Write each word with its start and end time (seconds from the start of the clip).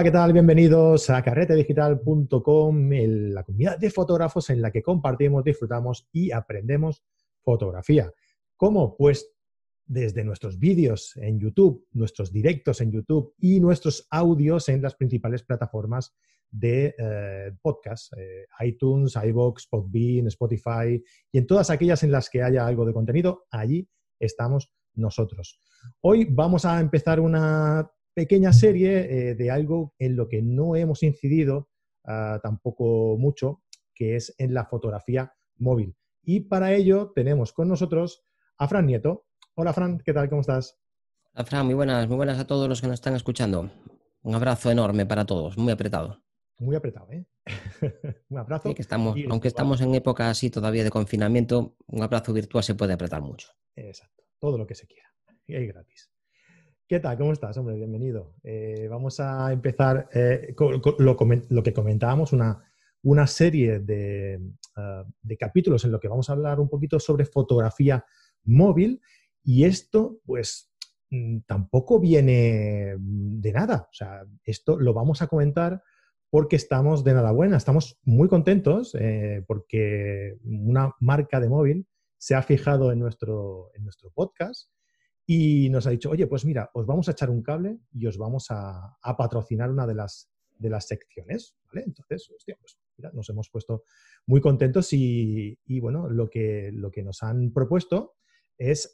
Hola, 0.00 0.08
¿qué 0.08 0.12
tal? 0.12 0.32
Bienvenidos 0.32 1.10
a 1.10 1.20
carretedigital.com, 1.20 2.88
la 2.90 3.42
comunidad 3.44 3.78
de 3.78 3.90
fotógrafos 3.90 4.48
en 4.48 4.62
la 4.62 4.70
que 4.70 4.82
compartimos, 4.82 5.44
disfrutamos 5.44 6.08
y 6.10 6.32
aprendemos 6.32 7.04
fotografía. 7.42 8.10
¿Cómo? 8.56 8.96
Pues 8.96 9.30
desde 9.84 10.24
nuestros 10.24 10.58
vídeos 10.58 11.14
en 11.18 11.38
YouTube, 11.38 11.86
nuestros 11.92 12.32
directos 12.32 12.80
en 12.80 12.92
YouTube 12.92 13.34
y 13.40 13.60
nuestros 13.60 14.06
audios 14.10 14.70
en 14.70 14.80
las 14.80 14.94
principales 14.94 15.42
plataformas 15.42 16.14
de 16.50 16.94
eh, 16.96 17.52
podcast, 17.60 18.14
eh, 18.16 18.46
iTunes, 18.60 19.18
iVoox, 19.22 19.66
Podbean, 19.66 20.28
Spotify 20.28 21.04
y 21.30 21.38
en 21.38 21.46
todas 21.46 21.68
aquellas 21.68 22.02
en 22.04 22.12
las 22.12 22.30
que 22.30 22.42
haya 22.42 22.66
algo 22.66 22.86
de 22.86 22.94
contenido, 22.94 23.44
allí 23.50 23.86
estamos 24.18 24.72
nosotros. 24.94 25.60
Hoy 26.00 26.26
vamos 26.30 26.64
a 26.64 26.80
empezar 26.80 27.20
una 27.20 27.86
pequeña 28.14 28.52
serie 28.52 29.30
eh, 29.30 29.34
de 29.34 29.50
algo 29.50 29.94
en 29.98 30.16
lo 30.16 30.28
que 30.28 30.42
no 30.42 30.76
hemos 30.76 31.02
incidido 31.02 31.68
ah, 32.04 32.40
tampoco 32.42 33.16
mucho, 33.18 33.62
que 33.94 34.16
es 34.16 34.34
en 34.38 34.54
la 34.54 34.66
fotografía 34.66 35.32
móvil. 35.56 35.96
Y 36.22 36.40
para 36.40 36.74
ello 36.74 37.12
tenemos 37.14 37.52
con 37.52 37.68
nosotros 37.68 38.24
a 38.58 38.68
Fran 38.68 38.86
Nieto. 38.86 39.26
Hola 39.54 39.72
Fran, 39.72 39.98
¿qué 40.04 40.12
tal? 40.12 40.28
¿Cómo 40.28 40.42
estás? 40.42 40.78
Hola 41.34 41.44
Fran, 41.44 41.66
muy 41.66 41.74
buenas, 41.74 42.08
muy 42.08 42.16
buenas 42.16 42.38
a 42.38 42.46
todos 42.46 42.68
los 42.68 42.80
que 42.80 42.86
nos 42.86 42.94
están 42.94 43.14
escuchando. 43.14 43.70
Un 44.22 44.34
abrazo 44.34 44.70
enorme 44.70 45.06
para 45.06 45.24
todos, 45.24 45.56
muy 45.56 45.72
apretado. 45.72 46.22
Muy 46.58 46.76
apretado, 46.76 47.10
¿eh? 47.10 47.24
un 48.28 48.38
abrazo. 48.38 48.74
que 48.74 48.82
estamos, 48.82 49.16
aunque 49.30 49.48
estamos 49.48 49.80
en 49.80 49.94
época 49.94 50.28
así 50.28 50.50
todavía 50.50 50.84
de 50.84 50.90
confinamiento, 50.90 51.74
un 51.86 52.02
abrazo 52.02 52.34
virtual 52.34 52.62
se 52.62 52.74
puede 52.74 52.92
apretar 52.92 53.22
mucho. 53.22 53.48
Exacto, 53.74 54.24
todo 54.38 54.58
lo 54.58 54.66
que 54.66 54.74
se 54.74 54.86
quiera. 54.86 55.08
Y 55.46 55.54
es 55.54 55.66
gratis. 55.66 56.10
¿Qué 56.90 56.98
tal? 56.98 57.16
¿Cómo 57.16 57.32
estás, 57.32 57.56
hombre? 57.56 57.76
Bienvenido. 57.76 58.34
Eh, 58.42 58.88
vamos 58.90 59.20
a 59.20 59.52
empezar 59.52 60.08
eh, 60.12 60.52
con, 60.56 60.82
lo, 60.98 61.62
que 61.62 61.72
comentábamos, 61.72 62.32
una, 62.32 63.26
serie 63.28 63.76
ah, 64.74 65.04
de, 65.22 65.36
capítulos 65.36 65.84
en 65.84 65.92
lo 65.92 66.00
que 66.00 66.08
vamos 66.08 66.28
a 66.28 66.32
hablar 66.32 66.58
un 66.58 66.68
poquito 66.68 66.98
sobre 66.98 67.26
fotografía 67.26 68.04
móvil 68.42 69.00
y 69.44 69.66
esto, 69.66 70.18
pues, 70.26 70.72
mm, 71.10 71.42
tampoco 71.46 72.00
viene 72.00 72.96
de 72.98 73.52
nada. 73.52 73.86
O 73.88 73.94
sea, 73.94 74.26
esto 74.42 74.76
lo 74.76 74.92
vamos 74.92 75.22
a 75.22 75.28
comentar 75.28 75.84
porque 76.28 76.56
estamos 76.56 77.04
de 77.04 77.14
nada 77.14 77.30
buena, 77.30 77.56
estamos 77.56 78.00
muy 78.02 78.26
contentos 78.26 78.96
eh, 78.98 79.44
porque 79.46 80.38
una 80.42 80.96
marca 80.98 81.38
de 81.38 81.50
móvil 81.50 81.86
se 82.18 82.34
ha 82.34 82.42
fijado 82.42 82.90
en 82.90 82.98
nuestro, 82.98 83.70
en 83.76 83.84
nuestro 83.84 84.10
podcast 84.10 84.72
y 85.32 85.70
nos 85.70 85.86
ha 85.86 85.90
dicho, 85.90 86.10
oye, 86.10 86.26
pues 86.26 86.44
mira, 86.44 86.68
os 86.74 86.86
vamos 86.86 87.06
a 87.06 87.12
echar 87.12 87.30
un 87.30 87.40
cable 87.40 87.78
y 87.92 88.04
os 88.04 88.18
vamos 88.18 88.48
a, 88.50 88.98
patrocinar 89.16 89.70
una 89.70 89.86
de 89.86 89.94
las, 89.94 90.28
de 90.58 90.68
las 90.68 90.88
secciones, 90.88 91.54
¿vale? 91.68 91.84
Entonces, 91.86 92.28
hostia, 92.36 92.56
pues 92.60 92.80
mira, 92.96 93.12
nos 93.12 93.30
hemos 93.30 93.48
puesto 93.48 93.84
muy 94.26 94.40
contentos 94.40 94.88
y, 94.92 95.56
bueno, 95.80 96.10
lo 96.10 96.28
que, 96.28 96.72
lo 96.72 96.90
que 96.90 97.04
nos 97.04 97.22
han 97.22 97.52
propuesto 97.52 98.16
es 98.58 98.92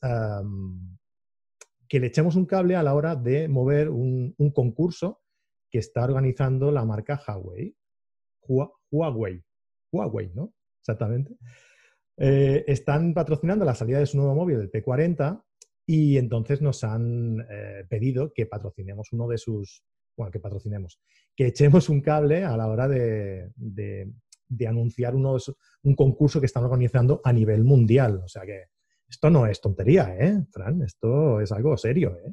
que 1.89 2.01
le 2.01 2.07
echemos 2.07 2.37
un 2.37 2.45
cable 2.45 2.77
a 2.77 2.83
la 2.83 2.93
hora 2.93 3.17
de 3.17 3.49
mover 3.49 3.89
un, 3.89 4.35
concurso 4.55 5.23
que 5.71 5.79
está 5.79 6.05
organizando 6.05 6.71
la 6.71 6.85
marca 6.85 7.19
Huawei. 7.27 7.75
Huawei, 8.91 9.43
Huawei, 9.91 10.33
¿no? 10.35 10.53
Exactamente. 10.81 11.35
Eh, 12.19 12.63
están 12.67 13.15
patrocinando 13.15 13.65
la 13.65 13.75
salida 13.75 14.01
de 14.01 14.07
su 14.07 14.19
nuevo 14.19 14.35
móvil, 14.35 14.61
el 14.61 14.71
P40, 14.71 15.46
y 15.87 16.19
entonces 16.19 16.61
nos 16.61 16.83
han 16.83 17.41
eh, 17.49 17.85
pedido 17.89 18.33
que 18.35 18.47
patrocinemos 18.47 19.13
uno 19.13 19.29
de 19.29 19.39
sus, 19.39 19.85
bueno, 20.17 20.33
que 20.33 20.41
patrocinemos, 20.41 20.99
que 21.35 21.47
echemos 21.47 21.89
un 21.89 22.01
cable 22.01 22.45
a 22.45 22.57
la 22.57 22.67
hora 22.67 22.89
de, 22.89 23.53
anunciar 24.67 25.15
uno 25.15 25.37
un 25.85 25.95
concurso 25.95 26.41
que 26.41 26.47
están 26.47 26.65
organizando 26.65 27.21
a 27.23 27.33
nivel 27.33 27.63
mundial. 27.63 28.21
O 28.25 28.29
sea 28.29 28.43
que 28.43 28.65
esto 29.09 29.31
no 29.31 29.47
es 29.47 29.61
tontería, 29.61 30.17
¿eh, 30.19 30.45
Fran? 30.51 30.83
Esto 30.83 31.41
es 31.41 31.53
algo 31.53 31.77
serio, 31.77 32.17
¿eh? 32.17 32.33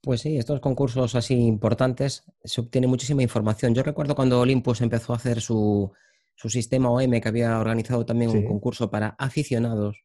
Pues 0.00 0.20
sí, 0.20 0.36
estos 0.36 0.60
concursos 0.60 1.14
así 1.14 1.34
importantes 1.34 2.24
se 2.42 2.60
obtiene 2.60 2.86
muchísima 2.86 3.22
información. 3.22 3.74
Yo 3.74 3.82
recuerdo 3.82 4.14
cuando 4.14 4.38
Olympus 4.38 4.82
empezó 4.82 5.14
a 5.14 5.16
hacer 5.16 5.40
su, 5.40 5.92
sistema 6.36 6.90
OM, 6.90 7.20
que 7.22 7.28
había 7.28 7.58
organizado 7.58 8.04
también 8.04 8.30
un 8.30 8.44
concurso 8.44 8.90
para 8.90 9.16
aficionados 9.18 10.04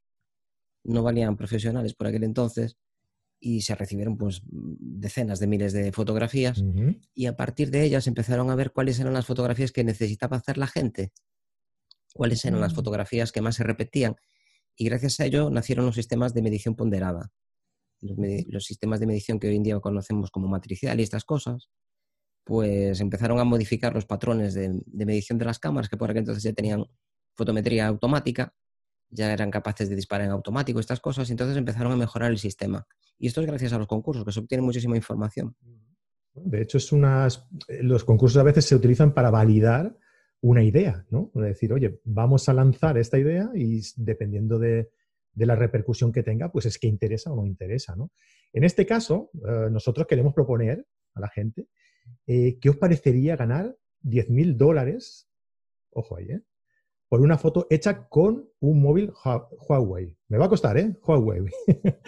no 0.84 1.04
valían 1.04 1.38
profesionales 1.38 1.94
por 1.94 2.08
aquel 2.08 2.24
entonces 2.24 2.78
y 3.40 3.62
se 3.62 3.76
recibieron 3.76 4.18
pues 4.18 4.42
decenas 4.50 5.40
de 5.40 5.48
miles 5.48 5.72
de 5.72 5.92
fotografías 5.92 6.62
y 7.14 7.26
a 7.26 7.36
partir 7.36 7.72
de 7.72 7.84
ellas 7.84 8.08
empezaron 8.08 8.50
a 8.50 8.56
ver 8.56 8.72
cuáles 8.72 9.00
eran 9.00 9.14
las 9.14 9.26
fotografías 9.26 9.72
que 9.72 9.84
necesitaba 9.84 10.38
hacer 10.38 10.58
la 10.58 10.68
gente, 10.68 11.14
cuáles 12.14 12.44
eran 12.44 12.60
las 12.60 12.74
mm. 12.74 12.76
fotografías 12.76 13.32
que 13.32 13.42
más 13.42 13.56
se 13.56 13.64
repetían 13.64 14.16
y 14.76 14.86
gracias 14.86 15.20
a 15.20 15.26
ello 15.26 15.50
nacieron 15.50 15.86
los 15.86 15.96
sistemas 15.96 16.34
de 16.34 16.42
medición 16.42 16.76
ponderada, 16.76 17.32
los, 18.02 18.66
sistemas 18.66 19.00
de 19.00 19.08
medición 19.08 19.40
que 19.40 19.48
hoy 19.48 19.56
en 19.56 19.64
día 19.64 19.80
conocemos 19.80 20.32
como 20.32 20.48
matricial 20.48 21.00
y 21.00 21.04
estas 21.04 21.24
cosas, 21.24 21.70
pues 22.44 23.00
empezaron 23.00 23.40
a 23.40 23.46
modificar 23.46 23.94
los 23.94 24.06
patrones 24.06 24.54
de, 24.54 24.82
de 24.86 25.06
medición 25.06 25.38
de 25.38 25.46
las 25.46 25.60
cámaras 25.60 25.90
que 25.90 25.98
por 25.98 26.10
aquel 26.10 26.22
entonces 26.22 26.44
ya 26.44 26.54
tenían 26.54 26.86
fotometría 27.36 27.88
automática 27.88 28.54
ya 29.10 29.32
eran 29.32 29.52
capaces 29.52 29.90
de 29.90 29.96
disparar 29.96 30.26
en 30.26 30.32
automático, 30.32 30.80
estas 30.80 31.00
cosas, 31.00 31.30
y 31.30 31.34
entonces 31.34 31.58
empezaron 31.58 31.92
a 31.92 31.96
mejorar 31.96 32.32
el 32.32 32.38
sistema. 32.38 32.88
Y 33.18 33.28
esto 33.28 33.42
es 33.42 33.48
gracias 33.48 33.74
a 33.74 33.78
los 33.78 33.88
concursos, 33.88 34.24
que 34.24 34.32
se 34.32 34.40
obtiene 34.40 34.64
muchísima 34.64 34.96
información. 34.96 35.56
De 36.34 36.62
hecho, 36.62 36.78
es 36.78 36.92
unas, 36.92 37.48
los 37.82 38.04
concursos 38.04 38.40
a 38.40 38.44
veces 38.44 38.66
se 38.66 38.76
utilizan 38.76 39.14
para 39.14 39.30
validar 39.30 39.98
una 40.42 40.64
idea, 40.64 41.06
¿no? 41.10 41.32
Es 41.36 41.42
decir, 41.42 41.74
oye, 41.74 42.00
vamos 42.06 42.48
a 42.48 42.54
lanzar 42.54 42.98
esta 42.98 43.18
idea 43.18 43.50
y 43.54 43.82
dependiendo 43.98 44.58
de, 44.58 44.90
la 45.36 45.56
repercusión 45.56 46.12
que 46.12 46.24
tenga, 46.24 46.52
pues 46.52 46.66
es 46.66 46.78
que 46.78 46.88
interesa 46.88 47.32
o 47.32 47.36
no 47.36 47.46
interesa, 47.46 47.96
¿no? 47.96 48.12
En 48.52 48.64
este 48.64 48.86
caso, 48.86 49.32
eh, 49.36 49.70
nosotros 49.72 50.06
queremos 50.06 50.34
proponer 50.34 50.86
a 51.14 51.22
la 51.22 51.30
gente 51.30 51.68
eh, 52.28 52.58
qué 52.60 52.70
os 52.70 52.78
parecería 52.78 53.38
ganar 53.38 53.76
10.000 54.04 54.58
dólares, 54.58 55.30
ojo 55.92 56.18
ahí, 56.18 56.32
¿eh? 56.32 56.42
Por 57.10 57.22
una 57.22 57.40
foto 57.40 57.66
hecha 57.72 58.08
con 58.08 58.48
un 58.60 58.82
móvil 58.82 59.12
Huawei. 59.68 60.16
Me 60.28 60.38
va 60.38 60.46
a 60.46 60.50
costar, 60.50 60.78
¿eh? 60.78 60.96
Huawei. 61.06 61.46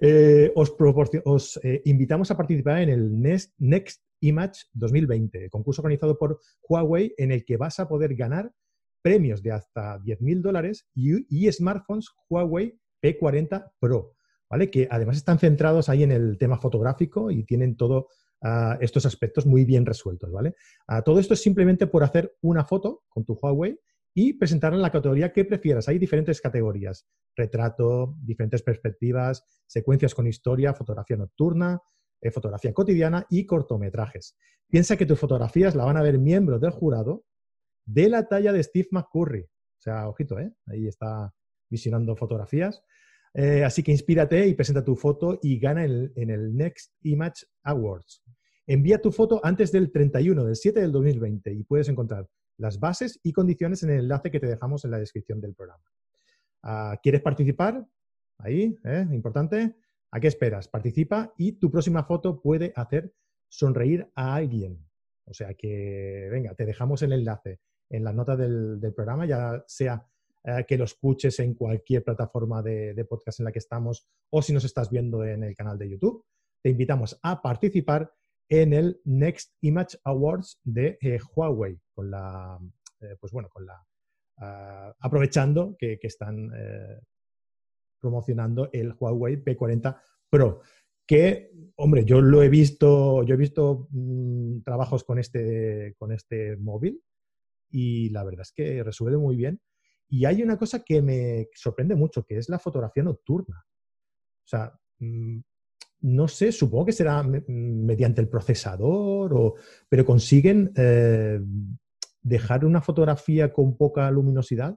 Eh, 0.00 0.50
os, 0.54 1.60
eh, 1.62 1.82
invitamos 1.84 2.30
a 2.30 2.36
participar 2.36 2.80
en 2.80 2.88
el 2.88 3.20
Next, 3.20 4.02
Image 4.20 4.62
2020, 4.72 5.50
concurso 5.50 5.82
organizado 5.82 6.16
por 6.16 6.40
Huawei 6.66 7.14
en 7.18 7.30
el 7.32 7.44
que 7.44 7.58
vas 7.58 7.78
a 7.78 7.86
poder 7.86 8.14
ganar 8.14 8.50
premios 9.02 9.42
de 9.42 9.52
hasta 9.52 9.98
10.000 9.98 10.40
dólares 10.40 10.86
y, 10.94 11.52
smartphones 11.52 12.08
Huawei 12.30 12.78
P40 13.02 13.72
Pro, 13.78 14.14
¿vale? 14.48 14.70
Que 14.70 14.88
además 14.90 15.18
están 15.18 15.38
centrados 15.38 15.90
ahí 15.90 16.02
en 16.02 16.12
el 16.12 16.38
tema 16.38 16.58
fotográfico 16.58 17.30
y 17.30 17.44
tienen 17.44 17.76
todos 17.76 18.06
ah, 18.42 18.78
estos 18.80 19.04
aspectos 19.04 19.44
muy 19.44 19.66
bien 19.66 19.84
resueltos, 19.84 20.32
¿vale? 20.32 20.54
Ah, 20.86 21.02
todo 21.02 21.20
esto 21.20 21.34
es 21.34 21.42
simplemente 21.42 21.86
por 21.86 22.02
hacer 22.02 22.34
una 22.40 22.64
foto 22.64 23.02
con 23.10 23.24
tu 23.24 23.34
Huawei 23.34 23.78
y 24.14 24.34
presentarla 24.34 24.76
en 24.76 24.82
la 24.82 24.92
categoría 24.92 25.32
que 25.32 25.44
prefieras. 25.44 25.88
Hay 25.88 25.98
diferentes 25.98 26.40
categorías, 26.40 27.06
retrato, 27.34 28.16
diferentes 28.22 28.62
perspectivas, 28.62 29.44
secuencias 29.66 30.14
con 30.14 30.28
historia, 30.28 30.72
fotografía 30.72 31.16
nocturna, 31.16 31.82
eh, 32.20 32.30
fotografía 32.30 32.72
cotidiana 32.72 33.26
y 33.28 33.44
cortometrajes. 33.44 34.36
Piensa 34.68 34.96
que 34.96 35.04
tus 35.04 35.18
fotografías 35.18 35.74
la 35.74 35.84
van 35.84 35.96
a 35.96 36.02
ver 36.02 36.18
miembros 36.18 36.60
del 36.60 36.70
jurado 36.70 37.24
de 37.84 38.08
la 38.08 38.28
talla 38.28 38.52
de 38.52 38.62
Steve 38.62 38.88
McCurry. 38.92 39.42
O 39.42 39.80
sea, 39.80 40.08
ojito, 40.08 40.38
¿eh? 40.38 40.54
ahí 40.66 40.86
está 40.86 41.34
visionando 41.68 42.14
fotografías. 42.14 42.82
Eh, 43.34 43.64
así 43.64 43.82
que 43.82 43.90
inspírate 43.90 44.46
y 44.46 44.54
presenta 44.54 44.84
tu 44.84 44.94
foto 44.94 45.40
y 45.42 45.58
gana 45.58 45.84
en 45.84 46.30
el 46.30 46.56
Next 46.56 46.92
Image 47.02 47.46
Awards. 47.64 48.22
Envía 48.66 49.02
tu 49.02 49.10
foto 49.10 49.40
antes 49.42 49.72
del 49.72 49.90
31 49.90 50.44
del 50.44 50.56
7 50.56 50.80
del 50.80 50.92
2020 50.92 51.52
y 51.52 51.64
puedes 51.64 51.88
encontrar 51.88 52.28
las 52.58 52.80
bases 52.80 53.20
y 53.22 53.32
condiciones 53.32 53.82
en 53.82 53.90
el 53.90 54.00
enlace 54.00 54.30
que 54.30 54.40
te 54.40 54.46
dejamos 54.46 54.84
en 54.84 54.90
la 54.90 54.98
descripción 54.98 55.40
del 55.40 55.54
programa. 55.54 55.84
Ah, 56.62 56.98
¿Quieres 57.02 57.20
participar? 57.20 57.86
Ahí, 58.38 58.76
¿eh? 58.84 59.06
importante. 59.12 59.76
¿A 60.10 60.20
qué 60.20 60.28
esperas? 60.28 60.68
Participa 60.68 61.32
y 61.36 61.52
tu 61.52 61.70
próxima 61.70 62.04
foto 62.04 62.40
puede 62.40 62.72
hacer 62.76 63.12
sonreír 63.48 64.08
a 64.14 64.34
alguien. 64.34 64.78
O 65.24 65.34
sea 65.34 65.54
que, 65.54 66.28
venga, 66.30 66.54
te 66.54 66.66
dejamos 66.66 67.02
el 67.02 67.12
enlace 67.12 67.60
en 67.90 68.04
la 68.04 68.12
nota 68.12 68.36
del, 68.36 68.80
programa, 68.94 69.26
ya 69.26 69.64
sea 69.66 70.06
eh, 70.44 70.64
que 70.66 70.78
lo 70.78 70.84
escuches 70.84 71.38
en 71.40 71.54
cualquier 71.54 72.04
plataforma 72.04 72.62
de, 72.62 73.04
podcast 73.08 73.40
en 73.40 73.44
la 73.44 73.52
que 73.52 73.58
estamos 73.58 74.06
o 74.30 74.42
si 74.42 74.52
nos 74.52 74.64
estás 74.64 74.90
viendo 74.90 75.24
en 75.24 75.42
el 75.42 75.54
canal 75.54 75.78
de 75.78 75.90
YouTube. 75.90 76.24
Te 76.62 76.70
invitamos 76.70 77.18
a 77.22 77.42
participar 77.42 78.12
en 78.48 78.72
el 78.72 79.00
Next 79.04 79.54
Image 79.60 79.98
Awards 80.04 80.60
de 80.64 80.98
eh, 81.00 81.18
Huawei, 81.34 81.78
con 81.92 82.10
la, 82.10 82.58
eh, 83.00 83.16
pues 83.20 83.32
bueno, 83.32 83.48
con 83.48 83.66
la, 83.66 83.84
ah, 84.38 84.94
aprovechando 85.00 85.76
que, 85.78 85.98
están 86.02 86.50
eh, 86.54 87.00
promocionando 88.00 88.70
el 88.72 88.94
Huawei 88.98 89.42
P40 89.42 90.00
Pro, 90.30 90.60
que, 91.06 91.50
hombre, 91.76 92.04
yo 92.04 92.20
lo 92.20 92.42
he 92.42 92.48
visto, 92.48 93.22
yo 93.24 93.34
he 93.34 93.38
visto 93.38 93.88
mm, 93.90 94.62
trabajos 94.62 95.04
con 95.04 95.18
este, 95.18 95.94
con 95.98 96.12
este 96.12 96.56
móvil 96.56 97.02
y 97.70 98.10
la 98.10 98.24
verdad 98.24 98.42
es 98.42 98.52
que 98.52 98.82
resuelve 98.82 99.18
muy 99.18 99.36
bien. 99.36 99.60
Y 100.08 100.26
hay 100.26 100.42
una 100.42 100.58
cosa 100.58 100.84
que 100.84 101.02
me 101.02 101.48
sorprende 101.54 101.94
mucho, 101.94 102.24
que 102.24 102.38
es 102.38 102.48
la 102.48 102.58
fotografía 102.58 103.02
nocturna. 103.02 103.64
O 103.66 104.46
sea, 104.46 104.72
mm, 104.98 105.40
no 106.04 106.28
sé, 106.28 106.52
supongo 106.52 106.84
que 106.84 106.92
será 106.92 107.22
mediante 107.22 108.20
el 108.20 108.28
procesador, 108.28 109.32
o, 109.32 109.54
pero 109.88 110.04
consiguen 110.04 110.70
eh, 110.76 111.40
dejar 112.20 112.66
una 112.66 112.82
fotografía 112.82 113.54
con 113.54 113.78
poca 113.78 114.10
luminosidad, 114.10 114.76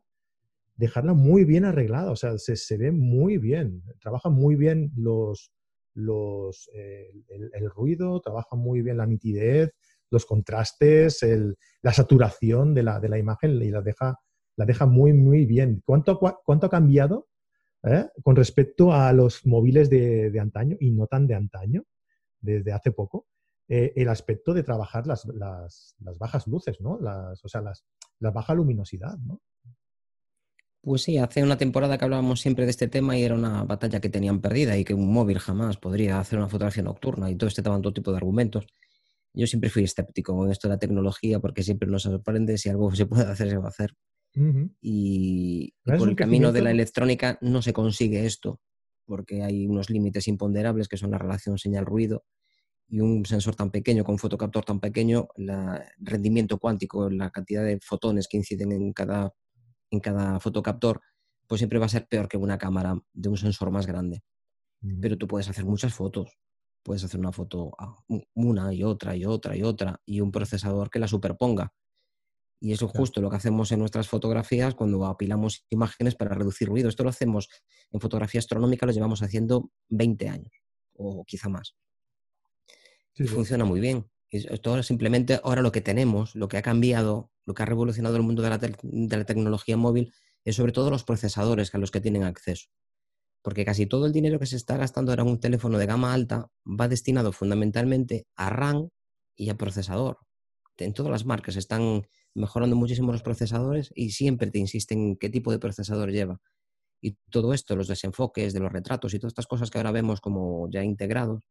dejarla 0.78 1.14
muy 1.14 1.44
bien 1.44 1.66
arreglada, 1.66 2.12
o 2.12 2.16
sea, 2.16 2.38
se, 2.38 2.78
ve 2.78 2.94
muy 2.94 3.38
bien, 3.40 3.84
trabaja 4.00 4.30
muy 4.30 4.56
bien 4.56 4.94
los, 4.96 5.52
los, 5.94 6.70
eh, 6.74 7.12
el, 7.28 7.70
ruido, 7.72 8.22
trabaja 8.22 8.56
muy 8.56 8.82
bien 8.82 8.96
la 8.96 9.06
nitidez, 9.06 9.72
los 10.10 10.26
contrastes, 10.26 11.26
la 11.82 11.92
saturación 11.92 12.74
de 12.74 12.84
la, 12.84 13.02
de 13.02 13.10
la, 13.10 13.18
imagen 13.18 13.62
y 13.62 13.70
la 13.70 13.82
deja, 13.82 14.18
la 14.56 14.66
deja 14.66 14.86
muy, 14.86 15.12
muy 15.12 15.46
bien. 15.46 15.84
¿Cuánto, 15.86 16.18
cuánto 16.46 16.68
ha 16.68 16.70
cambiado 16.70 17.28
¿eh? 17.84 18.08
con 18.24 18.36
respecto 18.36 18.94
a 18.94 19.12
los 19.14 19.46
móviles 19.46 19.90
de, 19.90 20.38
antaño 20.40 20.78
y 20.80 20.92
no 20.92 21.08
tan 21.08 21.28
de 21.28 21.36
antaño, 21.36 21.84
desde 22.40 22.72
hace 22.72 22.92
poco, 22.92 23.28
eh, 23.68 23.94
el 23.96 24.10
aspecto 24.10 24.54
de 24.54 24.64
trabajar 24.64 25.06
las, 25.08 25.26
bajas 26.18 26.48
luces, 26.48 26.80
¿no? 26.80 27.00
Las, 27.00 27.44
o 27.44 27.48
sea, 27.48 27.62
las, 27.62 27.84
la 28.20 28.32
baja 28.32 28.54
luminosidad, 28.54 29.18
¿no? 29.18 29.42
Pues 30.82 31.02
sí, 31.02 31.18
hace 31.18 31.44
una 31.44 31.58
temporada 31.58 31.98
que 31.98 32.06
hablábamos 32.06 32.40
siempre 32.40 32.64
de 32.64 32.72
este 32.72 32.88
tema 32.88 33.18
y 33.18 33.24
era 33.24 33.36
una 33.36 33.64
batalla 33.64 34.00
que 34.00 34.08
tenían 34.08 34.40
perdida 34.40 34.78
y 34.78 34.86
que 34.86 34.94
un 34.94 35.12
móvil 35.12 35.38
jamás 35.38 35.76
podría 35.76 36.18
hacer 36.18 36.40
una 36.40 36.48
fotografía 36.48 36.82
nocturna 36.82 37.30
y 37.30 37.36
todo 37.36 37.50
este 37.50 37.62
todo 37.62 37.94
tipo 37.94 38.12
de 38.12 38.18
argumentos. 38.18 38.68
Yo 39.34 39.48
siempre 39.48 39.70
fui 39.70 39.84
escéptico 39.84 40.36
con 40.36 40.50
esto 40.50 40.70
de 40.70 40.76
la 40.76 40.80
tecnología 40.80 41.40
porque 41.40 41.62
siempre 41.62 41.90
nos 41.90 42.04
sorprende 42.04 42.58
si 42.58 42.70
algo 42.70 42.96
se 42.96 43.06
puede 43.06 43.26
hacer, 43.26 43.50
se 43.50 43.58
va 43.58 43.66
a 43.66 43.70
hacer. 43.70 43.96
Y, 44.82 45.74
por 45.84 46.10
el 46.10 46.16
camino 46.16 46.52
de 46.52 46.62
la 46.62 46.72
electrónica 46.72 47.40
no 47.42 47.62
se 47.62 47.74
consigue 47.74 48.26
esto, 48.26 48.60
porque 49.06 49.44
hay 49.44 49.66
unos 49.66 49.90
límites 49.90 50.28
imponderables 50.28 50.88
que 50.88 50.98
son 50.98 51.12
la 51.12 51.18
relación 51.18 51.58
señal-ruido 51.58 52.24
y 52.88 53.02
un 53.02 53.26
sensor 53.26 53.56
tan 53.56 53.72
pequeño 53.72 54.04
con 54.04 54.14
un 54.14 54.20
fotocaptor 54.20 54.64
tan 54.64 54.80
pequeño, 54.80 55.28
el 55.36 55.50
rendimiento 55.98 56.58
cuántico, 56.58 57.10
la 57.10 57.32
cantidad 57.32 57.64
de 57.64 57.80
fotones 57.82 58.28
que 58.28 58.38
inciden 58.38 58.72
en 58.72 58.94
cada, 58.94 59.34
en 59.90 60.00
cada 60.00 60.40
fotocaptor, 60.40 61.02
pues 61.48 61.60
siempre 61.60 61.80
va 61.80 61.88
a 61.88 61.90
ser 61.90 62.08
peor 62.08 62.28
que 62.28 62.38
una 62.38 62.58
cámara 62.58 62.96
de 63.14 63.30
un 63.30 63.38
sensor 63.38 63.72
más 63.72 63.88
grande. 63.88 64.24
Pero 65.02 65.18
tú 65.18 65.28
puedes 65.28 65.50
hacer 65.50 65.66
muchas 65.66 65.94
fotos. 65.94 66.38
Puedes 66.84 67.04
hacer 67.04 67.20
una 67.20 67.32
foto 67.32 67.72
una 68.36 68.74
y 68.74 68.84
otra 68.84 69.16
y 69.16 69.26
otra 69.26 69.58
y 69.58 69.64
otra 69.64 70.00
y 70.06 70.22
un 70.22 70.32
procesador 70.32 70.90
que 70.90 71.00
la 71.00 71.08
superponga 71.08 71.74
y 72.60 72.72
eso 72.72 72.88
es 72.88 72.92
justo 72.92 73.22
lo 73.22 73.30
que 73.30 73.36
hacemos 73.36 73.72
en 73.72 73.80
nuestras 73.80 74.08
fotografías 74.08 74.74
cuando 74.74 75.06
apilamos 75.06 75.66
imágenes 75.70 76.16
para 76.16 76.34
reducir 76.34 76.68
ruido. 76.68 76.90
Esto 76.90 77.04
lo 77.04 77.10
hacemos 77.10 77.50
en 77.92 78.00
fotografía 78.00 78.40
astronómica, 78.40 78.86
lo 78.86 78.92
llevamos 78.92 79.22
haciendo 79.22 79.72
20 79.90 80.30
años 80.30 80.54
o 80.94 81.24
quizá 81.26 81.50
más. 81.50 81.76
Funciona 83.26 83.66
muy 83.66 83.80
bien. 83.80 84.10
Esto 84.30 84.84
simplemente 84.84 85.40
ahora 85.44 85.62
lo 85.62 85.72
que 85.72 85.82
tenemos, 85.82 86.36
lo 86.36 86.48
que 86.48 86.58
ha 86.58 86.62
cambiado, 86.62 87.32
lo 87.46 87.54
que 87.54 87.64
ha 87.64 87.66
revolucionado 87.66 88.18
el 88.18 88.24
mundo 88.24 88.42
de 88.42 88.50
la, 88.50 88.58
de 88.58 89.18
la 89.18 89.26
tecnología 89.26 89.78
móvil 89.78 90.14
es 90.44 90.56
sobre 90.56 90.72
todo 90.72 90.90
los 90.90 91.04
procesadores 91.04 91.74
a 91.74 91.78
los 91.78 91.92
que 91.92 92.02
tienen 92.02 92.24
acceso. 92.24 92.70
Porque 93.42 93.66
casi 93.66 93.86
todo 93.86 94.06
el 94.06 94.12
dinero 94.12 94.40
que 94.40 94.46
se 94.46 94.58
está 94.58 94.78
gastando 94.78 95.12
ahora 95.12 95.24
en 95.24 95.30
un 95.30 95.40
teléfono 95.40 95.78
de 95.78 95.86
gama 95.86 96.14
alta 96.14 96.50
va 96.66 96.88
destinado 96.88 97.32
fundamentalmente 97.32 98.28
a 98.36 98.50
RAM 98.50 98.90
y 99.36 99.50
a 99.50 99.56
procesador. 99.56 100.18
En 100.78 100.94
todas 100.94 101.12
las 101.12 101.26
marcas 101.26 101.56
están 101.56 102.04
mejorando 102.38 102.76
muchísimo 102.76 103.12
los 103.12 103.24
procesadores 103.24 103.92
y 103.96 104.12
siempre 104.12 104.52
te 104.52 104.60
insisten 104.60 105.18
qué 105.18 105.30
tipo 105.30 105.52
de 105.52 105.60
procesador 105.60 106.12
lleva. 106.12 106.40
Y 107.02 107.18
todo 107.30 107.54
esto, 107.54 107.76
los 107.76 107.88
desenfoques 107.88 108.54
de 108.54 108.60
los 108.60 108.72
retratos 108.72 109.14
y 109.14 109.20
todas 109.20 109.32
estas 109.32 109.48
cosas 109.48 109.70
que 109.70 109.78
ahora 109.78 109.92
vemos 109.92 110.22
como 110.22 110.70
ya 110.70 110.84
integrados, 110.84 111.42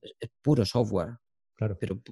es, 0.00 0.30
puro 0.40 0.64
software. 0.64 1.18
Claro. 1.54 1.76
Pero, 1.78 2.02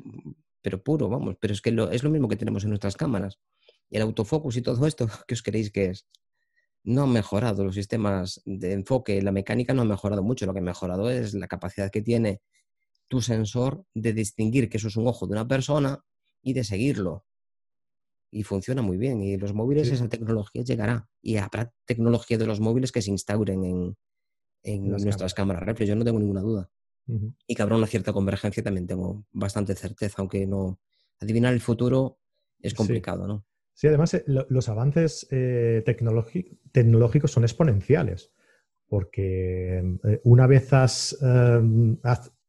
pero 0.61 0.83
puro, 0.83 1.09
vamos. 1.09 1.37
Pero 1.41 1.53
es 1.53 1.61
que 1.61 1.71
es 1.91 2.03
lo 2.03 2.11
mismo 2.11 2.29
que 2.29 2.37
tenemos 2.37 2.63
en 2.65 2.71
nuestras 2.71 2.97
cámaras. 2.97 3.41
El 3.91 4.03
autofocus 4.03 4.57
y 4.57 4.63
todo 4.63 4.87
esto, 4.87 5.09
¿qué 5.27 5.35
os 5.35 5.43
creéis 5.43 5.71
que 5.71 5.87
es? 5.87 6.07
No 6.83 7.05
han 7.05 7.13
mejorado 7.13 7.65
los 7.65 7.75
sistemas 7.75 8.41
de 8.45 8.73
enfoque, 8.73 9.21
la 9.21 9.33
mecánica 9.33 9.75
no 9.75 9.83
ha 9.83 9.87
mejorado 9.87 10.23
mucho. 10.23 10.47
Lo 10.47 10.53
que 10.53 10.61
ha 10.61 10.63
mejorado 10.63 11.11
es 11.11 11.35
la 11.35 11.49
capacidad 11.49 11.91
que 11.91 12.03
tiene 12.03 12.41
tu 13.09 13.21
sensor 13.21 13.85
de 13.95 14.13
distinguir 14.13 14.69
que 14.69 14.79
eso 14.79 14.89
es 14.89 14.97
un 14.97 15.07
ojo 15.09 15.27
de 15.27 15.33
una 15.33 15.47
persona 15.47 16.05
y 16.43 16.53
de 16.53 16.65
seguirlo 16.65 17.25
y 18.31 18.43
funciona 18.43 18.83
muy 18.83 18.97
bien. 18.97 19.23
Y 19.23 19.37
los 19.37 19.53
móviles, 19.55 19.91
esa 19.91 20.09
tecnología 20.09 20.63
llegará. 20.63 21.09
Y 21.21 21.37
habrá 21.37 21.73
tecnología 21.85 22.39
de 22.39 22.47
los 22.47 22.61
móviles 22.61 22.93
que 22.93 23.03
se 23.03 23.11
instauren 23.11 23.65
en, 23.65 23.97
en 24.63 24.89
nuestras 24.89 25.35
cámaras, 25.35 25.63
reflex, 25.63 25.89
yo 25.89 25.97
no 25.97 26.05
tengo 26.05 26.19
ninguna 26.19 26.43
duda. 26.43 26.71
Y 27.47 27.57
que 27.57 27.63
habrá 27.63 27.75
una 27.77 27.89
cierta 27.89 28.13
convergencia 28.13 28.63
también 28.63 28.87
tengo 28.87 29.25
bastante 29.33 29.75
certeza, 29.75 30.17
aunque 30.19 30.47
no. 30.47 30.79
Adivinar 31.19 31.53
el 31.53 31.61
futuro 31.61 32.21
es 32.61 32.73
complicado, 32.73 33.27
¿no? 33.27 33.45
Sí, 33.75 33.89
además 33.89 34.15
eh, 34.15 34.25
los 34.27 34.69
avances 34.69 35.27
eh, 35.31 35.83
tecnológicos 35.85 37.33
son 37.33 37.45
exponenciales, 37.45 38.31
porque 38.87 39.79
eh, 39.79 40.21
una 40.25 40.47
vez 40.47 40.73
has, 40.73 41.19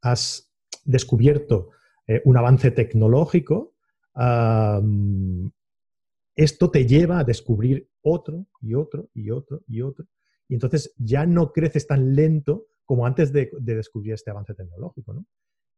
has, 0.03 0.51
descubierto 0.83 1.69
un 2.25 2.35
avance 2.37 2.71
tecnológico, 2.71 3.75
esto 6.43 6.71
te 6.71 6.85
lleva 6.85 7.19
a 7.19 7.23
descubrir 7.23 7.87
otro 8.01 8.47
y 8.59 8.73
otro 8.73 9.09
y 9.13 9.29
otro 9.29 9.61
y 9.67 9.81
otro. 9.81 10.05
Y 10.47 10.55
entonces 10.55 10.93
ya 10.97 11.25
no 11.25 11.51
creces 11.51 11.87
tan 11.87 12.15
lento 12.15 12.67
como 12.83 13.05
antes 13.05 13.31
de, 13.31 13.51
descubrir 13.59 14.13
este 14.13 14.31
avance 14.31 14.53
tecnológico. 14.53 15.23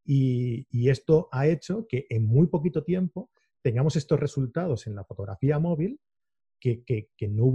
Y, 0.06 0.90
esto 0.90 1.30
ha 1.32 1.48
hecho 1.48 1.86
que 1.88 2.08
en 2.10 2.26
muy 2.26 2.48
poquito 2.48 2.84
tiempo 2.84 3.30
tengamos 3.62 3.96
estos 3.96 4.20
resultados 4.20 4.88
en 4.88 4.96
la 4.96 5.04
fotografía 5.04 5.60
móvil 5.60 6.00
que, 6.60 7.08
no, 7.30 7.52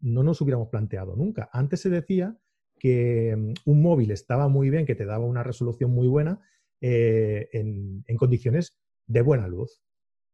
no 0.00 0.22
nos 0.22 0.40
hubiéramos 0.40 0.68
planteado 0.68 1.16
nunca. 1.16 1.48
Antes 1.52 1.80
se 1.80 1.88
decía 1.88 2.36
que 2.78 3.34
mm, 3.36 3.70
un 3.70 3.82
móvil 3.82 4.10
estaba 4.10 4.48
muy 4.48 4.70
bien, 4.70 4.86
que 4.86 4.96
te 4.96 5.06
daba 5.06 5.24
una 5.24 5.42
resolución 5.42 5.92
muy 5.92 6.08
buena 6.08 6.40
eh, 6.80 7.48
en 7.52 8.16
condiciones 8.16 8.76
de 9.06 9.22
buena 9.22 9.46
luz. 9.46 9.80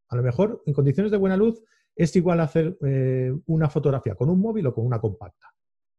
A 0.08 0.16
lo 0.16 0.22
mejor 0.22 0.62
en 0.66 0.72
condiciones 0.72 1.12
de 1.12 1.18
buena 1.18 1.36
luz 1.36 1.62
es 1.96 2.14
igual 2.14 2.40
hacer 2.40 2.76
eh, 2.84 3.32
una 3.46 3.70
fotografía 3.70 4.14
con 4.14 4.28
un 4.28 4.38
móvil 4.38 4.66
o 4.66 4.74
con 4.74 4.84
una 4.84 5.00
compacta. 5.00 5.46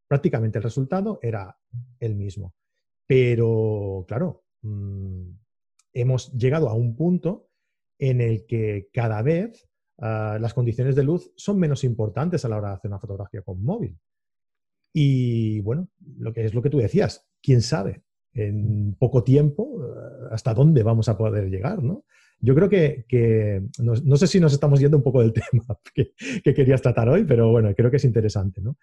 Prácticamente 0.07 0.59
el 0.59 0.63
resultado 0.63 1.19
era 1.21 1.57
el 1.99 2.15
mismo. 2.15 2.53
Pero, 3.07 4.05
claro, 4.07 4.43
mm, 4.61 5.29
hemos 5.93 6.31
llegado 6.33 6.69
a 6.69 6.73
un 6.73 6.95
punto 6.95 7.49
en 7.97 8.21
el 8.21 8.45
que 8.45 8.89
cada 8.93 9.23
vez 9.23 9.67
ah, 9.97 10.37
las 10.39 10.53
condiciones 10.53 10.95
de 10.95 11.03
luz 11.03 11.31
son 11.35 11.57
menos 11.57 11.83
importantes 11.83 12.45
a 12.45 12.49
la 12.49 12.57
hora 12.57 12.69
de 12.69 12.75
hacer 12.75 12.91
una 12.91 12.99
fotografía 12.99 13.41
con 13.41 13.63
móvil. 13.63 13.97
Y 14.93 15.61
bueno, 15.61 15.89
lo 16.19 16.31
que 16.31 16.45
es 16.45 16.53
lo 16.53 16.61
que 16.61 16.69
tú 16.69 16.77
decías, 16.77 17.27
quién 17.41 17.61
sabe 17.61 18.03
en 18.33 18.95
poco 18.99 19.23
tiempo 19.23 19.81
ah, 19.81 20.29
hasta 20.31 20.53
dónde 20.53 20.83
vamos 20.83 21.09
a 21.09 21.17
poder 21.17 21.49
llegar, 21.49 21.81
¿no? 21.81 22.05
Yo 22.39 22.53
creo 22.53 22.69
que, 22.69 23.63
no, 23.79 24.15
sé 24.15 24.27
si 24.27 24.39
nos 24.39 24.53
estamos 24.53 24.79
yendo 24.79 24.97
un 24.97 25.03
poco 25.03 25.21
del 25.21 25.33
tema 25.51 25.63
que, 25.93 26.13
querías 26.53 26.81
tratar 26.81 27.09
hoy, 27.09 27.23
pero 27.23 27.51
bueno, 27.51 27.73
creo 27.75 27.89
que 27.89 27.97
es 27.97 28.05
interesante. 28.05 28.61
¿no? 28.61 28.77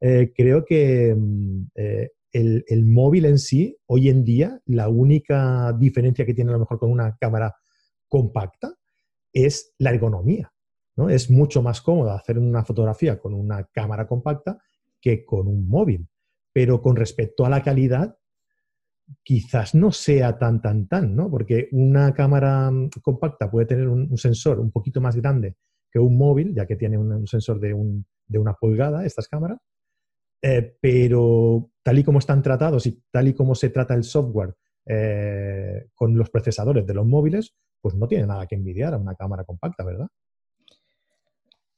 Eh, 0.00 0.32
creo 0.34 0.64
que 0.64 1.14
mm, 1.16 1.62
eh, 1.74 2.10
el, 2.32 2.86
móvil 2.86 3.24
en 3.24 3.38
sí, 3.38 3.76
hoy 3.86 4.08
en 4.08 4.24
día, 4.24 4.60
la 4.66 4.88
única 4.88 5.72
diferencia 5.72 6.24
que 6.24 6.34
tiene 6.34 6.50
a 6.50 6.54
lo 6.54 6.60
mejor 6.60 6.78
con 6.78 6.90
una 6.90 7.16
cámara 7.20 7.54
compacta 8.08 8.74
es 9.32 9.74
la 9.78 9.90
ergonomía. 9.90 10.52
¿no? 10.96 11.08
Es 11.08 11.30
mucho 11.30 11.62
más 11.62 11.80
cómodo 11.80 12.12
hacer 12.12 12.38
una 12.38 12.64
fotografía 12.64 13.18
con 13.18 13.34
una 13.34 13.64
cámara 13.72 14.06
compacta 14.06 14.58
que 15.00 15.24
con 15.24 15.48
un 15.48 15.68
móvil. 15.68 16.06
Pero 16.52 16.82
con 16.82 16.96
respecto 16.96 17.44
a 17.44 17.50
la 17.50 17.62
calidad, 17.62 18.16
quizás 19.22 19.74
no 19.74 19.92
sea 19.92 20.38
tan, 20.38 20.60
tan, 20.60 20.86
tan, 20.86 21.14
¿no? 21.14 21.30
Porque 21.30 21.68
una 21.72 22.12
cámara 22.14 22.70
mm, 22.70 22.90
compacta 23.02 23.50
puede 23.50 23.66
tener 23.66 23.88
un, 23.88 24.16
sensor 24.16 24.60
un 24.60 24.70
poquito 24.70 25.00
más 25.00 25.16
grande 25.16 25.56
que 25.90 25.98
un 25.98 26.16
móvil, 26.16 26.54
ya 26.54 26.66
que 26.66 26.76
tiene 26.76 26.98
un, 26.98 27.26
sensor 27.26 27.58
de, 27.58 27.74
una 27.74 28.54
pulgada, 28.54 29.04
estas 29.04 29.28
cámaras, 29.28 29.58
eh, 30.42 30.76
pero 30.80 31.70
tal 31.82 31.98
y 31.98 32.04
como 32.04 32.20
están 32.20 32.42
tratados 32.42 32.86
y 32.86 33.02
tal 33.10 33.28
y 33.28 33.34
como 33.34 33.54
se 33.54 33.70
trata 33.70 33.94
el 33.94 34.04
software 34.04 34.54
eh, 34.86 35.88
con 35.94 36.16
los 36.16 36.30
procesadores 36.30 36.86
de 36.86 36.94
los 36.94 37.06
móviles, 37.06 37.54
pues 37.80 37.94
no 37.94 38.06
tiene 38.06 38.26
nada 38.26 38.46
que 38.46 38.54
envidiar 38.54 38.94
a 38.94 38.98
una 38.98 39.14
cámara 39.14 39.44
compacta, 39.44 39.84
¿verdad? 39.84 40.06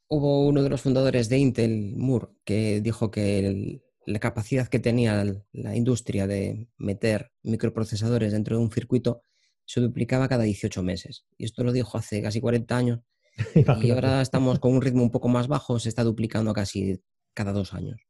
Hubo 0.09 0.47
uno 0.47 0.63
de 0.63 0.69
los 0.69 0.83
fundadores 0.83 1.31
de 1.31 1.39
Intel, 1.39 1.95
Moore, 1.97 2.29
que 2.45 2.83
dijo 2.83 3.11
que 3.11 3.39
el, 3.39 3.83
la 4.07 4.19
capacidad 4.19 4.69
que 4.69 4.79
tenía 4.79 5.25
la 5.53 5.77
industria 5.77 6.27
de 6.27 6.69
meter 6.79 7.33
microprocesadores 7.43 8.33
dentro 8.33 8.57
de 8.57 8.63
un 8.63 8.71
circuito 8.71 9.23
se 9.65 9.81
duplicaba 9.81 10.29
cada 10.29 10.45
18 10.45 10.83
meses. 10.83 11.25
Y 11.39 11.45
esto 11.45 11.65
lo 11.65 11.73
dijo 11.73 11.97
hace 11.97 12.23
casi 12.23 12.41
40 12.41 12.77
años. 12.77 13.01
y 13.83 13.91
ahora 13.91 14.21
estamos 14.21 14.59
con 14.59 14.75
un 14.75 14.83
ritmo 14.83 15.03
un 15.03 15.11
poco 15.11 15.29
más 15.29 15.49
bajo, 15.49 15.79
se 15.79 15.89
está 15.89 16.05
duplicando 16.05 16.53
casi 16.53 17.01
cada 17.35 17.53
dos 17.53 17.73
años. 17.75 18.01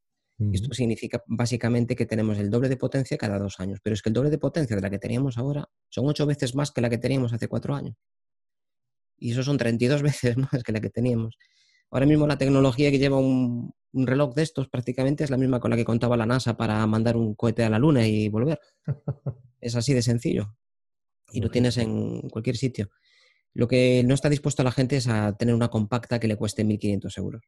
Esto 0.51 0.73
significa 0.73 1.23
básicamente 1.27 1.95
que 1.95 2.05
tenemos 2.05 2.37
el 2.37 2.49
doble 2.49 2.67
de 2.67 2.75
potencia 2.75 3.17
cada 3.17 3.37
dos 3.37 3.59
años, 3.59 3.79
pero 3.81 3.93
es 3.93 4.01
que 4.01 4.09
el 4.09 4.13
doble 4.13 4.29
de 4.29 4.39
potencia 4.39 4.75
de 4.75 4.81
la 4.81 4.89
que 4.89 4.97
teníamos 4.97 5.37
ahora 5.37 5.69
son 5.89 6.07
ocho 6.07 6.25
veces 6.25 6.55
más 6.55 6.71
que 6.71 6.81
la 6.81 6.89
que 6.89 6.97
teníamos 6.97 7.31
hace 7.33 7.47
cuatro 7.47 7.75
años. 7.75 7.95
Y 9.17 9.31
eso 9.31 9.43
son 9.43 9.57
32 9.57 10.01
veces 10.01 10.35
más 10.37 10.63
que 10.63 10.71
la 10.71 10.81
que 10.81 10.89
teníamos. 10.89 11.37
Ahora 11.93 12.07
mismo 12.07 12.25
la 12.25 12.39
tecnología 12.39 12.89
que 12.89 12.97
lleva 12.97 13.17
un, 13.17 13.71
reloj 13.93 14.33
de 14.33 14.41
estos 14.41 14.67
prácticamente 14.67 15.23
es 15.23 15.29
la 15.29 15.37
misma 15.37 15.59
con 15.59 15.69
la 15.69 15.77
que 15.77 15.85
contaba 15.85 16.17
la 16.17 16.25
NASA 16.25 16.57
para 16.57 16.83
mandar 16.87 17.15
un 17.15 17.35
cohete 17.35 17.63
a 17.63 17.69
la 17.69 17.77
Luna 17.77 18.07
y 18.07 18.29
volver. 18.29 18.59
es 19.61 19.75
así 19.75 19.93
de 19.93 20.01
sencillo. 20.01 20.57
Y 21.31 21.39
lo 21.39 21.51
tienes 21.51 21.77
en 21.77 22.21
cualquier 22.31 22.57
sitio. 22.57 22.89
Lo 23.53 23.67
que 23.67 24.03
no 24.07 24.15
está 24.15 24.27
dispuesto 24.29 24.63
la 24.63 24.71
gente 24.71 24.97
es 24.97 25.07
a 25.07 25.37
tener 25.37 25.53
una 25.53 25.67
compacta 25.67 26.19
que 26.19 26.27
le 26.27 26.35
cueste 26.35 26.65
1.500 26.65 27.15
euros. 27.19 27.43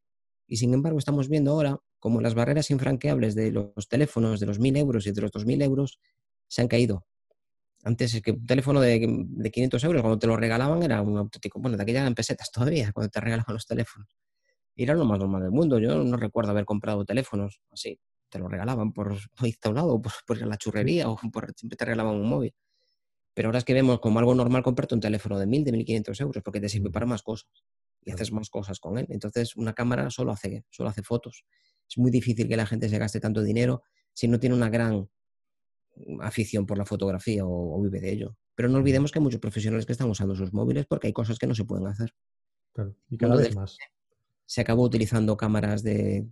Y 0.45 0.57
sin 0.57 0.75
embargo, 0.75 0.99
estamos 0.99 1.27
viendo 1.27 1.49
ahora 1.49 1.79
como 1.97 2.21
las 2.21 2.35
barreras 2.35 2.69
infranqueables 2.69 3.33
de 3.33 3.49
los 3.49 3.87
teléfonos 3.89 4.39
de 4.39 4.45
los 4.45 4.59
1.000 4.59 4.77
euros 4.77 5.07
y 5.07 5.11
de 5.11 5.21
los 5.21 5.31
2.000 5.31 5.63
euros 5.63 5.99
se 6.47 6.61
han 6.61 6.67
caído. 6.67 7.07
Antes 7.83 8.13
es 8.13 8.21
que 8.21 8.29
un 8.29 8.45
teléfono 8.45 8.79
de, 8.79 8.99
500 9.51 9.83
euros, 9.85 10.01
cuando 10.03 10.19
te 10.19 10.27
lo 10.27 10.37
regalaban, 10.37 10.83
era 10.83 11.01
un 11.01 11.17
auténtico. 11.17 11.59
Bueno, 11.59 11.77
de 11.77 11.83
aquella 11.83 12.01
eran 12.01 12.13
pesetas 12.13 12.51
todavía, 12.51 12.91
cuando 12.93 13.09
te 13.09 13.19
regalaban 13.19 13.51
los 13.51 13.65
teléfonos. 13.65 14.07
Y 14.75 14.83
era 14.83 14.93
lo 14.93 15.05
más 15.05 15.19
normal 15.19 15.43
del 15.43 15.51
mundo. 15.51 15.79
Yo 15.79 16.03
no 16.03 16.17
recuerdo 16.17 16.51
haber 16.51 16.65
comprado 16.65 17.05
teléfonos 17.05 17.61
así. 17.71 17.99
Te 18.29 18.39
lo 18.39 18.47
regalaban 18.47 18.91
por 18.91 19.13
a 19.63 19.69
un 19.69 19.75
lado, 19.75 20.01
por, 20.01 20.11
por 20.27 20.41
la 20.41 20.57
churrería, 20.57 21.09
o 21.09 21.17
por, 21.31 21.53
siempre 21.55 21.77
te 21.77 21.85
regalaban 21.85 22.15
un 22.15 22.27
móvil. 22.27 22.53
Pero 23.33 23.49
ahora 23.49 23.59
es 23.59 23.65
que 23.65 23.73
vemos 23.73 23.99
como 23.99 24.19
algo 24.19 24.33
normal 24.33 24.63
comprarte 24.63 24.95
un 24.95 25.01
teléfono 25.01 25.37
de 25.37 25.45
1.000, 25.45 25.63
de 25.63 25.71
1.500 25.73 26.21
euros, 26.21 26.43
porque 26.43 26.61
te 26.61 26.69
sirve 26.69 26.89
para 26.89 27.05
más 27.05 27.21
cosas 27.21 27.49
y 28.05 28.11
haces 28.11 28.31
más 28.31 28.49
cosas 28.49 28.79
con 28.79 28.97
él. 28.97 29.07
Entonces, 29.09 29.55
una 29.55 29.73
cámara 29.73 30.09
solo 30.09 30.31
hace, 30.31 30.63
solo 30.69 30.89
hace 30.89 31.01
fotos. 31.01 31.43
Es 31.89 31.97
muy 31.97 32.11
difícil 32.11 32.47
que 32.47 32.55
la 32.55 32.65
gente 32.65 32.87
se 32.87 32.97
gaste 32.97 33.19
tanto 33.19 33.41
dinero 33.41 33.81
si 34.13 34.27
no 34.27 34.39
tiene 34.39 34.55
una 34.55 34.69
gran 34.69 35.09
afición 36.21 36.65
por 36.65 36.77
la 36.77 36.85
fotografía 36.85 37.43
o, 37.45 37.81
vive 37.81 37.99
de 37.99 38.11
ello. 38.11 38.37
Pero 38.53 38.69
no 38.69 38.77
olvidemos 38.77 39.11
que 39.11 39.19
hay 39.19 39.23
muchos 39.23 39.41
profesionales 39.41 39.85
que 39.85 39.91
están 39.91 40.09
usando 40.09 40.35
sus 40.35 40.53
móviles 40.53 40.85
porque 40.85 41.07
hay 41.07 41.13
cosas 41.13 41.37
que 41.37 41.47
no 41.47 41.55
se 41.55 41.65
pueden 41.65 41.87
hacer. 41.87 42.13
y 43.09 43.17
cada 43.17 43.35
vez 43.35 43.55
más. 43.55 43.77
Se 44.45 44.61
acabó 44.61 44.83
utilizando 44.83 45.37
cámaras 45.37 45.83
de 45.83 46.27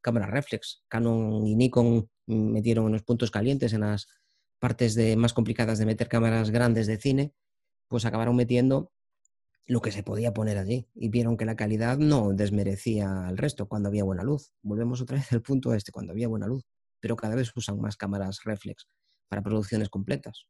cámaras 0.00 0.30
reflex. 0.30 0.84
Canon 0.88 1.46
y 1.46 1.56
Nikon 1.56 2.08
metieron 2.26 2.84
unos 2.84 3.02
puntos 3.02 3.30
calientes 3.30 3.72
en 3.72 3.80
las 3.80 4.08
partes 4.58 4.94
de, 4.94 5.16
más 5.16 5.32
complicadas 5.32 5.78
de 5.78 5.86
meter 5.86 6.08
cámaras 6.08 6.50
grandes 6.50 6.86
de 6.86 6.96
cine, 6.96 7.32
pues 7.88 8.04
acabaron 8.04 8.36
metiendo 8.36 8.92
lo 9.66 9.80
que 9.80 9.90
se 9.90 10.02
podía 10.02 10.32
poner 10.32 10.58
allí 10.58 10.88
y 10.94 11.08
vieron 11.08 11.36
que 11.36 11.44
la 11.44 11.56
calidad 11.56 11.98
no 11.98 12.32
desmerecía 12.32 13.26
al 13.26 13.36
resto 13.36 13.66
cuando 13.66 13.88
había 13.88 14.04
buena 14.04 14.22
luz. 14.22 14.52
Volvemos 14.62 15.00
otra 15.00 15.16
vez 15.18 15.32
al 15.32 15.42
punto 15.42 15.74
este, 15.74 15.92
cuando 15.92 16.12
había 16.12 16.28
buena 16.28 16.46
luz, 16.46 16.64
pero 17.00 17.16
cada 17.16 17.34
vez 17.34 17.52
usan 17.56 17.80
más 17.80 17.96
cámaras 17.96 18.40
reflex 18.44 18.86
para 19.28 19.42
producciones 19.42 19.88
completas. 19.88 20.46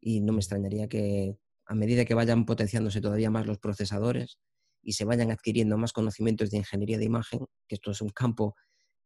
Y 0.00 0.20
no 0.20 0.32
me 0.32 0.38
extrañaría 0.38 0.88
que 0.88 1.36
a 1.66 1.74
medida 1.74 2.04
que 2.04 2.14
vayan 2.14 2.46
potenciándose 2.46 3.00
todavía 3.00 3.30
más 3.30 3.46
los 3.46 3.58
procesadores 3.58 4.38
y 4.84 4.92
se 4.92 5.04
vayan 5.04 5.30
adquiriendo 5.30 5.76
más 5.76 5.92
conocimientos 5.92 6.50
de 6.50 6.58
ingeniería 6.58 6.98
de 6.98 7.04
imagen, 7.04 7.40
que 7.66 7.74
esto 7.74 7.90
es 7.90 8.00
un 8.00 8.10
campo 8.10 8.54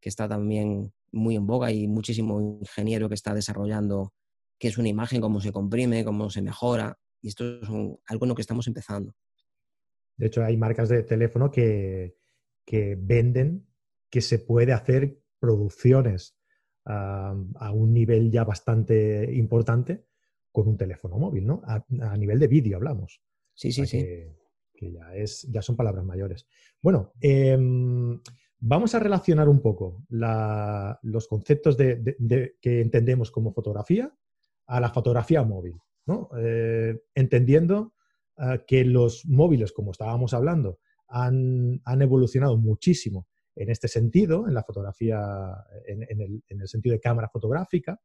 que 0.00 0.08
está 0.08 0.28
también 0.28 0.92
muy 1.12 1.36
en 1.36 1.46
boga 1.46 1.72
y 1.72 1.86
muchísimo 1.88 2.40
ingeniero 2.60 3.08
que 3.08 3.14
está 3.14 3.34
desarrollando 3.34 4.12
qué 4.58 4.68
es 4.68 4.78
una 4.78 4.88
imagen, 4.88 5.20
cómo 5.20 5.40
se 5.40 5.52
comprime, 5.52 6.04
cómo 6.04 6.30
se 6.30 6.42
mejora, 6.42 6.98
y 7.20 7.28
esto 7.28 7.60
es 7.60 7.68
algo 7.68 8.24
en 8.24 8.28
lo 8.28 8.34
que 8.34 8.42
estamos 8.42 8.66
empezando. 8.66 9.14
De 10.16 10.26
hecho, 10.26 10.44
hay 10.44 10.56
marcas 10.56 10.88
de 10.88 11.02
teléfono 11.02 11.50
que, 11.50 12.16
venden 12.98 13.66
que 14.10 14.20
se 14.20 14.38
puede 14.38 14.72
hacer 14.72 15.22
producciones 15.38 16.36
a 16.84 17.70
un 17.72 17.92
nivel 17.92 18.30
ya 18.30 18.44
bastante 18.44 19.32
importante 19.34 20.08
con 20.52 20.68
un 20.68 20.76
teléfono 20.76 21.18
móvil, 21.18 21.46
¿no? 21.46 21.62
A, 21.64 22.16
nivel 22.16 22.38
de 22.38 22.48
vídeo 22.48 22.76
hablamos. 22.76 23.22
Sí, 23.54 23.70
sí, 23.70 23.86
sí. 23.86 23.98
Que, 23.98 24.37
ya, 24.80 25.14
es, 25.14 25.42
ya 25.50 25.62
son 25.62 25.76
palabras 25.76 26.04
mayores. 26.04 26.46
Bueno, 26.80 27.12
em, 27.20 28.20
vamos 28.58 28.94
a 28.94 28.98
relacionar 28.98 29.48
un 29.48 29.60
poco 29.60 30.04
los 30.08 31.28
conceptos 31.28 31.76
de, 31.76 32.56
que 32.60 32.80
entendemos 32.80 33.30
como 33.30 33.52
fotografía 33.52 34.12
a 34.66 34.80
la 34.80 34.90
fotografía 34.90 35.42
móvil, 35.42 35.80
¿no? 36.06 36.28
Eh, 36.38 37.00
entendiendo 37.14 37.94
Ah, 38.40 38.58
que 38.64 38.84
los 38.84 39.26
móviles, 39.26 39.72
como 39.72 39.90
estábamos 39.90 40.32
hablando, 40.32 40.78
han, 41.08 41.80
evolucionado 42.00 42.56
muchísimo 42.56 43.26
en 43.56 43.68
este 43.68 43.88
sentido, 43.88 44.46
en 44.46 44.54
la 44.54 44.62
fotografía, 44.62 45.20
en, 45.86 46.40
el, 46.48 46.68
sentido 46.68 46.92
de 46.92 47.00
cámara 47.00 47.28
fotográfica. 47.28 48.00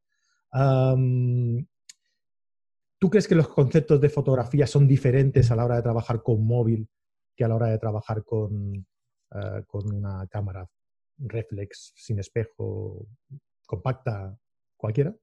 ¿Tú 3.03 3.09
crees 3.09 3.27
que 3.27 3.35
los 3.35 3.49
conceptos 3.49 3.99
de 3.99 4.07
fotografía 4.07 4.65
son 4.65 4.87
diferentes 4.87 5.51
a 5.51 5.57
la 5.57 5.65
hora 5.65 5.75
de 5.75 5.81
trabajar 5.81 6.23
con 6.23 6.41
móvil 6.47 6.87
que 7.35 7.43
a 7.43 7.49
la 7.49 7.55
hora 7.55 7.67
de 7.67 7.77
trabajar 7.77 8.23
con, 8.23 8.87
ah, 9.31 9.61
con 9.67 9.93
una 9.93 10.25
cámara 10.27 10.65
reflex, 11.17 11.91
sin 11.97 12.19
espejo, 12.19 13.05
compacta, 13.67 14.39
cualquiera? 14.77 15.13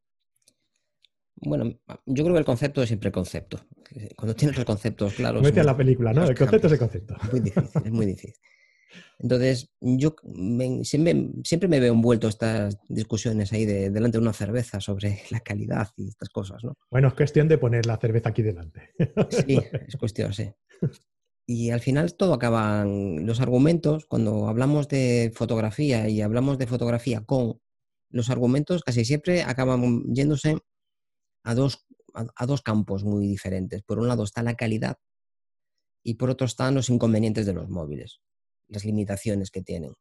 Bueno, 1.36 1.72
yo 2.04 2.22
creo 2.22 2.34
que 2.34 2.40
el 2.40 2.44
concepto 2.44 2.82
es 2.82 2.88
siempre 2.88 3.10
concepto. 3.10 3.58
Cuando 4.14 4.36
tienes 4.36 4.58
los 4.58 4.66
conceptos 4.66 5.14
claros. 5.14 5.42
Mete 5.42 5.60
a 5.60 5.64
la 5.64 5.74
película, 5.74 6.12
¿no? 6.12 6.24
El 6.26 6.36
concepto 6.36 6.66
es 6.66 6.74
el 6.74 6.78
concepto. 6.78 7.16
Es 7.22 7.32
muy 7.32 7.40
difícil, 7.40 7.82
es 7.82 7.92
muy 7.92 8.04
difícil. 8.04 8.34
Entonces, 9.18 9.70
yo 9.80 10.16
siempre, 10.82 11.68
me 11.68 11.80
veo 11.80 11.92
envuelto 11.92 12.26
en 12.26 12.30
estas 12.30 12.78
discusiones 12.88 13.52
ahí 13.52 13.64
de, 13.64 13.90
delante 13.90 14.18
de 14.18 14.22
una 14.22 14.32
cerveza 14.32 14.80
sobre 14.80 15.22
la 15.30 15.40
calidad 15.40 15.88
y 15.96 16.08
estas 16.08 16.28
cosas, 16.30 16.64
¿no? 16.64 16.76
Bueno, 16.90 17.08
es 17.08 17.14
cuestión 17.14 17.48
de 17.48 17.58
poner 17.58 17.86
la 17.86 17.96
cerveza 17.96 18.30
aquí 18.30 18.42
delante. 18.42 18.90
Sí, 19.46 19.60
es 19.86 19.96
cuestión, 19.96 20.32
sí. 20.32 20.50
Y 21.46 21.70
al 21.70 21.80
final 21.80 22.14
todo 22.14 22.34
acaban 22.34 23.26
los 23.26 23.40
argumentos, 23.40 24.06
cuando 24.06 24.48
hablamos 24.48 24.88
de 24.88 25.32
fotografía 25.34 26.08
y 26.08 26.20
hablamos 26.20 26.58
de 26.58 26.66
fotografía 26.66 27.22
con, 27.24 27.60
los 28.10 28.30
argumentos 28.30 28.82
casi 28.82 29.04
siempre 29.04 29.42
acaban 29.42 30.02
yéndose 30.12 30.58
a 31.44 31.54
dos, 31.54 31.86
a, 32.14 32.46
dos 32.46 32.62
campos 32.62 33.04
muy 33.04 33.26
diferentes. 33.26 33.82
Por 33.82 33.98
un 33.98 34.08
lado 34.08 34.24
está 34.24 34.42
la 34.42 34.56
calidad 34.56 34.98
y 36.02 36.14
por 36.14 36.30
otro 36.30 36.46
están 36.46 36.74
los 36.74 36.90
inconvenientes 36.90 37.46
de 37.46 37.52
los 37.52 37.68
móviles, 37.68 38.20
las 38.70 38.84
limitaciones 38.84 39.50
que 39.50 39.62
tienen. 39.62 39.94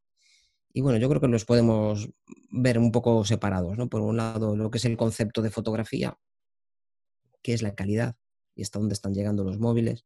Y 0.71 0.81
bueno, 0.81 0.99
yo 0.99 1.09
creo 1.09 1.19
que 1.19 1.27
los 1.27 1.45
podemos 1.45 2.09
ver 2.51 2.77
un 2.77 2.91
poco 2.91 3.25
separados, 3.25 3.77
¿no? 3.77 3.89
Por 3.89 4.01
un 4.01 4.17
lado, 4.17 4.55
lo 4.55 4.69
que 4.69 4.77
es 4.77 4.85
el 4.85 4.97
concepto 4.97 5.41
de 5.41 5.49
fotografía, 5.49 6.17
que 7.41 7.53
es 7.53 7.61
la 7.61 7.75
calidad 7.75 8.15
y 8.55 8.61
hasta 8.61 8.79
dónde 8.79 8.93
están 8.93 9.13
llegando 9.13 9.43
los 9.43 9.59
móviles. 9.59 10.05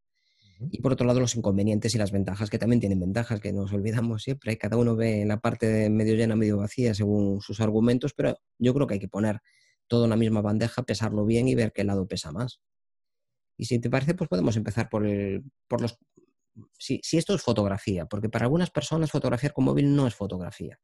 Y 0.71 0.81
por 0.81 0.93
otro 0.93 1.05
lado, 1.05 1.19
los 1.19 1.35
inconvenientes 1.35 1.93
y 1.95 1.97
las 1.97 2.11
ventajas, 2.11 2.49
que 2.49 2.57
también 2.57 2.79
tienen 2.79 2.99
ventajas, 2.99 3.41
que 3.41 3.51
nos 3.51 3.73
olvidamos 3.73 4.23
siempre. 4.23 4.57
Cada 4.57 4.77
uno 4.77 4.95
ve 4.95 5.21
en 5.21 5.27
la 5.27 5.39
parte 5.39 5.89
medio 5.89 6.15
llena, 6.15 6.35
medio 6.35 6.57
vacía, 6.57 6.93
según 6.93 7.41
sus 7.41 7.59
argumentos, 7.59 8.13
pero 8.13 8.37
yo 8.57 8.73
creo 8.73 8.87
que 8.87 8.93
hay 8.93 8.99
que 8.99 9.09
poner 9.09 9.41
todo 9.87 10.05
en 10.05 10.11
la 10.11 10.15
misma 10.15 10.41
bandeja, 10.41 10.83
pesarlo 10.83 11.25
bien 11.25 11.47
y 11.47 11.55
ver 11.55 11.73
qué 11.73 11.83
lado 11.83 12.07
pesa 12.07 12.31
más. 12.31 12.61
Y 13.57 13.65
si 13.65 13.79
te 13.79 13.89
parece, 13.89 14.13
pues 14.13 14.29
podemos 14.29 14.55
empezar 14.55 14.89
por, 14.89 15.05
el, 15.05 15.43
por 15.67 15.81
los... 15.81 15.97
Si, 16.77 17.01
esto 17.13 17.33
es 17.33 17.41
fotografía, 17.41 18.05
porque 18.05 18.29
para 18.29 18.45
algunas 18.45 18.69
personas 18.69 19.11
fotografiar 19.11 19.53
con 19.53 19.65
móvil 19.65 19.95
no 19.95 20.07
es 20.07 20.15
fotografía, 20.15 20.79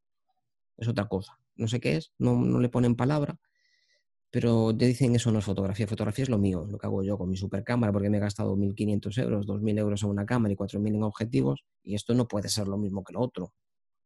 es 0.78 0.88
otra 0.88 1.08
cosa. 1.08 1.40
No 1.56 1.68
sé 1.68 1.80
qué 1.80 1.98
es, 1.98 2.12
no, 2.18 2.36
no 2.36 2.60
le 2.60 2.70
ponen 2.70 2.96
palabra, 2.96 3.40
pero 4.32 4.76
te 4.76 4.86
dicen 4.86 5.16
eso 5.16 5.32
no 5.32 5.40
es 5.40 5.46
fotografía. 5.46 5.88
Fotografía 5.88 6.24
es 6.24 6.30
lo 6.30 6.38
mío, 6.38 6.66
lo 6.70 6.78
que 6.78 6.88
hago 6.88 7.04
yo 7.04 7.18
con 7.18 7.30
mi 7.30 7.38
supercámara, 7.38 7.92
porque 7.92 8.10
me 8.10 8.18
he 8.18 8.20
gastado 8.22 8.56
1.500 8.56 9.22
euros, 9.22 9.46
2.000 9.48 9.78
euros 9.80 10.04
en 10.04 10.10
una 10.10 10.26
cámara 10.26 10.54
y 10.54 10.56
4.000 10.56 10.96
en 10.96 11.04
objetivos, 11.04 11.66
y 11.84 11.96
esto 11.96 12.14
no 12.14 12.28
puede 12.28 12.50
ser 12.50 12.68
lo 12.68 12.78
mismo 12.78 13.04
que 13.04 13.14
lo 13.14 13.22
otro, 13.22 13.54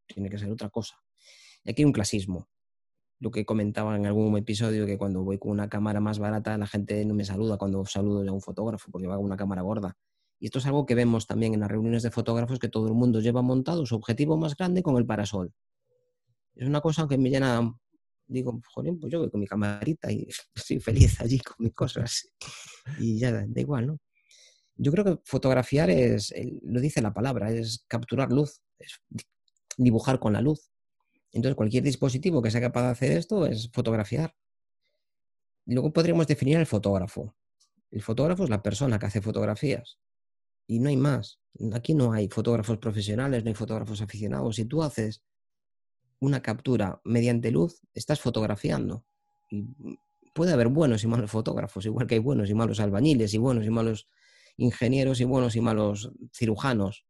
tiene 0.06 0.28
que 0.28 0.38
ser 0.38 0.50
otra 0.50 0.70
cosa. 0.70 0.96
Y 1.64 1.70
aquí 1.70 1.82
hay 1.82 1.86
un 1.86 1.92
clasismo 1.92 2.48
lo 3.20 3.30
que 3.30 3.46
comentaba 3.46 3.96
en 3.96 4.06
algún 4.06 4.36
episodio, 4.36 4.86
que 4.86 4.98
cuando 4.98 5.22
voy 5.22 5.38
con 5.38 5.50
una 5.52 5.68
cámara 5.68 5.98
más 5.98 6.18
barata, 6.18 6.58
la 6.58 6.66
gente 6.66 7.02
no 7.06 7.14
me 7.14 7.24
saluda 7.24 7.56
cuando 7.56 7.84
saludo 7.86 8.28
a 8.28 8.32
un 8.32 8.40
fotógrafo, 8.42 8.90
porque 8.90 9.06
va 9.06 9.16
con 9.16 9.24
una 9.24 9.36
cámara 9.36 9.62
gorda. 9.62 9.96
Y 10.38 10.46
esto 10.46 10.58
es 10.58 10.66
algo 10.66 10.86
que 10.86 10.94
vemos 10.94 11.26
también 11.26 11.54
en 11.54 11.60
las 11.60 11.70
reuniones 11.70 12.02
de 12.02 12.10
fotógrafos, 12.10 12.58
que 12.58 12.68
todo 12.68 12.88
el 12.88 12.94
mundo 12.94 13.20
lleva 13.20 13.42
montado 13.42 13.86
su 13.86 13.94
objetivo 13.94 14.36
más 14.36 14.56
grande 14.56 14.82
con 14.82 14.96
el 14.96 15.06
parasol. 15.06 15.52
Es 16.54 16.66
una 16.66 16.80
cosa 16.80 17.06
que 17.08 17.18
me 17.18 17.30
llena, 17.30 17.74
digo, 18.26 18.60
joder, 18.72 18.94
pues 19.00 19.12
yo 19.12 19.20
voy 19.20 19.30
con 19.30 19.40
mi 19.40 19.46
camarita 19.46 20.10
y 20.12 20.28
estoy 20.54 20.80
feliz 20.80 21.20
allí 21.20 21.38
con 21.40 21.56
mis 21.58 21.74
cosas. 21.74 22.30
Y 22.98 23.18
ya 23.18 23.32
da 23.32 23.60
igual, 23.60 23.86
¿no? 23.86 23.98
Yo 24.76 24.90
creo 24.90 25.04
que 25.04 25.18
fotografiar 25.24 25.88
es, 25.88 26.34
lo 26.62 26.80
dice 26.80 27.00
la 27.00 27.14
palabra, 27.14 27.50
es 27.50 27.84
capturar 27.86 28.32
luz, 28.32 28.60
es 28.78 29.00
dibujar 29.76 30.18
con 30.18 30.32
la 30.32 30.40
luz. 30.40 30.68
Entonces, 31.32 31.56
cualquier 31.56 31.84
dispositivo 31.84 32.42
que 32.42 32.50
sea 32.50 32.60
capaz 32.60 32.82
de 32.82 32.88
hacer 32.88 33.12
esto 33.12 33.46
es 33.46 33.70
fotografiar. 33.72 34.34
Luego 35.66 35.92
podríamos 35.92 36.26
definir 36.26 36.58
el 36.58 36.66
fotógrafo. 36.66 37.34
El 37.90 38.02
fotógrafo 38.02 38.44
es 38.44 38.50
la 38.50 38.62
persona 38.62 38.98
que 38.98 39.06
hace 39.06 39.20
fotografías 39.20 39.98
y 40.66 40.78
no 40.78 40.88
hay 40.88 40.96
más. 40.96 41.40
Aquí 41.72 41.94
no 41.94 42.12
hay 42.12 42.28
fotógrafos 42.28 42.78
profesionales, 42.78 43.44
no 43.44 43.48
hay 43.48 43.54
fotógrafos 43.54 44.00
aficionados. 44.00 44.56
Si 44.56 44.64
tú 44.64 44.82
haces 44.82 45.22
una 46.20 46.42
captura 46.42 47.00
mediante 47.04 47.50
luz, 47.50 47.80
estás 47.94 48.20
fotografiando. 48.20 49.04
Y 49.50 49.64
puede 50.34 50.52
haber 50.52 50.68
buenos 50.68 51.04
y 51.04 51.06
malos 51.06 51.30
fotógrafos, 51.30 51.86
igual 51.86 52.06
que 52.06 52.14
hay 52.16 52.20
buenos 52.20 52.50
y 52.50 52.54
malos 52.54 52.80
albañiles, 52.80 53.34
y 53.34 53.38
buenos 53.38 53.64
y 53.64 53.70
malos 53.70 54.08
ingenieros, 54.56 55.20
y 55.20 55.24
buenos 55.24 55.54
y 55.54 55.60
malos 55.60 56.10
cirujanos. 56.32 57.06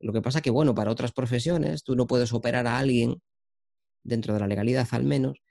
Lo 0.00 0.12
que 0.12 0.22
pasa 0.22 0.40
que, 0.40 0.50
bueno, 0.50 0.74
para 0.74 0.90
otras 0.90 1.12
profesiones 1.12 1.84
tú 1.84 1.94
no 1.94 2.06
puedes 2.06 2.32
operar 2.32 2.66
a 2.66 2.78
alguien, 2.78 3.22
dentro 4.02 4.34
de 4.34 4.40
la 4.40 4.46
legalidad 4.46 4.86
al 4.92 5.04
menos, 5.04 5.42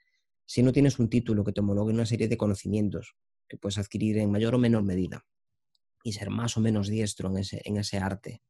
si 0.46 0.62
no 0.62 0.72
tienes 0.72 0.98
un 0.98 1.08
título 1.08 1.44
que 1.44 1.52
te 1.52 1.60
homologue 1.60 1.92
una 1.92 2.06
serie 2.06 2.28
de 2.28 2.36
conocimientos 2.36 3.16
que 3.48 3.56
puedes 3.58 3.78
adquirir 3.78 4.18
en 4.18 4.30
mayor 4.30 4.54
o 4.54 4.58
menor 4.58 4.82
medida 4.82 5.24
y 6.06 6.12
ser 6.12 6.30
más 6.30 6.56
o 6.56 6.60
menos 6.60 6.86
diestro 6.86 7.28
en 7.30 7.38
ese, 7.38 7.60
en 7.64 7.78
ese 7.78 7.98
arte. 7.98 8.40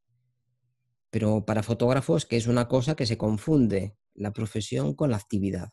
Pero 1.11 1.47
para 1.47 1.63
fotógrafos, 1.63 2.27
que 2.27 2.37
es 2.37 2.49
una 2.49 2.69
cosa 2.69 2.97
que 2.97 3.07
se 3.07 3.17
confunde 3.17 3.97
la 4.13 4.35
profesión 4.35 4.95
con 4.95 5.11
la 5.11 5.17
actividad. 5.17 5.71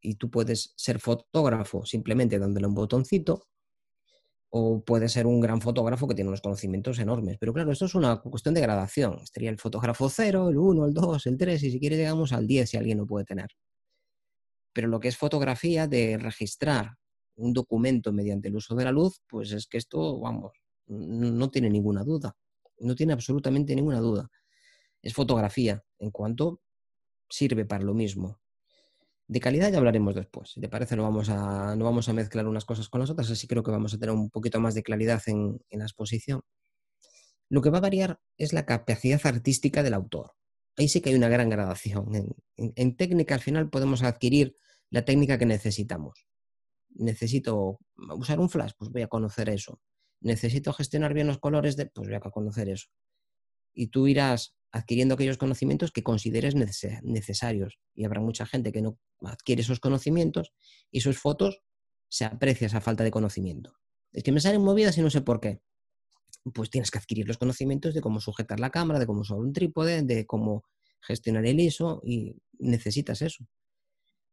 Y 0.00 0.14
tú 0.14 0.30
puedes 0.30 0.74
ser 0.76 1.00
fotógrafo 1.00 1.84
simplemente 1.84 2.38
dándole 2.38 2.68
un 2.68 2.74
botoncito, 2.74 3.48
o 4.50 4.84
puedes 4.84 5.10
ser 5.10 5.26
un 5.26 5.40
gran 5.40 5.60
fotógrafo 5.60 6.06
que 6.06 6.14
tiene 6.14 6.28
unos 6.28 6.42
conocimientos 6.42 7.00
enormes. 7.00 7.38
Pero 7.40 7.52
claro, 7.52 7.72
esto 7.72 7.86
es 7.86 7.96
una 7.96 8.20
cuestión 8.20 8.54
de 8.54 8.60
gradación. 8.60 9.18
Estaría 9.20 9.50
el 9.50 9.58
fotógrafo 9.58 10.08
0, 10.08 10.48
el 10.48 10.58
1, 10.58 10.86
el 10.86 10.94
2, 10.94 11.26
el 11.26 11.36
3, 11.36 11.60
y 11.64 11.70
si 11.72 11.80
quieres 11.80 11.98
llegamos 11.98 12.32
al 12.32 12.46
10 12.46 12.70
si 12.70 12.76
alguien 12.76 12.98
lo 12.98 13.06
puede 13.06 13.24
tener. 13.24 13.48
Pero 14.72 14.86
lo 14.86 15.00
que 15.00 15.08
es 15.08 15.16
fotografía 15.16 15.88
de 15.88 16.18
registrar 16.18 16.98
un 17.38 17.52
documento 17.52 18.12
mediante 18.12 18.46
el 18.46 18.56
uso 18.56 18.76
de 18.76 18.84
la 18.84 18.92
luz, 18.92 19.20
pues 19.26 19.50
es 19.52 19.66
que 19.66 19.78
esto, 19.78 20.20
vamos, 20.20 20.52
no 20.88 21.50
tiene 21.50 21.70
ninguna 21.70 22.02
duda, 22.02 22.36
no 22.80 22.94
tiene 22.94 23.12
absolutamente 23.12 23.74
ninguna 23.74 24.00
duda. 24.00 24.30
Es 25.02 25.14
fotografía, 25.14 25.84
en 25.98 26.10
cuanto 26.10 26.60
sirve 27.28 27.64
para 27.64 27.84
lo 27.84 27.94
mismo. 27.94 28.40
De 29.26 29.40
calidad 29.40 29.70
ya 29.70 29.78
hablaremos 29.78 30.14
después. 30.14 30.50
Si 30.50 30.60
te 30.60 30.68
parece, 30.68 30.96
no 30.96 31.02
vamos 31.02 31.28
a, 31.28 31.76
no 31.76 31.84
vamos 31.84 32.08
a 32.08 32.14
mezclar 32.14 32.46
unas 32.46 32.64
cosas 32.64 32.88
con 32.88 33.00
las 33.00 33.10
otras, 33.10 33.30
así 33.30 33.46
creo 33.46 33.62
que 33.62 33.70
vamos 33.70 33.92
a 33.92 33.98
tener 33.98 34.14
un 34.14 34.30
poquito 34.30 34.58
más 34.60 34.74
de 34.74 34.82
claridad 34.82 35.22
en, 35.26 35.60
la 35.70 35.84
exposición. 35.84 36.40
Lo 37.50 37.60
que 37.60 37.70
va 37.70 37.78
a 37.78 37.82
variar 37.82 38.20
es 38.38 38.52
la 38.52 38.64
capacidad 38.64 39.20
artística 39.24 39.82
del 39.82 39.94
autor. 39.94 40.32
Ahí 40.76 40.88
sí 40.88 41.00
que 41.00 41.10
hay 41.10 41.16
una 41.16 41.28
gran 41.28 41.50
gradación. 41.50 42.34
en 42.56 42.96
técnica, 42.96 43.34
al 43.34 43.40
final, 43.40 43.68
podemos 43.68 44.02
adquirir 44.02 44.56
la 44.90 45.04
técnica 45.04 45.38
que 45.38 45.46
necesitamos. 45.46 46.26
Necesito 46.90 47.80
usar 47.96 48.40
un 48.40 48.48
flash, 48.48 48.72
pues 48.78 48.90
voy 48.90 49.02
a 49.02 49.08
conocer 49.08 49.50
eso 49.50 49.80
necesito 50.20 50.72
gestionar 50.72 51.14
bien 51.14 51.26
los 51.26 51.38
colores, 51.38 51.76
de, 51.76 51.86
pues 51.86 52.08
voy 52.08 52.16
a 52.16 52.20
conocer 52.20 52.68
eso. 52.68 52.88
Y 53.74 53.88
tú 53.88 54.06
irás 54.06 54.56
adquiriendo 54.70 55.14
aquellos 55.14 55.38
conocimientos 55.38 55.92
que 55.92 56.02
consideres 56.02 56.54
necesarios. 56.54 57.78
Y 57.94 58.04
habrá 58.04 58.20
mucha 58.20 58.46
gente 58.46 58.72
que 58.72 58.82
no 58.82 58.98
adquiere 59.22 59.62
esos 59.62 59.80
conocimientos 59.80 60.52
y 60.90 61.00
sus 61.00 61.18
fotos 61.18 61.62
se 62.08 62.24
aprecia 62.24 62.66
esa 62.66 62.80
falta 62.80 63.04
de 63.04 63.10
conocimiento. 63.10 63.74
Es 64.12 64.22
que 64.22 64.32
me 64.32 64.40
salen 64.40 64.62
movidas 64.62 64.96
y 64.98 65.02
no 65.02 65.10
sé 65.10 65.20
por 65.20 65.40
qué. 65.40 65.60
Pues 66.54 66.70
tienes 66.70 66.90
que 66.90 66.98
adquirir 66.98 67.26
los 67.26 67.38
conocimientos 67.38 67.94
de 67.94 68.00
cómo 68.00 68.20
sujetar 68.20 68.60
la 68.60 68.70
cámara, 68.70 68.98
de 68.98 69.06
cómo 69.06 69.20
usar 69.20 69.38
un 69.38 69.52
trípode, 69.52 70.02
de 70.02 70.26
cómo 70.26 70.64
gestionar 71.00 71.46
el 71.46 71.60
ISO 71.60 72.00
y 72.04 72.36
necesitas 72.58 73.22
eso. 73.22 73.46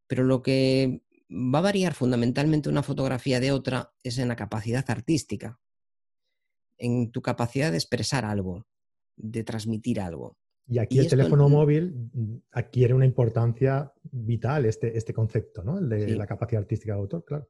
Pero 0.06 0.24
lo 0.24 0.42
que 0.42 1.02
va 1.30 1.58
a 1.58 1.62
variar 1.62 1.94
fundamentalmente 1.94 2.68
una 2.68 2.82
fotografía 2.82 3.40
de 3.40 3.52
otra 3.52 3.92
es 4.02 4.18
en 4.18 4.28
la 4.28 4.36
capacidad 4.36 4.84
artística 4.88 5.58
en 6.78 7.10
tu 7.10 7.22
capacidad 7.22 7.70
de 7.70 7.78
expresar 7.78 8.24
algo, 8.24 8.66
de 9.16 9.44
transmitir 9.44 10.00
algo. 10.00 10.36
Y 10.68 10.78
aquí 10.78 10.98
el 10.98 11.08
teléfono 11.08 11.48
móvil 11.48 12.10
mm, 12.12 12.36
adquiere 12.52 12.92
una 12.92 13.06
importancia 13.06 13.92
vital, 14.02 14.66
este, 14.66 14.96
este 14.98 15.12
concepto, 15.12 15.62
¿no? 15.62 15.78
El 15.78 15.88
de 15.88 16.16
la 16.16 16.26
capacidad 16.26 16.62
artística 16.62 16.92
de 16.92 16.98
autor, 16.98 17.24
claro. 17.24 17.48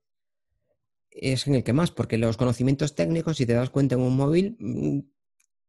Es 1.11 1.47
en 1.47 1.55
el 1.55 1.65
que 1.65 1.73
más, 1.73 1.91
porque 1.91 2.19
los 2.19 2.37
conocimientos 2.37 2.95
técnicos, 2.95 3.39
si 3.39 3.47
te 3.47 3.55
das 3.55 3.71
cuenta 3.71 3.95
en 3.95 4.03
un 4.03 4.17
móvil, 4.17 4.57
mm, 4.59 4.99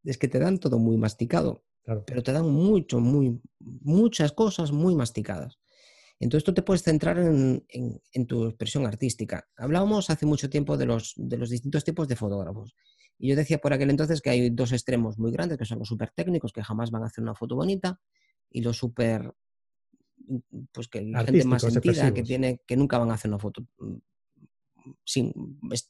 es 0.03 0.17
que 0.17 0.27
te 0.27 0.39
dan 0.39 0.59
todo 0.59 0.77
muy 0.77 0.97
masticado. 0.97 1.63
Pero 2.05 2.21
te 2.21 2.33
dan 2.33 2.49
mucho, 2.49 2.99
muy, 2.99 3.39
muchas 3.59 4.33
cosas 4.33 4.73
muy 4.73 4.93
masticadas. 4.93 5.57
Entonces 6.19 6.43
tú 6.43 6.53
te 6.53 6.61
puedes 6.61 6.83
centrar 6.83 7.17
en, 7.17 8.27
tu 8.27 8.45
expresión 8.45 8.85
artística. 8.85 9.47
Hablábamos 9.55 10.09
hace 10.09 10.25
mucho 10.25 10.49
tiempo 10.49 10.75
de 10.75 10.85
los, 10.85 11.13
de 11.15 11.37
los 11.37 11.49
distintos 11.49 11.85
tipos 11.85 12.07
de 12.07 12.17
fotógrafos. 12.17 12.75
Y 13.19 13.29
yo 13.29 13.35
decía 13.35 13.57
por 13.57 13.73
aquel 13.73 13.89
entonces 13.89 14.21
que 14.21 14.29
hay 14.29 14.49
dos 14.49 14.71
extremos 14.71 15.17
muy 15.17 15.31
grandes, 15.31 15.57
que 15.57 15.65
son 15.65 15.79
los 15.79 15.87
súper 15.87 16.11
técnicos, 16.11 16.51
que 16.51 16.63
jamás 16.63 16.91
van 16.91 17.03
a 17.03 17.07
hacer 17.07 17.23
una 17.23 17.35
foto 17.35 17.55
bonita, 17.55 17.99
y 18.49 18.61
los 18.61 18.77
súper, 18.77 19.33
pues 20.71 20.87
que 20.87 21.01
la 21.01 21.23
gente 21.23 21.45
más 21.45 21.61
sentida, 21.61 22.13
que, 22.13 22.23
tiene, 22.23 22.61
que 22.65 22.77
nunca 22.77 22.97
van 22.97 23.11
a 23.11 23.15
hacer 23.15 23.29
una 23.29 23.39
foto 23.39 23.65
mm, 23.79 23.97
sin, 25.03 25.33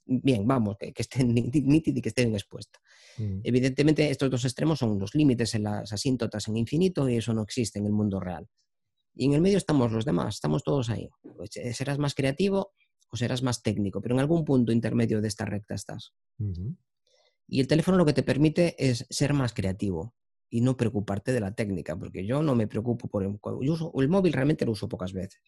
bien, 0.05 0.47
vamos, 0.47 0.77
que, 0.77 0.93
estén 0.95 1.33
nítidas 1.33 1.97
y 1.97 2.01
que 2.01 2.09
estén 2.09 2.33
expuestas. 2.35 2.81
Mm. 3.17 3.41
Evidentemente, 3.43 4.09
estos 4.09 4.29
dos 4.29 4.45
extremos 4.45 4.79
son 4.79 4.97
los 4.99 5.13
límites 5.15 5.53
en 5.55 5.63
las 5.63 5.91
asíntotas 5.91 6.47
en 6.47 6.57
infinito 6.57 7.09
y 7.09 7.17
eso 7.17 7.33
no 7.33 7.43
existe 7.43 7.79
en 7.79 7.85
el 7.85 7.91
mundo 7.91 8.19
real. 8.19 8.47
Y 9.15 9.25
en 9.25 9.33
el 9.33 9.41
medio 9.41 9.57
estamos 9.57 9.91
los 9.91 10.05
demás, 10.05 10.35
estamos 10.35 10.63
todos 10.63 10.89
ahí. 10.89 11.09
Pues, 11.35 11.57
eh, 11.57 11.73
serás 11.73 11.97
más 11.97 12.13
creativo 12.13 12.73
o 13.09 13.17
serás 13.17 13.41
más 13.41 13.63
técnico, 13.63 14.01
pero 14.01 14.15
en 14.15 14.19
algún 14.19 14.45
punto 14.45 14.71
intermedio 14.71 15.21
de 15.21 15.27
esta 15.27 15.45
recta 15.45 15.73
estás. 15.73 16.13
Y 17.47 17.61
el 17.61 17.67
teléfono 17.67 17.97
lo 17.97 18.05
que 18.05 18.13
te 18.13 18.23
permite 18.23 18.75
es 18.77 19.05
ser 19.09 19.33
más 19.33 19.53
creativo 19.53 20.13
y 20.49 20.61
no 20.61 20.77
preocuparte 20.77 21.31
de 21.31 21.39
la 21.39 21.55
técnica, 21.55 21.95
porque 21.97 22.25
yo 22.25 22.41
no 22.41 22.55
me 22.55 22.67
preocupo 22.67 23.07
por 23.07 23.23
el, 23.23 23.39
uso, 23.69 23.91
el 23.97 24.09
móvil 24.09 24.33
realmente 24.33 24.65
lo 24.65 24.73
uso 24.73 24.89
pocas 24.89 25.13
veces. 25.13 25.41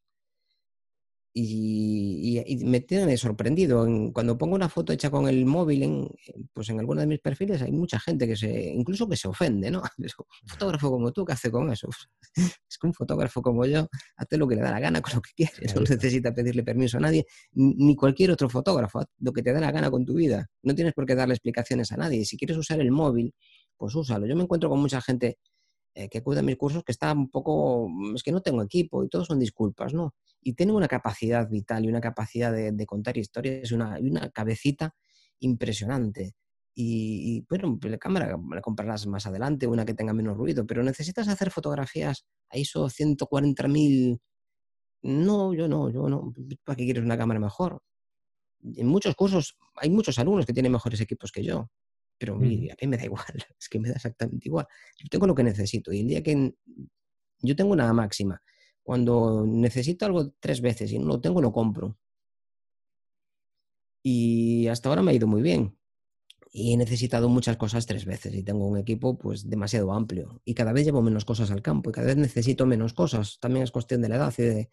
Y, 1.34 2.60
me 2.66 2.82
tiene 2.82 3.16
sorprendido. 3.18 3.88
cuando 4.14 4.38
pongo 4.38 4.56
una 4.56 4.68
foto 4.68 4.92
hecha 4.94 5.10
con 5.10 5.28
el 5.28 5.46
móvil, 5.46 5.84
en, 5.84 6.10
pues 6.54 6.70
en 6.70 6.80
alguno 6.80 7.02
de 7.02 7.08
mis 7.08 7.20
perfiles 7.20 7.62
hay 7.62 7.72
mucha 7.72 8.00
gente 8.00 8.28
que 8.28 8.36
se, 8.36 8.74
incluso 8.74 9.08
que 9.08 9.16
se 9.16 9.28
ofende, 9.28 9.70
¿no? 9.70 9.82
Un 9.98 10.50
fotógrafo 10.50 10.90
como 10.90 11.12
tú, 11.12 11.26
¿qué 11.26 11.34
hace 11.34 11.52
con 11.52 11.72
eso? 11.72 11.88
Es 12.70 12.78
que 12.78 12.88
un 12.88 12.94
fotógrafo 12.94 13.42
como 13.42 13.66
yo 13.66 13.88
hace 14.16 14.38
lo 14.38 14.48
que 14.48 14.56
le 14.56 14.62
da 14.62 14.72
la 14.72 14.80
gana 14.80 15.02
con 15.02 15.16
lo 15.16 15.22
que 15.22 15.32
quiere, 15.36 15.74
no 15.74 15.82
necesita 15.82 16.34
pedirle 16.34 16.64
permiso 16.64 16.98
a 16.98 17.02
nadie, 17.02 17.26
ni 17.54 17.96
cualquier 17.96 18.32
otro 18.32 18.48
fotógrafo, 18.48 19.04
lo 19.20 19.34
que 19.34 19.42
te 19.42 19.52
da 19.52 19.60
la 19.60 19.72
gana 19.72 19.90
con 19.90 20.06
tu 20.06 20.14
vida. 20.14 20.48
No 20.64 20.76
tienes 20.76 20.94
por 20.94 21.06
qué 21.06 21.16
darle 21.16 21.34
explicaciones 21.34 21.92
a 21.92 21.98
nadie. 21.98 22.26
Si 22.26 22.38
quieres 22.38 22.58
usar 22.58 22.80
el 22.80 22.92
móvil, 22.92 23.34
pues 23.76 23.96
úsalo. 23.96 24.28
Yo 24.28 24.36
me 24.36 24.44
encuentro 24.44 24.70
con 24.70 24.80
mucha 24.80 25.02
gente 25.02 25.38
eh, 25.94 26.10
que 26.10 26.20
acude 26.20 26.40
a 26.40 26.44
mis 26.44 26.58
cursos 26.58 26.84
que 26.84 26.92
está 26.92 27.12
un 27.12 27.30
poco, 27.30 27.90
es 28.16 28.24
que 28.24 28.32
no 28.32 28.42
tengo 28.42 28.62
equipo 28.64 29.04
y 29.04 29.10
todo 29.10 29.26
son 29.26 29.40
disculpas, 29.40 29.94
¿no? 29.94 30.14
y 30.42 30.54
tiene 30.54 30.72
una 30.72 30.88
capacidad 30.88 31.50
vital 31.50 31.86
y 31.86 31.90
una 31.90 32.02
capacidad 32.02 32.52
de, 32.52 32.86
contar 32.86 33.18
historias, 33.18 33.72
una, 33.72 33.98
una 34.00 34.30
cabecita 34.30 34.96
impresionante. 35.40 36.36
Y, 36.76 37.46
bueno, 37.50 37.78
pues 37.80 37.92
la 37.92 37.98
cámara 37.98 38.38
la 38.52 38.62
comprarás 38.62 39.06
más 39.06 39.26
adelante, 39.26 39.68
una 39.68 39.86
que 39.86 39.94
tenga 39.94 40.14
menos 40.14 40.38
ruido, 40.38 40.66
pero 40.66 40.82
necesitas 40.82 41.28
hacer 41.28 41.52
fotografías 41.52 42.26
a 42.50 42.58
ISO 42.58 42.90
140.000. 42.90 44.22
No, 45.02 45.54
yo 45.54 45.68
no, 45.68 45.90
yo 45.90 46.08
no. 46.08 46.34
¿Para 46.64 46.78
qué 46.78 46.86
quieres 46.86 47.04
una 47.04 47.18
cámara 47.18 47.40
mejor? 47.40 47.82
En 48.64 48.88
muchos 48.88 49.16
cursos 49.16 49.58
hay 49.76 49.90
muchos 49.90 50.20
alumnos 50.20 50.46
que 50.46 50.54
tienen 50.54 50.72
mejores 50.72 51.02
equipos 51.02 51.32
que 51.32 51.44
yo, 51.44 51.70
pero 52.20 52.36
a 52.36 52.38
mí 52.38 52.70
me 52.88 52.98
da 52.98 53.06
igual, 53.06 53.26
es 53.60 53.70
que 53.70 53.80
me 53.80 53.90
da 53.90 53.96
exactamente 53.96 54.48
igual. 54.48 54.68
Yo 54.98 55.08
tengo 55.10 55.26
lo 55.26 55.34
que 55.34 55.44
necesito 55.44 55.92
y 55.92 56.02
el 56.02 56.08
día 56.08 56.22
que 56.22 56.54
yo 57.42 57.56
tengo 57.56 57.72
una 57.72 57.92
máxima, 57.94 58.42
cuando 58.84 59.46
necesito 59.48 60.06
algo 60.06 60.32
tres 60.40 60.62
veces 60.62 60.92
y 60.92 61.00
no 61.00 61.06
lo 61.06 61.22
tengo, 61.22 61.42
lo 61.42 61.52
compro. 61.52 61.98
Y 64.04 64.68
hasta 64.68 64.90
ahora 64.90 65.02
me 65.02 65.12
ha 65.12 65.14
ido 65.14 65.28
muy 65.28 65.42
bien. 65.42 65.78
Y 66.52 66.74
he 66.74 66.78
necesitado 66.78 67.30
muchas 67.30 67.58
cosas 67.58 67.86
tres 67.86 68.06
veces 68.06 68.34
y 68.34 68.42
tengo 68.42 68.66
un 68.66 68.78
equipo 68.78 69.18
pues 69.18 69.48
demasiado 69.48 69.94
amplio. 69.94 70.42
Y 70.44 70.56
cada 70.56 70.74
vez 70.74 70.86
llevo 70.86 71.02
menos 71.02 71.24
cosas 71.24 71.52
al 71.52 71.62
campo 71.62 71.92
y 71.92 71.94
cada 71.94 72.08
vez 72.08 72.18
necesito 72.18 72.66
menos 72.66 72.94
cosas. 72.94 73.38
También 73.40 73.64
es 73.64 73.72
cuestión 73.72 74.02
de 74.02 74.10
la 74.10 74.16
edad 74.16 74.34
y 74.38 74.42
de, 74.42 74.70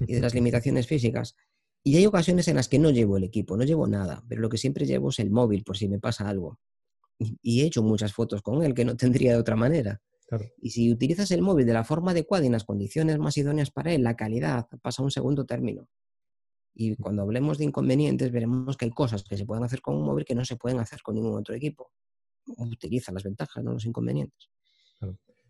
y 0.00 0.14
de 0.14 0.20
las 0.20 0.34
limitaciones 0.34 0.88
físicas. 0.88 1.36
Y 1.84 1.96
hay 1.96 2.06
ocasiones 2.06 2.48
en 2.48 2.56
las 2.56 2.68
que 2.68 2.78
no 2.78 2.90
llevo 2.90 3.18
el 3.18 3.24
equipo, 3.24 3.56
no 3.56 3.62
llevo 3.62 3.86
nada, 3.86 4.24
pero 4.26 4.40
lo 4.40 4.48
que 4.48 4.56
siempre 4.56 4.86
llevo 4.86 5.10
es 5.10 5.18
el 5.18 5.30
móvil 5.30 5.64
por 5.64 5.76
si 5.76 5.86
me 5.86 5.98
pasa 6.00 6.28
algo. 6.28 6.58
Y 7.18 7.62
he 7.62 7.66
hecho 7.66 7.82
muchas 7.82 8.12
fotos 8.12 8.42
con 8.42 8.62
él 8.62 8.74
que 8.74 8.84
no 8.84 8.96
tendría 8.96 9.32
de 9.32 9.38
otra 9.38 9.56
manera. 9.56 10.00
Y 10.58 10.70
si 10.70 10.92
utilizas 10.92 11.30
el 11.30 11.42
móvil 11.42 11.66
de 11.66 11.74
la 11.74 11.84
forma 11.84 12.10
adecuada 12.10 12.44
y 12.44 12.46
en 12.46 12.52
las 12.52 12.64
condiciones 12.64 13.18
más 13.18 13.36
idóneas 13.36 13.70
para 13.70 13.92
él, 13.92 14.02
la 14.02 14.16
calidad 14.16 14.66
pasa 14.82 15.02
a 15.02 15.04
un 15.04 15.10
segundo 15.10 15.44
término. 15.44 15.88
Y 16.74 16.96
cuando 16.96 17.22
hablemos 17.22 17.58
de 17.58 17.64
inconvenientes, 17.64 18.32
veremos 18.32 18.76
que 18.76 18.86
hay 18.86 18.90
cosas 18.90 19.22
que 19.22 19.36
se 19.36 19.46
pueden 19.46 19.62
hacer 19.62 19.80
con 19.80 19.96
un 19.96 20.04
móvil 20.04 20.24
que 20.24 20.34
no 20.34 20.44
se 20.44 20.56
pueden 20.56 20.80
hacer 20.80 21.02
con 21.02 21.14
ningún 21.14 21.38
otro 21.38 21.54
equipo. 21.54 21.92
Utiliza 22.56 23.12
las 23.12 23.22
ventajas, 23.22 23.62
no 23.62 23.72
los 23.72 23.84
inconvenientes. 23.84 24.50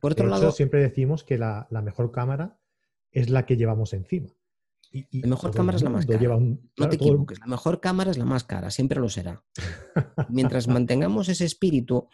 Por 0.00 0.12
otro 0.12 0.26
lado, 0.26 0.52
siempre 0.52 0.80
decimos 0.80 1.24
que 1.24 1.38
la, 1.38 1.66
mejor 1.82 2.12
cámara 2.12 2.58
es 3.10 3.30
la 3.30 3.46
que 3.46 3.56
llevamos 3.56 3.94
encima. 3.94 4.28
La 5.10 5.28
mejor 5.28 5.50
cámara 5.52 5.76
es 5.76 5.82
la 5.82 5.90
más 5.90 6.06
cara. 6.06 6.38
no 6.38 6.88
te 6.88 6.96
equivoques, 6.96 7.40
la 7.40 7.46
mejor 7.46 7.80
cámara 7.80 8.10
es 8.10 8.18
la 8.18 8.24
más 8.24 8.44
cara, 8.44 8.70
siempre 8.70 9.00
lo 9.00 9.08
será. 9.08 9.44
Mientras 10.28 10.68
mantengamos 10.68 11.28
ese 11.28 11.44
espíritu, 11.44 12.08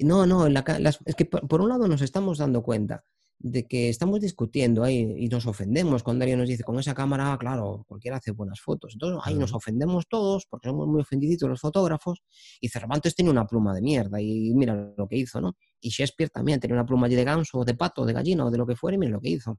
no, 0.00 0.26
no, 0.26 0.46
es 0.46 1.14
que 1.16 1.24
por, 1.24 1.60
un 1.60 1.68
lado 1.68 1.88
nos 1.88 2.02
estamos 2.02 2.38
dando 2.38 2.62
cuenta 2.62 3.04
de 3.40 3.66
que 3.66 3.88
estamos 3.88 4.20
discutiendo 4.20 4.82
ahí 4.82 5.14
y 5.16 5.28
nos 5.28 5.46
ofendemos 5.46 6.02
cuando 6.02 6.24
alguien 6.24 6.40
nos 6.40 6.48
dice 6.48 6.64
con 6.64 6.78
esa 6.78 6.92
cámara, 6.92 7.36
claro, 7.38 7.84
cualquiera 7.86 8.16
hace 8.16 8.32
buenas 8.32 8.60
fotos. 8.60 8.94
Entonces 8.94 9.20
ahí 9.24 9.34
nos 9.34 9.54
ofendemos 9.54 10.08
todos 10.08 10.46
porque 10.50 10.68
somos 10.68 10.88
muy 10.88 11.00
ofendiditos 11.00 11.48
los 11.48 11.60
fotógrafos 11.60 12.22
y 12.60 12.68
Cervantes 12.68 13.14
tiene 13.14 13.30
una 13.30 13.46
pluma 13.46 13.74
de 13.74 13.80
mierda 13.80 14.20
y 14.20 14.52
mira 14.54 14.92
lo 14.96 15.08
que 15.08 15.16
hizo, 15.16 15.40
¿no? 15.40 15.56
Y 15.80 15.90
Shakespeare 15.90 16.30
también 16.30 16.58
tenía 16.60 16.74
una 16.74 16.86
pluma 16.86 17.06
allí 17.06 17.14
de 17.14 17.24
ganso, 17.24 17.64
de 17.64 17.74
pato, 17.74 18.04
de 18.04 18.12
gallina 18.12 18.44
o 18.44 18.50
de 18.50 18.58
lo 18.58 18.66
que 18.66 18.76
fuera 18.76 18.96
y 18.96 18.98
mira 18.98 19.12
lo 19.12 19.20
que 19.20 19.30
hizo. 19.30 19.58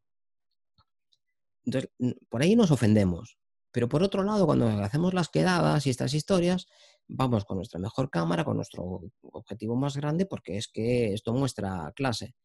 Entonces, 1.65 1.91
por 2.29 2.41
ahí 2.41 2.55
nos 2.55 2.71
ofendemos. 2.71 3.37
Pero 3.71 3.87
por 3.87 4.01
otro 4.01 4.23
lado, 4.23 4.45
cuando 4.45 4.67
hacemos 4.67 5.13
las 5.13 5.29
quedadas 5.29 5.85
y 5.85 5.91
estas 5.91 6.13
historias, 6.13 6.67
vamos 7.07 7.45
con 7.45 7.57
nuestra 7.57 7.79
mejor 7.79 8.09
cámara, 8.09 8.43
con 8.43 8.55
nuestro 8.55 9.01
objetivo 9.21 9.75
más 9.75 9.95
grande, 9.97 10.25
porque 10.25 10.57
es 10.57 10.67
que 10.67 11.13
esto 11.13 11.33
muestra 11.33 11.91
clase. 11.95 12.35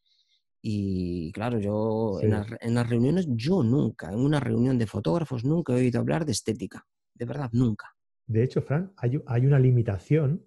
Y 0.61 1.31
claro, 1.33 1.59
yo 1.59 2.21
en, 2.23 2.31
las, 2.75 2.89
reuniones, 2.89 3.27
yo 3.29 3.63
nunca, 3.63 4.11
en 4.11 4.19
una 4.19 4.41
reunión 4.41 4.79
de 4.79 4.87
fotógrafos, 4.87 5.45
nunca 5.45 5.75
he 5.75 5.77
oído 5.77 6.01
hablar 6.01 6.25
de 6.25 6.33
estética. 6.33 6.87
De 7.13 7.27
verdad, 7.27 7.51
nunca. 7.53 7.95
De 8.27 8.43
hecho, 8.43 8.63
Fran, 8.63 8.93
hay, 8.97 9.47
una 9.47 9.59
limitación 9.59 10.47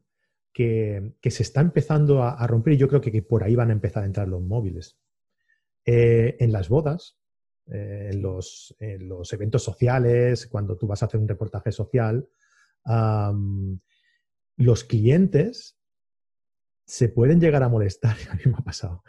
que, 0.52 1.14
se 1.22 1.44
está 1.44 1.62
empezando 1.62 2.24
a, 2.24 2.48
romper 2.48 2.74
y 2.74 2.78
yo 2.78 2.88
creo 2.88 3.00
que, 3.00 3.22
por 3.22 3.44
ahí 3.44 3.56
van 3.56 3.70
a 3.70 3.74
empezar 3.74 4.04
a 4.04 4.08
entrar 4.08 4.28
los 4.28 4.42
móviles. 4.42 4.98
Eh, 5.86 6.36
en 6.40 6.52
las 6.52 6.68
bodas, 6.68 7.20
eh, 7.72 8.10
en, 8.12 8.22
los, 8.22 8.76
eventos 9.32 9.64
sociales, 9.64 10.48
cuando 10.48 10.78
tú 10.78 10.88
vas 10.88 11.04
a 11.04 11.08
hacer 11.08 11.20
un 11.20 11.28
reportaje 11.28 11.72
social, 11.72 12.28
los 14.58 14.84
clientes 14.86 15.78
se 16.88 17.10
pueden 17.10 17.42
llegar 17.42 17.64
a 17.64 17.70
molestar, 17.70 18.16
a 18.32 18.36
mí 18.36 18.42
me 18.46 18.56
ha 18.58 18.64
pasado, 18.64 19.04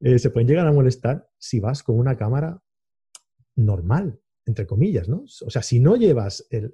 eh, 0.00 0.18
se 0.18 0.30
pueden 0.30 0.48
llegar 0.48 0.66
a 0.66 0.72
molestar 0.72 1.28
si 1.36 1.60
vas 1.60 1.82
con 1.82 1.98
una 1.98 2.16
cámara 2.16 2.62
normal, 3.56 4.20
entre 4.46 4.66
comillas, 4.66 5.08
¿no? 5.08 5.24
O 5.44 5.50
sea, 5.50 5.62
si 5.62 5.80
no 5.80 5.96
llevas 5.96 6.46
el, 6.50 6.72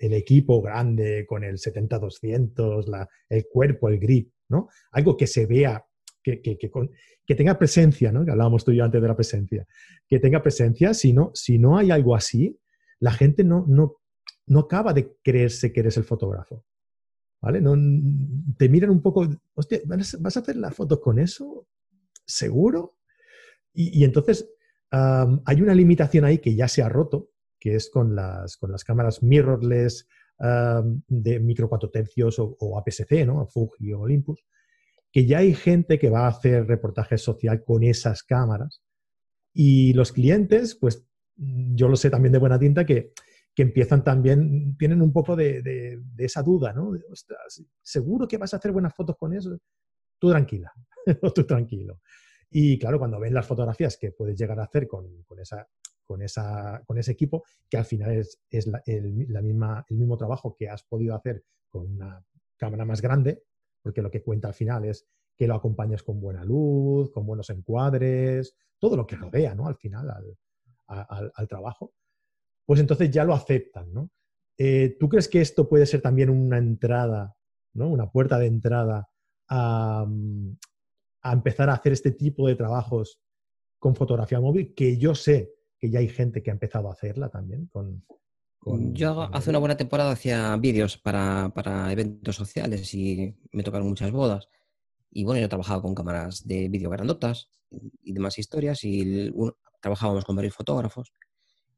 equipo 0.00 0.62
grande 0.62 1.26
con 1.28 1.44
el 1.44 1.58
70-200, 1.58 3.08
el 3.28 3.46
cuerpo, 3.48 3.88
el 3.88 3.98
grip, 3.98 4.32
¿no? 4.48 4.68
Algo 4.92 5.16
que 5.16 5.26
se 5.26 5.44
vea 5.44 5.84
que, 6.22 6.70
tenga 7.34 7.58
presencia, 7.58 8.12
¿no? 8.12 8.24
Que 8.24 8.30
hablábamos 8.30 8.64
tú 8.64 8.72
y 8.72 8.76
yo 8.76 8.84
antes 8.84 9.00
de 9.00 9.08
la 9.08 9.16
presencia. 9.16 9.66
Que 10.08 10.18
tenga 10.18 10.42
presencia, 10.42 10.94
si 10.94 11.12
no, 11.12 11.30
si 11.34 11.58
no 11.58 11.78
hay 11.78 11.90
algo 11.90 12.14
así, 12.14 12.58
la 12.98 13.12
gente 13.12 13.44
no, 13.44 13.64
no, 13.68 14.00
no 14.46 14.60
acaba 14.60 14.92
de 14.92 15.16
creerse 15.22 15.72
que 15.72 15.80
eres 15.80 15.96
el 15.96 16.04
fotógrafo. 16.04 16.64
¿Vale? 17.40 17.60
No, 17.60 17.74
te 18.58 18.68
miran 18.68 18.90
un 18.90 19.00
poco, 19.00 19.26
hostia, 19.54 19.80
¿vas 19.86 20.36
a 20.36 20.40
hacer 20.40 20.56
las 20.56 20.74
fotos 20.74 21.00
con 21.00 21.18
eso? 21.18 21.66
¿Seguro? 22.26 22.96
Y, 23.72 24.04
entonces 24.04 24.50
hay 24.90 25.62
una 25.62 25.74
limitación 25.74 26.24
ahí 26.24 26.38
que 26.38 26.54
ya 26.54 26.68
se 26.68 26.82
ha 26.82 26.88
roto, 26.88 27.30
que 27.58 27.76
es 27.76 27.88
con 27.88 28.14
las, 28.14 28.56
con 28.56 28.72
las 28.72 28.84
cámaras 28.84 29.22
mirrorless 29.22 30.06
de 31.06 31.40
micro 31.40 31.68
4 31.68 31.90
tercios 31.90 32.38
o, 32.38 32.56
o 32.58 32.78
APS-C, 32.78 33.24
¿no? 33.24 33.46
Fuji 33.46 33.92
o 33.92 34.00
Olympus, 34.00 34.44
que 35.12 35.26
ya 35.26 35.38
hay 35.38 35.54
gente 35.54 35.98
que 35.98 36.10
va 36.10 36.26
a 36.26 36.28
hacer 36.28 36.66
reportaje 36.66 37.18
social 37.18 37.64
con 37.64 37.82
esas 37.82 38.22
cámaras 38.22 38.82
y 39.52 39.92
los 39.94 40.12
clientes, 40.12 40.76
pues 40.76 41.04
yo 41.36 41.88
lo 41.88 41.96
sé 41.96 42.10
también 42.10 42.32
de 42.32 42.38
buena 42.38 42.58
tinta 42.58 42.84
que, 42.84 43.12
empiezan 43.56 44.02
también, 44.02 44.74
tienen 44.78 45.02
un 45.02 45.12
poco 45.12 45.36
de, 45.36 46.00
esa 46.16 46.42
duda, 46.42 46.72
¿no? 46.72 46.92
¿seguro 47.82 48.26
que 48.26 48.38
vas 48.38 48.54
a 48.54 48.56
hacer 48.56 48.72
buenas 48.72 48.94
fotos 48.94 49.16
con 49.18 49.34
eso? 49.34 49.54
Tú 50.18 50.30
tranquila, 50.30 50.72
tú 51.34 51.44
tranquilo. 51.44 52.00
Y 52.50 52.78
claro, 52.78 52.98
cuando 52.98 53.20
ven 53.20 53.34
las 53.34 53.46
fotografías 53.46 53.98
que 53.98 54.12
puedes 54.12 54.38
llegar 54.38 54.58
a 54.60 54.64
hacer 54.64 54.88
con, 54.88 55.06
esa, 55.38 55.68
con, 56.06 56.22
esa, 56.22 56.82
con 56.86 56.96
ese 56.96 57.12
equipo, 57.12 57.44
que 57.68 57.76
al 57.76 57.84
final 57.84 58.12
es, 58.12 58.40
el, 58.86 59.26
la 59.28 59.42
misma, 59.42 59.84
el 59.90 59.96
mismo 59.98 60.16
trabajo 60.16 60.56
que 60.58 60.70
has 60.70 60.82
podido 60.82 61.14
hacer 61.14 61.44
con 61.68 61.86
una 61.86 62.24
cámara 62.56 62.86
más 62.86 63.02
grande, 63.02 63.42
porque 63.82 64.02
lo 64.02 64.10
que 64.10 64.22
cuenta 64.22 64.48
al 64.48 64.54
final 64.54 64.84
es 64.84 65.06
que 65.36 65.46
lo 65.46 65.54
acompañes 65.54 66.02
con 66.02 66.20
buena 66.20 66.44
luz, 66.44 67.10
con 67.10 67.26
buenos 67.26 67.50
encuadres, 67.50 68.54
todo 68.78 68.96
lo 68.96 69.06
que 69.06 69.16
rodea, 69.16 69.54
¿no? 69.54 69.66
Al 69.66 69.76
final, 69.76 70.08
al, 70.86 71.48
trabajo, 71.48 71.92
pues 72.66 72.80
entonces 72.80 73.10
ya 73.10 73.24
lo 73.24 73.34
aceptan, 73.34 73.92
¿no? 73.92 74.10
Eh, 74.58 74.96
¿Tú 75.00 75.08
crees 75.08 75.28
que 75.28 75.40
esto 75.40 75.68
puede 75.68 75.86
ser 75.86 76.02
también 76.02 76.28
una 76.28 76.58
entrada, 76.58 77.34
¿no? 77.72 77.88
Una 77.88 78.10
puerta 78.10 78.38
de 78.38 78.46
entrada 78.46 79.08
a, 79.48 80.06
a 81.22 81.32
empezar 81.32 81.70
a 81.70 81.74
hacer 81.74 81.92
este 81.92 82.10
tipo 82.10 82.46
de 82.46 82.56
trabajos 82.56 83.20
con 83.78 83.94
fotografía 83.94 84.40
móvil, 84.40 84.74
que 84.74 84.98
yo 84.98 85.14
sé 85.14 85.54
que 85.78 85.90
ya 85.90 86.00
hay 86.00 86.08
gente 86.08 86.42
que 86.42 86.50
ha 86.50 86.52
empezado 86.52 86.88
a 86.88 86.92
hacerla 86.92 87.30
también 87.30 87.66
con, 87.66 88.04
yo 88.62 89.28
hace 89.32 89.50
una 89.50 89.58
buena 89.58 89.76
temporada 89.76 90.12
hacía 90.12 90.56
vídeos 90.56 90.98
para, 90.98 91.50
eventos 91.90 92.36
sociales 92.36 92.92
y 92.94 93.34
me 93.52 93.62
tocaron 93.62 93.88
muchas 93.88 94.10
bodas. 94.10 94.48
Y 95.10 95.24
bueno, 95.24 95.40
yo 95.40 95.48
trabajaba 95.48 95.82
con 95.82 95.94
cámaras 95.94 96.46
de 96.46 96.68
vídeo 96.68 96.90
grandotas 96.90 97.50
y 98.02 98.12
demás 98.12 98.38
historias 98.38 98.84
y 98.84 99.32
trabajábamos 99.80 100.24
con 100.24 100.36
varios 100.36 100.54
fotógrafos 100.54 101.12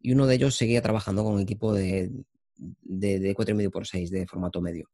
y 0.00 0.12
uno 0.12 0.26
de 0.26 0.34
ellos 0.34 0.56
seguía 0.56 0.82
trabajando 0.82 1.22
con 1.22 1.34
un 1.34 1.40
equipo 1.40 1.72
de, 1.72 2.10
de, 2.56 3.20
de 3.20 3.36
4,5 3.36 3.70
por 3.70 3.86
6 3.86 4.10
de 4.10 4.26
formato 4.26 4.60
medio. 4.60 4.90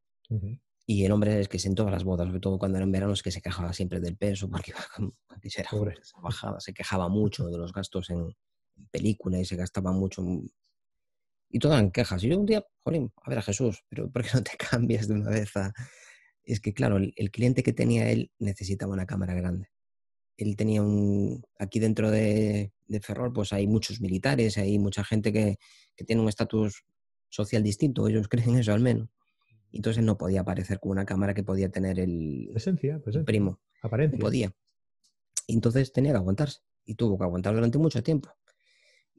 Y 0.87 1.05
el 1.05 1.13
hombre 1.13 1.41
es 1.41 1.49
que 1.49 1.59
en 1.65 1.75
todas 1.75 1.93
las 1.93 2.05
bodas, 2.05 2.27
sobre 2.27 2.41
todo 2.41 2.59
cuando 2.59 2.77
eran 2.79 2.93
veranos, 2.93 3.23
que 3.23 3.31
se 3.31 3.43
quejaba 3.43 3.73
siempre 3.73 4.01
del 4.01 4.17
peso, 4.17 4.49
porque 4.51 4.73
era 5.57 5.71
bajada, 6.23 6.61
se 6.61 6.75
quejaba 6.75 7.09
mucho 7.09 7.47
de 7.47 7.59
los 7.59 7.73
gastos 7.73 8.11
en, 8.11 8.21
en 8.77 8.87
película 8.91 9.39
y 9.39 9.45
se 9.45 9.57
gastaba 9.57 9.93
mucho 9.93 10.23
y 11.51 11.59
todas 11.59 11.81
en 11.81 11.91
quejas. 11.91 12.23
Y 12.25 12.29
yo 12.29 12.39
un 12.39 12.47
día, 12.47 12.65
jolín, 12.83 13.13
a 13.23 13.31
ver 13.31 13.39
a 13.39 13.43
Jesús, 13.43 13.85
pero 13.89 14.11
¿por 14.11 14.23
qué 14.23 14.31
no 14.35 14.43
te 14.43 14.53
cambias 14.71 15.09
de 15.09 15.15
una 15.15 15.31
vez 15.31 15.57
a...? 15.57 15.73
Es 16.45 16.61
que, 16.61 16.73
claro, 16.73 16.97
el, 16.97 17.31
cliente 17.31 17.63
que 17.63 17.75
tenía 17.75 18.11
él 18.11 18.31
necesitaba 18.39 18.93
una 18.93 19.07
cámara 19.07 19.35
grande. 19.35 19.69
Él 20.37 20.57
tenía 20.57 20.83
un... 20.83 21.45
Aquí 21.59 21.79
dentro 21.79 22.11
de, 22.11 22.73
de 22.87 23.01
Ferrol, 23.01 23.33
pues 23.33 23.53
hay 23.53 23.67
muchos 23.67 24.01
militares, 24.01 24.57
hay 24.57 24.79
mucha 24.79 25.05
gente 25.05 25.31
que, 25.33 25.59
que 25.95 26.05
tiene 26.05 26.23
un 26.23 26.29
estatus 26.29 26.85
social 27.29 27.63
distinto, 27.63 28.09
ellos 28.09 28.29
creen 28.29 28.57
eso 28.57 28.73
al 28.73 28.81
menos. 28.81 29.09
Entonces 29.73 30.03
no 30.03 30.17
podía 30.17 30.41
aparecer 30.41 30.81
con 30.81 30.93
una 30.93 31.05
cámara 31.05 31.35
que 31.35 31.43
podía 31.43 31.69
tener 31.71 32.01
el, 32.01 32.49
presencia, 32.53 32.99
presencia. 33.01 33.27
primo. 33.27 33.61
Aparencia. 33.83 34.19
No 34.19 34.23
podía. 34.23 34.55
entonces 35.47 35.93
tenía 35.93 36.13
que 36.13 36.19
aguantarse. 36.19 36.61
Y 36.87 36.95
tuvo 36.95 37.19
que 37.19 37.25
aguantar 37.25 37.55
durante 37.55 37.77
mucho 37.77 38.03
tiempo. 38.03 38.31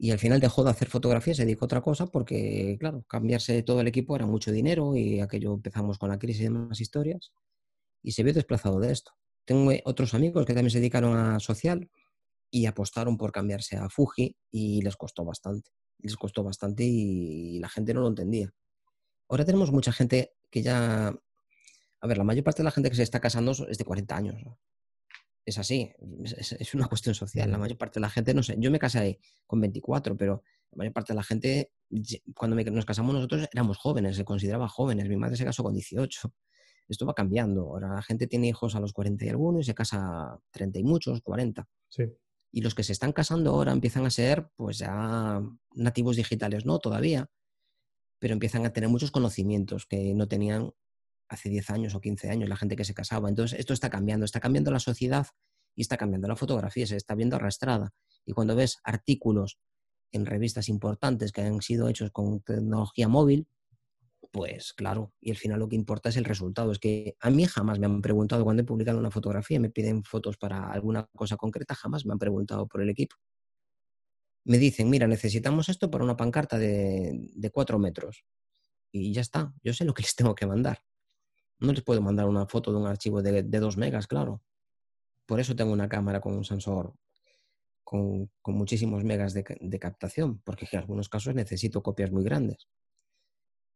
Y 0.02 0.12
al 0.12 0.18
final 0.18 0.40
dejó 0.40 0.64
de 0.64 0.70
hacer 0.70 0.88
fotografía, 0.88 1.34
se 1.34 1.44
dedicó 1.44 1.64
a 1.64 1.66
otra 1.66 1.82
cosa 1.82 2.06
porque, 2.06 2.78
claro, 2.80 3.04
cambiarse 3.06 3.62
todo 3.62 3.82
el 3.82 3.86
equipo 3.86 4.16
era 4.16 4.24
mucho 4.24 4.50
dinero 4.50 4.96
y 4.96 5.20
aquello 5.20 5.52
empezamos 5.52 5.98
con 5.98 6.08
la 6.08 6.18
crisis 6.18 6.40
y 6.40 6.44
demás 6.44 6.80
historias. 6.80 7.32
Y 8.02 8.12
se 8.12 8.22
vio 8.22 8.32
desplazado 8.32 8.80
de 8.80 8.92
esto. 8.92 9.12
Tengo 9.44 9.70
otros 9.84 10.14
amigos 10.14 10.46
que 10.46 10.54
también 10.54 10.70
se 10.70 10.78
dedicaron 10.78 11.18
a 11.18 11.38
social 11.38 11.90
y 12.50 12.64
apostaron 12.64 13.18
por 13.18 13.30
cambiarse 13.30 13.76
a 13.76 13.90
Fuji 13.90 14.34
y 14.50 14.80
les 14.80 14.96
costó 14.96 15.22
bastante. 15.22 15.70
Les 15.98 16.16
costó 16.16 16.42
bastante 16.42 16.82
y 16.82 17.58
la 17.58 17.68
gente 17.68 17.92
no 17.92 18.00
lo 18.00 18.08
entendía. 18.08 18.50
Ahora 19.28 19.44
tenemos 19.44 19.70
mucha 19.70 19.92
gente 19.92 20.32
que 20.50 20.62
ya... 20.62 21.08
A 22.00 22.06
ver, 22.06 22.16
la 22.16 22.24
mayor 22.24 22.42
parte 22.42 22.62
de 22.62 22.64
la 22.64 22.70
gente 22.70 22.88
que 22.88 22.96
se 22.96 23.02
está 23.02 23.20
casando 23.20 23.52
es 23.52 23.76
de 23.76 23.84
40 23.84 24.16
años 24.16 24.36
es 25.44 25.58
así, 25.58 25.90
es, 26.36 26.74
una 26.74 26.86
cuestión 26.86 27.14
social. 27.14 27.50
La 27.50 27.58
mayor 27.58 27.78
parte 27.78 27.94
de 27.94 28.02
la 28.02 28.10
gente, 28.10 28.34
no 28.34 28.42
sé, 28.42 28.56
yo 28.58 28.70
me 28.70 28.78
casé 28.78 29.18
con 29.46 29.60
24, 29.60 30.16
pero 30.16 30.42
la 30.72 30.76
mayor 30.76 30.92
parte 30.92 31.12
de 31.12 31.16
la 31.16 31.22
gente, 31.22 31.72
cuando 32.34 32.56
nos 32.56 32.84
casamos 32.84 33.14
nosotros 33.14 33.48
éramos 33.52 33.78
jóvenes, 33.78 34.16
se 34.16 34.24
consideraba 34.24 34.68
jóvenes. 34.68 35.08
Mi 35.08 35.16
madre 35.16 35.36
se 35.36 35.44
casó 35.44 35.62
con 35.62 35.74
18. 35.74 36.32
Esto 36.88 37.06
va 37.06 37.14
cambiando. 37.14 37.62
Ahora 37.62 37.94
la 37.94 38.02
gente 38.02 38.26
tiene 38.26 38.48
hijos 38.48 38.74
a 38.74 38.80
los 38.80 38.92
40 38.92 39.24
y 39.24 39.28
algunos 39.28 39.62
y 39.62 39.64
se 39.64 39.74
casa 39.74 40.38
30 40.50 40.78
y 40.80 40.84
muchos, 40.84 41.20
40. 41.22 41.68
Y 42.52 42.62
los 42.62 42.74
que 42.74 42.82
se 42.82 42.92
están 42.92 43.12
casando 43.12 43.50
ahora 43.50 43.72
empiezan 43.72 44.06
a 44.06 44.10
ser, 44.10 44.50
pues 44.56 44.78
ya 44.78 45.40
nativos 45.74 46.16
digitales, 46.16 46.66
no 46.66 46.78
todavía, 46.78 47.30
pero 48.18 48.34
empiezan 48.34 48.66
a 48.66 48.72
tener 48.72 48.90
muchos 48.90 49.10
conocimientos 49.10 49.86
que 49.86 50.14
no 50.14 50.28
tenían 50.28 50.72
hace 51.30 51.48
10 51.48 51.70
años 51.70 51.94
o 51.94 52.00
15 52.00 52.28
años, 52.28 52.48
la 52.48 52.56
gente 52.56 52.76
que 52.76 52.84
se 52.84 52.92
casaba. 52.92 53.28
Entonces, 53.28 53.58
esto 53.58 53.72
está 53.72 53.88
cambiando, 53.88 54.24
está 54.24 54.40
cambiando 54.40 54.70
la 54.70 54.80
sociedad 54.80 55.28
y 55.76 55.82
está 55.82 55.96
cambiando 55.96 56.28
la 56.28 56.36
fotografía, 56.36 56.86
se 56.86 56.96
está 56.96 57.14
viendo 57.14 57.36
arrastrada. 57.36 57.94
Y 58.26 58.32
cuando 58.32 58.56
ves 58.56 58.78
artículos 58.84 59.58
en 60.12 60.26
revistas 60.26 60.68
importantes 60.68 61.32
que 61.32 61.42
han 61.42 61.62
sido 61.62 61.88
hechos 61.88 62.10
con 62.10 62.40
tecnología 62.40 63.06
móvil, 63.06 63.46
pues 64.32 64.72
claro, 64.72 65.12
y 65.20 65.30
al 65.30 65.36
final 65.36 65.60
lo 65.60 65.68
que 65.68 65.76
importa 65.76 66.08
es 66.08 66.16
el 66.16 66.24
resultado. 66.24 66.72
Es 66.72 66.80
que 66.80 67.16
a 67.20 67.30
mí 67.30 67.44
jamás 67.46 67.78
me 67.78 67.86
han 67.86 68.02
preguntado 68.02 68.44
cuando 68.44 68.62
he 68.62 68.66
publicado 68.66 68.98
una 68.98 69.10
fotografía, 69.10 69.60
me 69.60 69.70
piden 69.70 70.02
fotos 70.02 70.36
para 70.36 70.70
alguna 70.70 71.08
cosa 71.14 71.36
concreta, 71.36 71.74
jamás 71.76 72.04
me 72.04 72.12
han 72.12 72.18
preguntado 72.18 72.66
por 72.66 72.82
el 72.82 72.90
equipo. 72.90 73.16
me 74.44 74.58
dicen, 74.58 74.90
mira, 74.90 75.06
necesitamos 75.06 75.68
esto 75.68 75.90
para 75.90 76.04
una 76.04 76.16
pancarta 76.16 76.58
de, 76.58 77.30
de 77.34 77.50
cuatro 77.50 77.78
metros. 77.78 78.24
Y 78.92 79.12
ya 79.12 79.20
está, 79.20 79.54
yo 79.62 79.72
sé 79.72 79.84
lo 79.84 79.94
que 79.94 80.02
les 80.02 80.16
tengo 80.16 80.34
que 80.34 80.46
mandar. 80.46 80.80
No 81.60 81.72
les 81.72 81.82
puedo 81.82 82.00
mandar 82.00 82.26
una 82.26 82.46
foto 82.46 82.72
de 82.72 82.78
un 82.78 82.86
archivo 82.86 83.22
de, 83.22 83.42
de 83.42 83.58
dos 83.58 83.76
megas, 83.76 84.06
claro. 84.06 84.42
Por 85.26 85.40
eso 85.40 85.54
tengo 85.54 85.72
una 85.72 85.88
cámara 85.88 86.20
con 86.20 86.34
un 86.34 86.44
sensor 86.44 86.94
con, 87.90 88.30
muchísimos 88.46 89.02
megas 89.02 89.34
de, 89.34 89.78
captación, 89.80 90.40
porque 90.44 90.68
en 90.70 90.78
algunos 90.78 91.08
casos 91.08 91.34
necesito 91.34 91.82
copias 91.82 92.12
muy 92.12 92.22
grandes. 92.22 92.68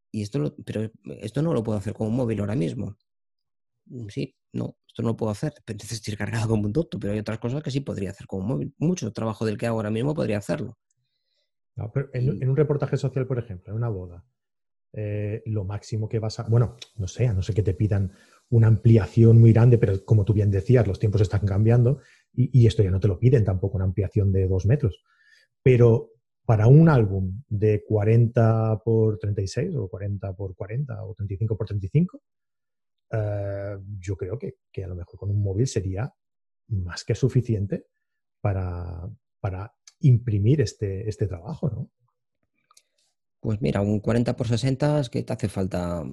Y 0.09 0.21
esto 0.21 0.55
pero 0.65 0.89
esto 1.19 1.41
no 1.41 1.53
lo 1.53 1.63
puedo 1.63 1.77
hacer 1.77 1.93
con 1.93 2.07
un 2.07 2.15
móvil 2.15 2.39
ahora 2.39 2.55
mismo. 2.55 2.95
Mm, 3.87 4.07
sí, 4.07 4.33
no, 4.53 4.77
esto 4.87 5.01
no 5.01 5.09
lo 5.09 5.17
puedo 5.17 5.33
hacer. 5.33 5.53
Necesito 5.67 6.11
ir 6.11 6.17
cargado 6.17 6.47
como 6.47 6.63
un 6.63 6.71
doctor, 6.71 6.97
pero 6.97 7.11
hay 7.11 7.19
otras 7.19 7.39
cosas 7.39 7.61
que 7.61 7.71
sí 7.71 7.81
podría 7.81 8.11
hacer 8.11 8.25
con 8.25 8.41
un 8.41 8.47
móvil. 8.47 8.73
Mucho 8.77 9.11
trabajo 9.11 9.45
del 9.45 9.57
que 9.57 9.67
hago 9.67 9.79
ahora 9.79 9.91
mismo 9.91 10.13
podría 10.13 10.37
hacerlo. 10.37 10.77
en, 12.13 12.49
un 12.49 12.55
reportaje 12.55 12.95
social, 12.95 13.27
por 13.27 13.39
ejemplo, 13.39 13.73
en 13.73 13.77
una 13.77 13.89
boda, 13.89 14.23
eh, 14.97 15.43
lo 15.45 15.65
máximo 15.65 16.07
que 16.07 16.19
vas 16.19 16.39
a. 16.39 16.43
Bueno, 16.43 16.77
no 16.95 17.07
sé, 17.07 17.27
a 17.27 17.33
no 17.33 17.41
sé 17.41 17.53
que 17.53 17.63
te 17.63 17.73
pidan 17.73 18.13
una 18.49 18.67
ampliación 18.67 19.41
muy 19.41 19.51
grande, 19.51 19.77
pero 19.77 20.05
como 20.05 20.23
tú 20.23 20.33
bien 20.33 20.51
decías, 20.51 20.87
los 20.87 20.99
tiempos 20.99 21.19
están 21.19 21.45
cambiando 21.45 21.99
y, 22.31 22.65
esto 22.65 22.81
ya 22.81 22.91
no 22.91 22.99
te 23.01 23.09
lo 23.09 23.19
piden 23.19 23.43
tampoco, 23.43 23.75
una 23.75 23.85
ampliación 23.85 24.31
de 24.31 24.47
dos 24.47 24.65
metros. 24.65 25.03
Pero 25.61 26.11
para 26.45 26.67
un 26.67 26.87
álbum 26.87 27.43
de 27.49 27.83
40 27.83 28.83
por 28.85 29.17
36 29.17 29.75
o 29.75 29.89
40 29.89 30.33
por 30.33 30.55
40 30.55 31.03
o 31.03 31.13
35 31.13 31.57
por 31.57 31.67
35, 31.67 32.21
eh, 33.11 33.77
yo 33.99 34.15
creo 34.15 34.39
que, 34.39 34.55
a 34.81 34.87
lo 34.87 34.95
mejor 34.95 35.19
con 35.19 35.29
un 35.29 35.43
móvil 35.43 35.67
sería 35.67 36.13
más 36.69 37.03
que 37.03 37.15
suficiente 37.15 37.87
para, 38.39 39.09
para 39.41 39.73
imprimir 39.99 40.61
este, 40.61 41.09
este 41.09 41.27
trabajo, 41.27 41.69
¿no? 41.69 41.89
Pues 43.45 43.61
mira, 43.61 43.79
un 43.79 43.99
40 43.99 44.35
por 44.35 44.47
60 44.47 45.01
es 45.01 45.09
que 45.11 45.21
te 45.21 45.31
hace 45.31 45.47
falta 45.47 46.03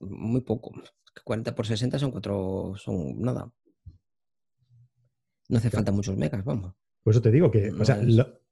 muy 0.00 0.40
poco. 0.40 0.72
40 1.22 1.54
por 1.54 1.66
60 1.66 1.98
son 1.98 2.12
cuatro, 2.12 2.72
son 2.78 3.20
nada. 3.20 3.52
No 5.50 5.58
hace 5.58 5.68
falta 5.68 5.92
muchos 5.92 6.16
megas, 6.16 6.42
vamos. 6.42 6.72
Por 7.02 7.12
eso 7.12 7.20
te 7.20 7.30
digo 7.30 7.50
que, 7.50 7.70
o 7.72 7.84
sea, 7.84 8.00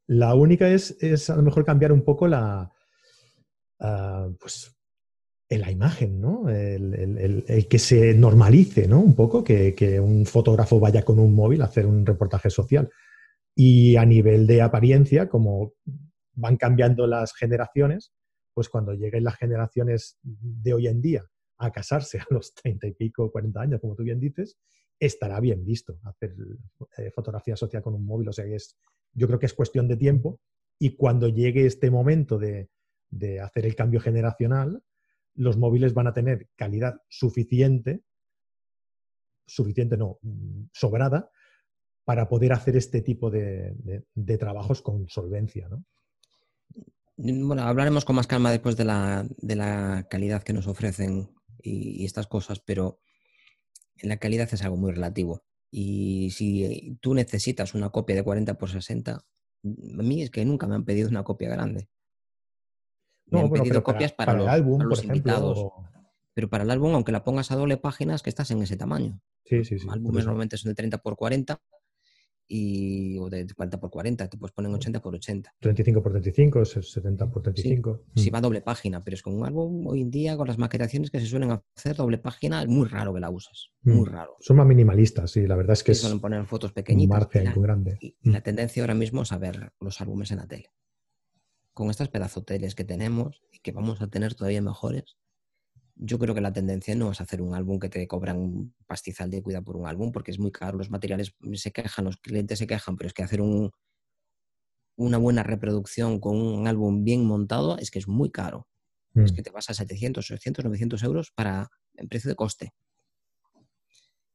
la, 0.06 0.34
única 0.34 0.68
es, 0.68 0.98
es, 1.00 1.30
a 1.30 1.36
lo 1.36 1.40
mejor 1.40 1.64
cambiar 1.64 1.92
un 1.92 2.02
poco 2.02 2.28
la, 2.28 2.70
uh, 3.80 4.36
pues, 4.38 4.76
la 5.48 5.70
imagen, 5.70 6.20
¿no? 6.20 6.50
El, 6.50 7.66
que 7.70 7.78
se 7.78 8.12
normalice, 8.12 8.86
¿no? 8.86 9.00
Un 9.00 9.14
poco, 9.14 9.42
que, 9.42 9.74
que, 9.74 9.98
un 9.98 10.26
fotógrafo 10.26 10.78
vaya 10.78 11.06
con 11.06 11.18
un 11.18 11.34
móvil 11.34 11.62
a 11.62 11.66
hacer 11.66 11.86
un 11.86 12.04
reportaje 12.04 12.50
social. 12.50 12.90
Y 13.54 13.96
a 13.96 14.04
nivel 14.04 14.46
de 14.46 14.60
apariencia, 14.60 15.30
como 15.30 15.72
van 16.34 16.56
cambiando 16.56 17.06
las 17.06 17.34
generaciones, 17.34 18.12
pues 18.54 18.68
cuando 18.68 18.92
lleguen 18.92 19.24
las 19.24 19.36
generaciones 19.36 20.18
de 20.22 20.74
hoy 20.74 20.86
en 20.88 21.00
día 21.00 21.24
a 21.58 21.70
casarse 21.70 22.18
a 22.18 22.26
los 22.30 22.54
30 22.54 22.88
y 22.88 22.92
pico, 22.92 23.30
40 23.30 23.60
años, 23.60 23.80
como 23.80 23.94
tú 23.94 24.02
bien 24.02 24.20
dices, 24.20 24.58
estará 24.98 25.40
bien 25.40 25.64
visto 25.64 25.98
hacer 26.04 26.34
eh, 26.96 27.10
fotografía 27.10 27.56
social 27.56 27.82
con 27.82 27.94
un 27.94 28.04
móvil. 28.04 28.28
O 28.28 28.32
sea, 28.32 28.44
es, 28.44 28.76
yo 29.12 29.26
creo 29.26 29.38
que 29.38 29.46
es 29.46 29.54
cuestión 29.54 29.88
de 29.88 29.96
tiempo 29.96 30.40
y 30.78 30.96
cuando 30.96 31.28
llegue 31.28 31.66
este 31.66 31.90
momento 31.90 32.38
de, 32.38 32.68
hacer 33.40 33.66
el 33.66 33.76
cambio 33.76 34.00
generacional, 34.00 34.82
los 35.34 35.56
móviles 35.56 35.92
van 35.94 36.06
a 36.06 36.14
tener 36.14 36.48
calidad 36.56 37.00
suficiente, 37.08 38.02
suficiente 39.46 39.96
no, 39.96 40.18
sobrada, 40.72 41.30
para 42.04 42.28
poder 42.28 42.52
hacer 42.52 42.76
este 42.76 43.02
tipo 43.02 43.30
de, 43.30 43.76
trabajos 44.38 44.82
con 44.82 45.08
solvencia. 45.08 45.68
¿no? 45.68 45.84
Bueno, 47.24 47.62
hablaremos 47.62 48.04
con 48.04 48.16
más 48.16 48.26
calma 48.26 48.50
después 48.50 48.76
de 48.76 48.84
la, 48.84 49.24
de 49.36 49.54
la 49.54 50.08
calidad 50.10 50.42
que 50.42 50.52
nos 50.52 50.66
ofrecen 50.66 51.30
y, 51.62 52.04
estas 52.04 52.26
cosas, 52.26 52.58
pero 52.58 52.98
la 54.02 54.16
calidad 54.16 54.48
es 54.50 54.62
algo 54.64 54.76
muy 54.76 54.90
relativo. 54.90 55.44
Y 55.70 56.30
si 56.30 56.98
tú 57.00 57.14
necesitas 57.14 57.74
una 57.74 57.90
copia 57.90 58.16
de 58.16 58.24
40 58.24 58.58
por 58.58 58.70
60, 58.70 59.12
a 59.12 59.22
mí 59.62 60.22
es 60.22 60.30
que 60.30 60.44
nunca 60.44 60.66
me 60.66 60.74
han 60.74 60.84
pedido 60.84 61.08
una 61.08 61.22
copia 61.22 61.48
grande. 61.48 61.88
Me 63.26 63.40
han 63.40 63.50
pedido 63.50 63.84
copias 63.84 64.12
para, 64.12 64.32
los, 64.32 64.48
álbum, 64.48 64.82
los 64.82 65.04
invitados. 65.04 65.64
Pero 66.34 66.50
para 66.50 66.64
el 66.64 66.70
álbum, 66.72 66.92
aunque 66.92 67.12
la 67.12 67.22
pongas 67.22 67.52
a 67.52 67.56
doble 67.56 67.76
página, 67.76 68.16
es 68.16 68.22
que 68.22 68.30
estás 68.30 68.50
en 68.50 68.62
ese 68.62 68.76
tamaño. 68.76 69.20
Sí, 69.44 69.64
sí, 69.64 69.78
sí. 69.78 69.86
Álbumes 69.88 70.24
normalmente 70.24 70.56
son 70.56 70.70
de 70.70 70.74
30 70.74 70.98
por 70.98 71.16
40 71.16 71.62
y, 72.48 73.18
o 73.18 73.30
de 73.30 73.46
40 73.46 73.80
por 73.80 73.90
40, 73.90 74.28
te 74.28 74.36
puedes 74.36 74.52
poner 74.52 74.70
80 74.72 75.00
por 75.00 75.14
80. 75.14 75.54
35 75.60 76.02
por 76.02 76.12
35, 76.12 76.64
70 76.64 77.30
por 77.30 77.42
35. 77.42 78.04
Sí, 78.16 78.30
mm. 78.30 78.34
va 78.34 78.40
doble 78.40 78.60
página, 78.60 79.02
pero 79.02 79.14
es 79.14 79.22
con 79.22 79.34
un 79.34 79.46
álbum 79.46 79.86
hoy 79.86 80.02
en 80.02 80.10
día, 80.10 80.36
con 80.36 80.46
las 80.48 80.58
maquetaciones 80.58 81.10
que 81.10 81.20
se 81.20 81.26
suelen 81.26 81.58
hacer, 81.76 81.96
doble 81.96 82.18
página, 82.18 82.62
es 82.62 82.68
muy 82.68 82.86
raro 82.86 83.14
que 83.14 83.20
la 83.20 83.30
uses. 83.30 83.70
Muy 83.82 84.08
mm. 84.08 84.12
raro. 84.12 84.36
Son 84.40 84.56
más 84.56 84.66
minimalistas, 84.66 85.30
sí, 85.30 85.46
la 85.46 85.56
verdad 85.56 85.72
es 85.74 85.82
que 85.82 85.94
suelen 85.94 86.20
poner 86.20 86.44
fotos 86.46 86.72
pequeñitas. 86.72 87.20
margen 87.20 87.52
muy 87.54 87.62
grande. 87.62 87.98
Y, 88.00 88.16
la 88.22 88.40
mm. 88.40 88.42
tendencia 88.42 88.82
ahora 88.82 88.94
mismo 88.94 89.22
es 89.22 89.32
a 89.32 89.38
ver 89.38 89.72
los 89.80 90.00
álbumes 90.00 90.30
en 90.30 90.38
la 90.38 90.46
tele. 90.46 90.70
Con 91.72 91.90
estas 91.90 92.08
pedazoteles 92.08 92.74
que 92.74 92.84
tenemos 92.84 93.42
y 93.50 93.60
que 93.60 93.72
vamos 93.72 94.02
a 94.02 94.08
tener 94.08 94.34
todavía 94.34 94.60
mejores, 94.60 95.16
yo 95.94 96.18
creo 96.18 96.34
que 96.34 96.40
la 96.40 96.52
tendencia 96.52 96.94
no 96.94 97.12
es 97.12 97.20
hacer 97.20 97.42
un 97.42 97.54
álbum 97.54 97.78
que 97.78 97.88
te 97.88 98.06
cobran 98.06 98.38
un 98.38 98.74
pastizal 98.86 99.30
de 99.30 99.42
cuidado 99.42 99.64
por 99.64 99.76
un 99.76 99.86
álbum, 99.86 100.12
porque 100.12 100.30
es 100.30 100.38
muy 100.38 100.50
caro, 100.50 100.78
los 100.78 100.90
materiales 100.90 101.34
se 101.54 101.72
quejan, 101.72 102.04
los 102.04 102.16
clientes 102.16 102.58
se 102.58 102.66
quejan, 102.66 102.96
pero 102.96 103.08
es 103.08 103.14
que 103.14 103.22
hacer 103.22 103.40
un, 103.40 103.70
una 104.96 105.18
buena 105.18 105.42
reproducción 105.42 106.20
con 106.20 106.36
un 106.36 106.66
álbum 106.66 107.04
bien 107.04 107.24
montado 107.24 107.78
es 107.78 107.90
que 107.90 107.98
es 107.98 108.08
muy 108.08 108.30
caro. 108.30 108.68
Es 109.14 109.32
mm. 109.32 109.34
que 109.34 109.42
te 109.42 109.50
vas 109.50 109.68
a 109.70 109.74
700, 109.74 110.30
800, 110.30 110.64
900 110.64 111.02
euros 111.02 111.30
para 111.30 111.70
el 111.94 112.08
precio 112.08 112.30
de 112.30 112.36
coste. 112.36 112.72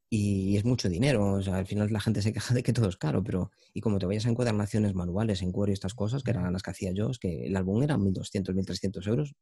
Y 0.10 0.56
es 0.56 0.64
mucho 0.64 0.88
dinero. 0.88 1.34
O 1.34 1.42
sea, 1.42 1.58
al 1.58 1.66
final 1.66 1.92
la 1.92 2.00
gente 2.00 2.22
se 2.22 2.32
queja 2.32 2.54
de 2.54 2.64
que 2.64 2.74
todo 2.74 2.88
es 2.88 2.98
caro, 2.98 3.24
pero 3.24 3.52
y 3.74 3.82
como 3.82 4.00
te 4.00 4.06
vayas 4.06 4.26
a 4.26 4.30
encuadernaciones 4.30 4.94
manuales 4.94 5.42
en 5.42 5.52
cuero 5.52 5.72
y 5.72 5.74
estas 5.74 5.94
cosas, 5.94 6.24
que 6.24 6.32
eran 6.32 6.54
las 6.54 6.64
que 6.64 6.72
hacía 6.72 6.92
yo, 6.94 7.10
es 7.10 7.20
que 7.20 7.48
el 7.48 7.56
álbum 7.56 7.84
era 7.84 7.98
1.200, 7.98 8.54
1.300 8.54 9.08
euros 9.08 9.36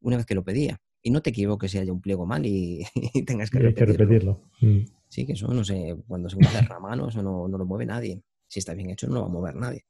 una 0.00 0.16
vez 0.16 0.26
que 0.26 0.34
lo 0.34 0.42
pedía. 0.42 0.80
Y 1.02 1.10
no 1.10 1.20
te 1.20 1.30
equivoques 1.30 1.70
si 1.70 1.78
haya 1.78 1.92
un 1.92 2.00
pliego 2.00 2.26
mal 2.26 2.46
y, 2.46 2.84
tengas 3.26 3.50
que 3.50 3.58
repetirlo. 3.58 4.42
Mm. 4.60 4.80
Sí, 5.08 5.26
que 5.26 5.32
eso 5.32 5.48
no 5.48 5.64
sé, 5.64 5.96
cuando 6.06 6.30
se 6.30 6.36
mueve 6.36 6.66
la 6.68 6.80
mano, 6.80 7.08
eso 7.08 7.22
no, 7.22 7.48
lo 7.48 7.66
mueve 7.66 7.86
nadie. 7.86 8.22
Si 8.48 8.60
está 8.60 8.74
bien 8.74 8.90
hecho, 8.90 9.08
no 9.08 9.14
lo 9.14 9.20
va 9.22 9.26
a 9.26 9.30
mover 9.30 9.56
nadie. 9.56 9.84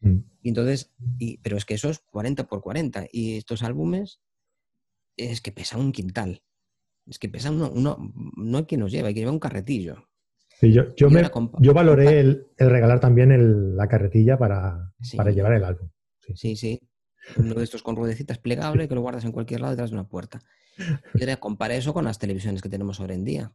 Mm. 0.00 0.18
Y 0.42 0.48
entonces, 0.48 0.92
y, 1.18 1.38
pero 1.38 1.56
es 1.56 1.64
que 1.64 1.74
eso 1.74 1.90
es 1.90 2.00
40 2.10 2.46
por 2.46 2.60
40. 2.60 3.06
Y 3.12 3.36
estos 3.36 3.62
álbumes 3.62 4.20
es 5.16 5.40
que 5.40 5.52
pesan 5.52 5.80
un 5.80 5.92
quintal. 5.92 6.42
Es 7.06 7.18
que 7.18 7.28
pesan 7.28 7.60
uno, 7.60 8.12
no 8.36 8.58
hay 8.58 8.64
quien 8.64 8.80
los 8.80 8.90
lleva, 8.90 9.08
hay 9.08 9.14
que 9.14 9.20
llevar 9.20 9.34
un 9.34 9.40
carretillo. 9.40 10.08
yo, 10.62 10.94
yo, 10.96 11.10
me, 11.10 11.22
yo 11.60 11.74
valoré 11.74 12.20
el, 12.20 12.46
regalar 12.56 12.98
también 12.98 13.76
la 13.76 13.86
carretilla 13.86 14.38
para, 14.38 14.92
para 15.14 15.30
llevar 15.30 15.52
el 15.52 15.64
álbum. 15.64 15.90
sí, 16.34 16.56
sí 16.56 16.80
uno 17.36 17.54
de 17.54 17.64
estos 17.64 17.82
con 17.82 17.96
ruedecitas 17.96 18.38
plegable 18.38 18.88
que 18.88 18.94
lo 18.94 19.00
guardas 19.00 19.24
en 19.24 19.32
cualquier 19.32 19.60
lado 19.60 19.72
detrás 19.72 19.90
de 19.90 19.96
una 19.96 20.08
puerta. 20.08 20.40
Y 21.14 21.20
ahora 21.20 21.36
compara 21.38 21.74
eso 21.74 21.94
con 21.94 22.04
las 22.04 22.18
televisiones 22.18 22.62
que 22.62 22.68
tenemos 22.68 23.00
ahora 23.00 23.14
en 23.14 23.24
día. 23.24 23.52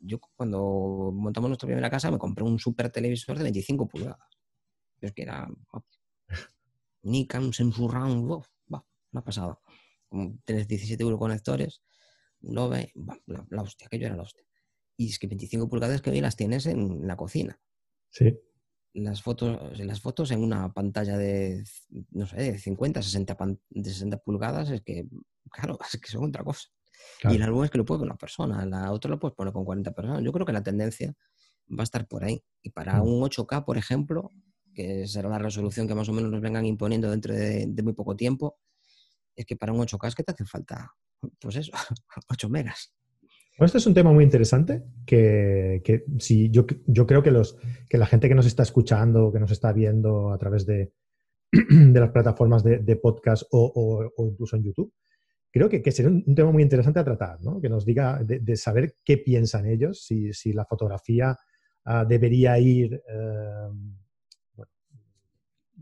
Yo 0.00 0.18
cuando 0.36 1.12
montamos 1.14 1.48
nuestra 1.48 1.66
primera 1.66 1.90
casa 1.90 2.10
me 2.10 2.18
compré 2.18 2.44
un 2.44 2.58
super 2.58 2.90
televisor 2.90 3.36
de 3.36 3.44
25 3.44 3.88
pulgadas. 3.88 4.38
Es 5.00 5.12
que 5.12 5.22
era 5.22 5.48
Nikon, 7.02 7.52
Samsung 7.52 7.90
Round, 7.90 8.42
una 9.12 9.24
pasada. 9.24 9.58
Tienes 10.44 10.68
17 10.68 11.02
euros 11.02 11.18
conectores, 11.18 11.82
lo 12.40 12.68
ve, 12.68 12.92
la, 13.26 13.46
la, 13.48 13.62
hostia, 13.62 13.86
aquello 13.86 14.06
era 14.06 14.16
la 14.16 14.22
hostia. 14.22 14.44
Y 14.96 15.08
es 15.08 15.18
que 15.18 15.26
25 15.26 15.68
pulgadas 15.68 16.02
que 16.02 16.10
hoy 16.10 16.20
las 16.20 16.36
tienes 16.36 16.66
en 16.66 17.06
la 17.06 17.16
cocina. 17.16 17.60
Sí 18.10 18.38
las 18.94 19.22
fotos, 19.22 19.78
las 19.78 20.00
fotos 20.00 20.30
en 20.30 20.42
una 20.42 20.72
pantalla 20.72 21.16
de, 21.16 21.64
no 22.10 22.26
sé, 22.26 22.36
de 22.36 22.58
50, 22.58 23.02
60, 23.02 23.36
de 23.70 23.90
60 23.90 24.18
pulgadas, 24.18 24.70
es 24.70 24.82
que, 24.82 25.06
claro, 25.50 25.78
es 25.92 26.00
que 26.00 26.10
son 26.10 26.24
otra 26.24 26.44
cosa. 26.44 26.68
Y 27.24 27.36
el 27.36 27.42
álbum 27.42 27.64
es 27.64 27.70
que 27.70 27.78
lo 27.78 27.84
puede 27.84 28.00
con 28.00 28.08
una 28.08 28.16
persona, 28.16 28.64
la 28.66 28.92
otra 28.92 29.10
lo 29.10 29.18
puedes 29.18 29.34
poner 29.34 29.52
con 29.52 29.64
40 29.64 29.92
personas. 29.92 30.22
Yo 30.22 30.32
creo 30.32 30.46
que 30.46 30.52
la 30.52 30.62
tendencia 30.62 31.14
va 31.68 31.82
a 31.82 31.84
estar 31.84 32.06
por 32.06 32.24
ahí. 32.24 32.44
Y 32.62 32.70
para 32.70 33.02
mm. 33.02 33.06
un 33.06 33.22
8K, 33.22 33.64
por 33.64 33.76
ejemplo, 33.76 34.30
que 34.74 35.06
será 35.06 35.28
la 35.28 35.38
resolución 35.38 35.88
que 35.88 35.94
más 35.94 36.08
o 36.08 36.12
menos 36.12 36.30
nos 36.30 36.40
vengan 36.40 36.64
imponiendo 36.64 37.10
dentro 37.10 37.34
de, 37.34 37.66
de 37.68 37.82
muy 37.82 37.92
poco 37.92 38.14
tiempo, 38.14 38.58
es 39.34 39.46
que 39.46 39.56
para 39.56 39.72
un 39.72 39.80
8K 39.80 40.08
es 40.08 40.14
que 40.14 40.22
te 40.22 40.32
hace 40.32 40.44
falta, 40.44 40.94
pues 41.40 41.56
eso, 41.56 41.72
8 42.28 42.48
megas. 42.48 42.92
Bueno, 43.58 43.66
este 43.66 43.78
es 43.78 43.86
un 43.86 43.94
tema 43.94 44.12
muy 44.12 44.24
interesante 44.24 44.82
que, 45.06 46.04
si 46.18 46.50
yo, 46.50 46.64
yo, 46.86 47.06
creo 47.06 47.22
que, 47.22 47.30
los, 47.30 47.56
que 47.88 47.98
la 47.98 48.06
gente 48.06 48.28
que 48.28 48.34
nos 48.34 48.46
está 48.46 48.62
escuchando, 48.62 49.32
que 49.32 49.40
nos 49.40 49.50
está 49.50 49.72
viendo 49.72 50.32
a 50.32 50.38
través 50.38 50.64
de, 50.64 50.92
de 51.52 52.00
las 52.00 52.10
plataformas 52.10 52.64
de, 52.64 52.96
podcast 52.96 53.44
o, 53.50 54.10
incluso 54.18 54.56
en 54.56 54.64
YouTube, 54.64 54.92
creo 55.50 55.68
que, 55.68 55.90
sería 55.92 56.10
un, 56.10 56.34
tema 56.34 56.50
muy 56.50 56.62
interesante 56.62 57.00
a 57.00 57.04
tratar, 57.04 57.42
¿no? 57.42 57.60
que 57.60 57.68
nos 57.68 57.84
diga 57.84 58.22
de, 58.24 58.56
saber 58.56 58.96
qué 59.04 59.18
piensan 59.18 59.66
ellos, 59.66 60.04
si, 60.04 60.32
si 60.32 60.52
la 60.52 60.64
fotografía 60.64 61.36
ah, 61.84 62.06
debería 62.06 62.58
ir, 62.58 62.94
eh, 62.94 63.68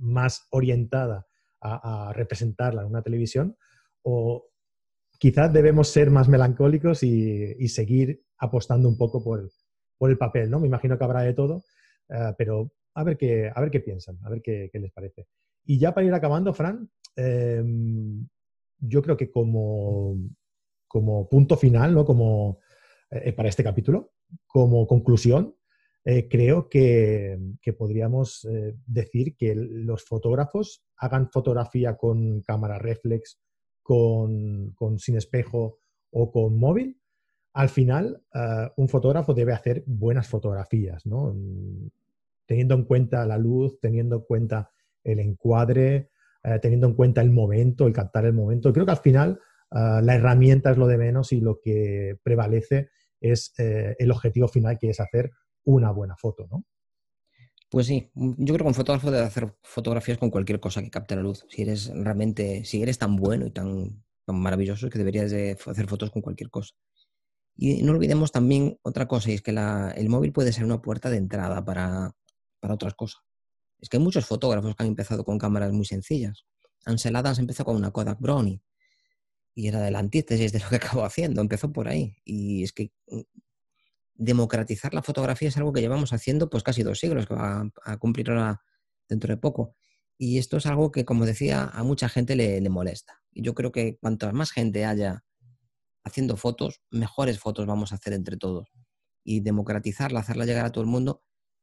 más 0.00 0.46
orientada 0.50 1.26
a, 1.60 2.12
representarla 2.14 2.82
en 2.82 2.88
una 2.88 3.02
televisión, 3.02 3.56
o 4.02 4.49
quizás 5.20 5.52
debemos 5.52 5.88
ser 5.88 6.10
más 6.10 6.28
melancólicos 6.28 7.02
y, 7.02 7.68
seguir 7.68 8.24
apostando 8.38 8.88
un 8.88 8.96
poco 8.96 9.22
por, 9.22 9.48
el 10.08 10.18
papel, 10.18 10.50
¿no? 10.50 10.58
Me 10.58 10.66
imagino 10.66 10.96
que 10.96 11.04
habrá 11.04 11.20
de 11.20 11.34
todo, 11.34 11.62
eh, 12.08 12.32
pero 12.38 12.72
a 12.94 13.04
ver, 13.04 13.18
qué, 13.18 13.52
a 13.54 13.60
ver 13.60 13.70
qué 13.70 13.80
piensan, 13.80 14.18
a 14.24 14.30
ver 14.30 14.40
qué, 14.40 14.70
les 14.72 14.90
parece. 14.92 15.26
Y 15.66 15.78
ya 15.78 15.92
para 15.92 16.06
ir 16.06 16.14
acabando, 16.14 16.54
Fran, 16.54 16.90
em, 17.16 18.26
yo 18.78 19.02
creo 19.02 19.16
que 19.16 19.30
como, 19.30 20.16
como 20.88 21.28
punto 21.28 21.56
final, 21.56 21.94
¿no? 21.94 22.04
Como 22.06 22.58
eh, 23.10 23.32
para 23.34 23.50
este 23.50 23.62
capítulo, 23.62 24.12
como 24.46 24.86
conclusión, 24.86 25.54
eh, 26.04 26.28
creo 26.28 26.68
que, 26.68 27.38
podríamos 27.76 28.46
eh, 28.46 28.74
decir 28.86 29.36
que 29.36 29.54
los 29.54 30.04
fotógrafos 30.04 30.82
hagan 30.96 31.30
fotografía 31.30 31.96
con 31.96 32.40
cámara 32.40 32.78
reflex, 32.78 33.38
con, 33.90 34.98
sin 34.98 35.16
espejo 35.16 35.78
o 36.12 36.30
con 36.30 36.56
móvil. 36.56 37.00
Al 37.54 37.68
final, 37.68 38.22
eh, 38.32 38.68
un 38.76 38.88
fotógrafo 38.88 39.34
debe 39.34 39.52
hacer 39.52 39.82
buenas 39.84 40.28
fotografías, 40.28 41.04
¿no? 41.06 41.34
teniendo 42.46 42.74
en 42.74 42.84
cuenta 42.84 43.26
la 43.26 43.38
luz, 43.38 43.80
teniendo 43.80 44.16
en 44.16 44.22
cuenta 44.22 44.70
el 45.04 45.20
encuadre, 45.20 46.10
teniendo 46.60 46.88
en 46.88 46.94
cuenta 46.94 47.20
el 47.20 47.30
momento, 47.30 47.86
el 47.86 47.92
captar 47.92 48.24
el 48.24 48.32
momento. 48.32 48.72
Creo 48.72 48.84
que 48.84 48.92
al 48.92 48.98
final 48.98 49.40
la 49.70 50.14
herramienta 50.14 50.72
es 50.72 50.76
lo 50.76 50.88
de 50.88 50.98
menos 50.98 51.32
y 51.32 51.40
lo 51.40 51.60
que 51.60 52.18
prevalece 52.24 52.88
es 53.20 53.52
el 53.56 54.10
objetivo 54.10 54.48
final 54.48 54.78
que 54.80 54.90
es 54.90 54.98
hacer 54.98 55.30
una 55.62 55.92
buena 55.92 56.16
foto, 56.16 56.48
¿no? 56.50 56.64
Pues 57.70 57.86
sí, 57.86 58.10
mm, 58.14 58.32
yo 58.38 58.54
creo 58.54 58.64
que 58.64 58.68
un 58.68 58.74
fotógrafo 58.74 59.10
debe 59.10 59.24
hacer 59.24 59.54
fotografías 59.62 60.18
con 60.18 60.30
cualquier 60.30 60.60
cosa 60.60 60.82
que 60.82 60.90
capte 60.90 61.16
la 61.16 61.22
luz. 61.22 61.46
Si 61.48 61.62
eres 61.62 61.90
realmente, 61.94 62.64
si 62.64 62.82
eres 62.82 62.98
tan 62.98 63.16
bueno 63.16 63.46
y 63.46 63.52
tan, 63.52 64.04
maravilloso, 64.26 64.88
que 64.90 64.98
deberías 64.98 65.30
de 65.30 65.52
hacer 65.66 65.88
fotos 65.88 66.10
con 66.10 66.22
cualquier 66.22 66.50
cosa. 66.50 66.74
Y 67.56 67.82
no 67.82 67.92
olvidemos 67.92 68.32
también 68.32 68.78
otra 68.82 69.08
cosa, 69.08 69.30
y 69.30 69.34
es 69.34 69.42
que 69.42 69.50
el 69.50 70.08
móvil 70.08 70.32
puede 70.32 70.52
ser 70.52 70.64
una 70.64 70.82
puerta 70.82 71.10
de 71.10 71.18
entrada 71.18 71.64
para, 71.64 72.12
para 72.60 72.74
otras 72.74 72.94
cosas. 72.94 73.22
Es 73.80 73.88
que 73.88 73.96
hay 73.98 74.02
muchos 74.02 74.26
fotógrafos 74.26 74.76
que 74.76 74.82
han 74.84 74.88
empezado 74.88 75.24
con 75.24 75.38
cámaras 75.38 75.72
muy 75.72 75.84
sencillas. 75.84 76.46
Ansel 76.86 77.16
Adams 77.16 77.38
empezó 77.38 77.64
con 77.64 77.76
una 77.76 77.90
Kodak 77.90 78.20
Brownie 78.20 78.62
y 79.54 79.68
era 79.68 79.80
de 79.80 79.90
la 79.90 79.98
antítesis 79.98 80.52
de 80.52 80.60
lo 80.60 80.68
que 80.68 80.76
acabó 80.76 81.04
haciendo, 81.04 81.40
empezó 81.40 81.72
por 81.72 81.88
ahí. 81.88 82.16
Y 82.24 82.62
es 82.64 82.72
que 82.72 82.92
mm, 83.08 83.20
democratizar 84.20 84.92
la 84.92 85.02
fotografía 85.02 85.48
es 85.48 85.56
algo 85.56 85.72
que 85.72 85.80
llevamos 85.80 86.12
haciendo 86.12 86.50
pues 86.50 86.62
casi 86.62 86.82
dos 86.82 87.00
siglos, 87.00 87.26
que 87.26 87.34
va 87.34 87.70
a, 87.82 87.96
cumplir 87.96 88.30
ahora 88.30 88.62
dentro 89.08 89.32
de 89.32 89.38
poco. 89.38 89.74
Y 90.18 90.36
esto 90.36 90.58
es 90.58 90.66
algo 90.66 90.92
que, 90.92 91.06
como 91.06 91.24
decía, 91.24 91.64
a 91.64 91.82
mucha 91.82 92.10
gente 92.10 92.36
le, 92.36 92.68
molesta. 92.68 93.22
Y 93.32 93.42
yo 93.42 93.54
creo 93.54 93.72
que 93.72 93.96
cuanto 93.96 94.30
más 94.32 94.52
gente 94.52 94.84
haya 94.84 95.24
haciendo 96.04 96.36
fotos, 96.36 96.82
mejores 96.90 97.38
fotos 97.38 97.66
vamos 97.66 97.92
a 97.92 97.94
hacer 97.94 98.12
entre 98.12 98.36
todos. 98.36 98.68
Y 99.24 99.40
democratizarla, 99.40 100.20
hacerla 100.20 100.44
llegar 100.44 100.66
a 100.66 100.72
todo 100.72 100.84
el 100.84 100.90
mundo, 100.90 101.22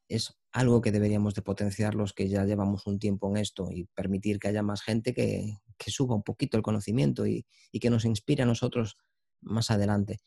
es 0.10 0.36
algo 0.52 0.82
que 0.82 0.92
deberíamos 0.92 1.36
de 1.36 1.44
potenciar 1.44 1.94
los 1.94 2.14
que 2.14 2.28
ya 2.28 2.44
llevamos 2.44 2.88
un 2.88 2.98
tiempo 2.98 3.30
en 3.30 3.38
esto 3.38 3.70
y 3.72 3.86
permitir 3.94 4.40
que 4.40 4.48
haya 4.48 4.64
más 4.64 4.82
gente 4.82 5.14
que, 5.14 5.58
suba 5.86 6.16
un 6.16 6.24
poquito 6.24 6.58
el 6.58 6.64
conocimiento 6.64 7.28
y, 7.28 7.46
que 7.80 7.92
nos 7.92 8.06
inspire 8.06 8.42
a 8.42 8.48
nosotros 8.48 8.98
más 9.42 9.70
adelante. 9.70 10.18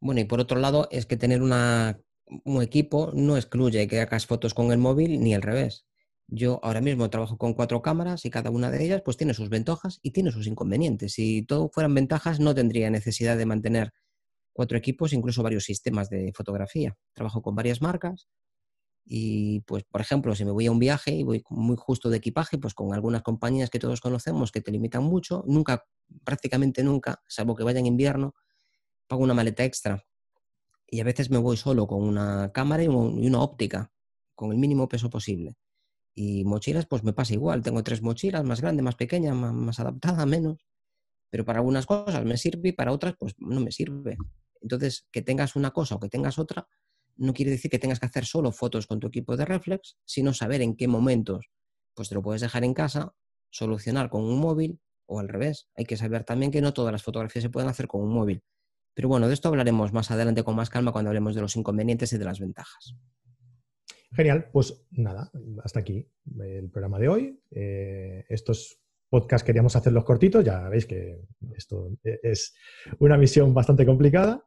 Bueno, 0.00 0.20
y 0.20 0.24
por 0.24 0.40
otro 0.40 0.58
lado, 0.60 0.88
es 0.90 1.06
que 1.06 1.16
tener 1.16 1.42
un 1.42 2.62
equipo 2.62 3.10
no 3.14 3.36
excluye 3.36 3.88
que 3.88 4.00
hagas 4.00 4.26
fotos 4.26 4.54
con 4.54 4.70
el 4.72 4.78
móvil 4.78 5.20
ni 5.20 5.34
al 5.34 5.42
revés. 5.42 5.86
Yo 6.28 6.60
ahora 6.62 6.80
mismo 6.80 7.08
trabajo 7.10 7.38
con 7.38 7.54
cuatro 7.54 7.82
cámaras 7.82 8.24
y 8.24 8.30
cada 8.30 8.50
una 8.50 8.70
de 8.70 8.84
ellas 8.84 9.02
pues 9.04 9.16
tiene 9.16 9.34
sus 9.34 9.48
ventajas 9.48 9.98
y 10.02 10.10
tiene 10.12 10.30
sus 10.30 10.46
inconvenientes. 10.46 11.14
Si 11.14 11.42
todo 11.42 11.70
fueran 11.72 11.94
ventajas, 11.94 12.38
no 12.38 12.54
tendría 12.54 12.90
necesidad 12.90 13.36
de 13.38 13.46
mantener 13.46 13.92
cuatro 14.52 14.78
equipos, 14.78 15.12
incluso 15.12 15.42
varios 15.42 15.64
sistemas 15.64 16.10
de 16.10 16.32
fotografía. 16.34 16.96
Trabajo 17.14 17.42
con 17.42 17.56
varias 17.56 17.82
marcas 17.82 18.28
y, 19.06 19.60
pues, 19.60 19.84
por 19.84 20.00
ejemplo, 20.02 20.34
si 20.34 20.44
me 20.44 20.50
voy 20.52 20.66
a 20.66 20.72
un 20.72 20.78
viaje 20.78 21.12
y 21.12 21.22
voy 21.24 21.42
muy 21.50 21.76
justo 21.78 22.10
de 22.10 22.18
equipaje, 22.18 22.58
pues 22.58 22.74
con 22.74 22.92
algunas 22.94 23.22
compañías 23.22 23.70
que 23.70 23.78
todos 23.78 24.00
conocemos 24.00 24.52
que 24.52 24.60
te 24.60 24.70
limitan 24.72 25.02
mucho, 25.04 25.44
nunca, 25.46 25.84
prácticamente 26.24 26.82
nunca, 26.82 27.22
salvo 27.26 27.56
que 27.56 27.64
vaya 27.64 27.80
en 27.80 27.86
invierno, 27.86 28.34
pago 29.08 29.22
una 29.22 29.34
maleta 29.34 29.64
extra. 29.64 30.04
Y 30.86 31.00
a 31.00 31.04
veces 31.04 31.30
me 31.30 31.38
voy 31.38 31.56
solo 31.56 31.86
con 31.86 32.02
una 32.02 32.52
cámara 32.52 32.82
y, 32.82 32.88
una 32.88 33.40
óptica, 33.40 33.92
con 34.34 34.52
el 34.52 34.58
mínimo 34.58 34.88
peso 34.88 35.10
posible. 35.10 35.56
Y 36.14 36.44
mochilas, 36.44 36.86
pues 36.86 37.04
me 37.04 37.12
pasa 37.12 37.34
igual. 37.34 37.62
Tengo 37.62 37.82
tres 37.82 38.02
mochilas, 38.02 38.44
más 38.44 38.60
grande, 38.60 38.82
más 38.82 38.94
pequeña, 38.94 39.34
más, 39.34 39.80
adaptada, 39.80 40.24
menos. 40.26 40.58
Pero 41.30 41.44
para 41.44 41.58
algunas 41.58 41.86
cosas 41.86 42.24
me 42.24 42.36
sirve 42.36 42.70
y 42.70 42.72
para 42.72 42.92
otras, 42.92 43.14
pues 43.18 43.34
no 43.38 43.60
me 43.60 43.70
sirve. 43.70 44.16
Entonces, 44.62 45.06
que 45.10 45.22
tengas 45.22 45.56
una 45.56 45.72
cosa 45.72 45.96
o 45.96 46.00
que 46.00 46.08
tengas 46.08 46.38
otra, 46.38 46.66
no 47.16 47.34
quiere 47.34 47.50
decir 47.50 47.70
que 47.70 47.78
tengas 47.78 48.00
que 48.00 48.06
hacer 48.06 48.24
solo 48.24 48.52
fotos 48.52 48.86
con 48.86 49.00
tu 49.00 49.08
equipo 49.08 49.36
de 49.36 49.44
reflex, 49.44 49.96
sino 50.04 50.32
saber 50.32 50.62
en 50.62 50.74
qué 50.74 50.88
momentos, 50.88 51.50
pues 51.94 52.08
te 52.08 52.14
lo 52.14 52.22
puedes 52.22 52.40
dejar 52.40 52.64
en 52.64 52.74
casa, 52.74 53.14
solucionar 53.50 54.08
con 54.08 54.24
un 54.24 54.38
móvil 54.40 54.80
o 55.06 55.20
al 55.20 55.28
revés. 55.28 55.68
Hay 55.76 55.84
que 55.84 55.96
saber 55.96 56.24
también 56.24 56.50
que 56.50 56.60
no 56.60 56.72
todas 56.72 56.92
las 56.92 57.02
fotografías 57.02 57.42
se 57.42 57.50
pueden 57.50 57.68
hacer 57.68 57.88
con 57.88 58.02
un 58.02 58.12
móvil. 58.12 58.42
Pero 58.98 59.10
bueno, 59.10 59.28
de 59.28 59.34
esto 59.34 59.46
hablaremos 59.46 59.92
más 59.92 60.10
adelante 60.10 60.42
con 60.42 60.56
más 60.56 60.70
calma 60.70 60.90
cuando 60.90 61.10
hablemos 61.10 61.32
de 61.36 61.40
los 61.40 61.54
inconvenientes 61.54 62.12
y 62.12 62.18
de 62.18 62.24
las 62.24 62.40
ventajas. 62.40 62.96
Genial, 64.10 64.50
pues 64.52 64.88
nada, 64.90 65.30
hasta 65.62 65.78
aquí 65.78 66.04
el 66.40 66.68
programa 66.68 66.98
de 66.98 67.08
hoy. 67.08 67.40
Eh, 67.52 68.24
estos 68.28 68.80
podcasts 69.08 69.46
queríamos 69.46 69.76
hacerlos 69.76 70.02
cortitos, 70.02 70.44
ya 70.44 70.68
veis 70.68 70.84
que 70.84 71.28
esto 71.56 71.92
es 72.02 72.56
una 72.98 73.16
misión 73.16 73.54
bastante 73.54 73.86
complicada. 73.86 74.44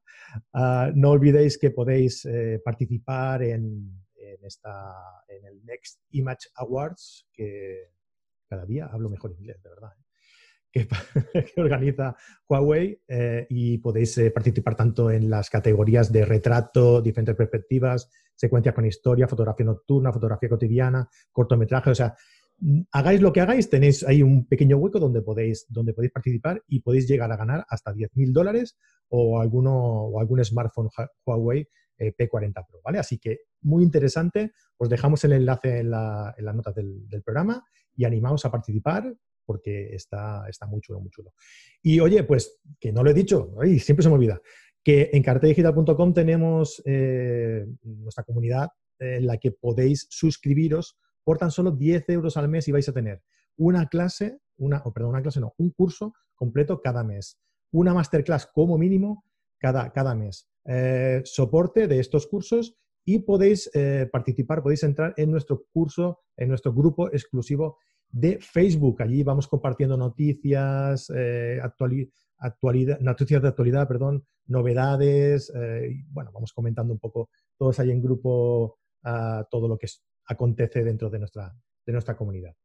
Ah, 0.51 0.91
no 0.93 1.11
olvidéis 1.11 1.57
que 1.57 1.71
podéis 1.71 2.25
eh, 2.25 2.61
participar 2.61 3.43
en, 3.43 4.03
esta, 4.41 4.91
en 5.29 5.45
el 5.45 5.63
Next 5.63 6.01
Image 6.09 6.49
Awards, 6.55 7.25
que 7.31 7.93
cada 8.49 8.65
día 8.65 8.87
hablo 8.91 9.09
mejor 9.09 9.31
inglés, 9.31 9.63
de 9.63 9.69
verdad. 9.69 9.91
¿eh? 9.97 10.10
que, 11.53 11.61
organiza 11.61 12.15
Huawei 12.47 13.01
eh, 13.07 13.45
y 13.49 13.77
podéis 13.79 14.17
eh, 14.17 14.31
participar 14.31 14.75
tanto 14.75 15.11
en 15.11 15.29
las 15.29 15.49
categorías 15.49 16.11
de 16.11 16.25
retrato, 16.25 17.01
diferentes 17.01 17.35
perspectivas, 17.35 18.09
secuencias 18.35 18.73
con 18.73 18.85
historia, 18.85 19.27
fotografía 19.27 19.65
nocturna, 19.65 20.13
fotografía 20.13 20.49
cotidiana, 20.49 21.09
cortometraje, 21.31 21.91
o 21.91 21.95
sea, 21.95 22.15
mm, 22.59 22.81
hagáis 22.91 23.21
lo 23.21 23.33
que 23.33 23.41
hagáis, 23.41 23.69
tenéis 23.69 24.03
ahí 24.03 24.23
un 24.23 24.47
pequeño 24.47 24.77
hueco 24.77 24.99
donde 24.99 25.21
podéis, 25.21 25.65
donde 25.69 25.93
podéis 25.93 26.13
participar 26.13 26.63
y 26.67 26.79
podéis 26.79 27.07
llegar 27.07 27.31
a 27.31 27.37
ganar 27.37 27.65
hasta 27.67 27.93
10.000 27.93 28.31
dólares 28.31 28.77
o, 29.09 29.41
alguno, 29.41 29.73
o 29.73 30.19
algún 30.19 30.43
smartphone 30.43 30.89
Huawei 31.25 31.67
eh, 31.97 32.15
P40 32.17 32.65
Pro, 32.65 32.79
¿vale? 32.83 32.97
Así 32.97 33.19
que 33.19 33.41
muy 33.61 33.83
interesante, 33.83 34.53
os 34.77 34.89
dejamos 34.89 35.23
el 35.25 35.33
enlace 35.33 35.79
en, 35.79 35.87
en 35.87 36.45
las 36.45 36.55
notas 36.55 36.73
del, 36.73 37.07
del 37.09 37.21
programa 37.21 37.63
y 37.95 38.05
animaos 38.05 38.45
a 38.45 38.51
participar, 38.51 39.13
porque 39.51 39.93
está, 39.93 40.47
está 40.47 40.65
muy 40.65 40.79
chulo, 40.79 41.01
muy 41.01 41.09
chulo. 41.09 41.33
Y 41.81 41.99
oye, 41.99 42.23
pues 42.23 42.61
que 42.79 42.93
no 42.93 43.03
lo 43.03 43.09
he 43.09 43.13
dicho, 43.13 43.53
siempre 43.79 44.01
se 44.01 44.07
me 44.07 44.15
olvida, 44.15 44.39
que 44.81 45.09
en 45.11 45.21
cartedigital.com 45.21 46.13
tenemos 46.13 46.81
eh, 46.85 47.65
nuestra 47.83 48.23
comunidad 48.23 48.69
en 48.97 49.27
la 49.27 49.35
que 49.35 49.51
podéis 49.51 50.07
suscribiros 50.09 50.97
por 51.25 51.37
tan 51.37 51.51
solo 51.51 51.71
10 51.71 52.07
euros 52.11 52.37
al 52.37 52.47
mes 52.47 52.69
y 52.69 52.71
vais 52.71 52.87
a 52.87 52.93
tener 52.93 53.21
una 53.57 53.89
clase, 53.89 54.39
una, 54.57 54.81
perdón, 54.83 55.09
una 55.09 55.21
clase 55.21 55.41
no, 55.41 55.53
un 55.57 55.71
curso 55.71 56.13
completo 56.33 56.81
cada 56.81 57.03
mes, 57.03 57.37
una 57.73 57.93
masterclass 57.93 58.47
como 58.47 58.77
mínimo 58.77 59.25
cada, 59.59 59.91
cada 59.91 60.15
mes, 60.15 60.47
eh, 60.63 61.21
soporte 61.25 61.89
de 61.89 61.99
estos 61.99 62.25
cursos 62.25 62.77
y 63.03 63.19
podéis 63.19 63.69
eh, 63.73 64.07
participar, 64.09 64.63
podéis 64.63 64.83
entrar 64.83 65.13
en 65.17 65.29
nuestro 65.29 65.65
curso, 65.73 66.21
en 66.37 66.47
nuestro 66.47 66.73
grupo 66.73 67.11
exclusivo 67.11 67.79
de 68.11 68.39
Facebook. 68.39 69.01
Allí 69.01 69.23
vamos 69.23 69.47
compartiendo 69.47 69.97
noticias, 69.97 71.11
eh, 71.15 71.59
actualidad, 71.61 72.99
noticias 72.99 73.41
de 73.41 73.47
actualidad, 73.47 73.87
perdón, 73.87 74.25
novedades. 74.47 75.51
Eh, 75.55 76.03
bueno, 76.09 76.31
vamos 76.33 76.53
comentando 76.53 76.93
un 76.93 76.99
poco 76.99 77.29
todos 77.57 77.79
ahí 77.79 77.91
en 77.91 78.01
grupo 78.01 78.77
ah, 79.03 79.45
todo 79.49 79.67
lo 79.67 79.77
que 79.77 79.87
acontece 80.25 80.83
dentro 80.83 81.09
de 81.09 81.19
nuestra, 81.19 81.53
de 81.85 81.91
nuestra 81.91 82.15
comunidad. 82.15 82.55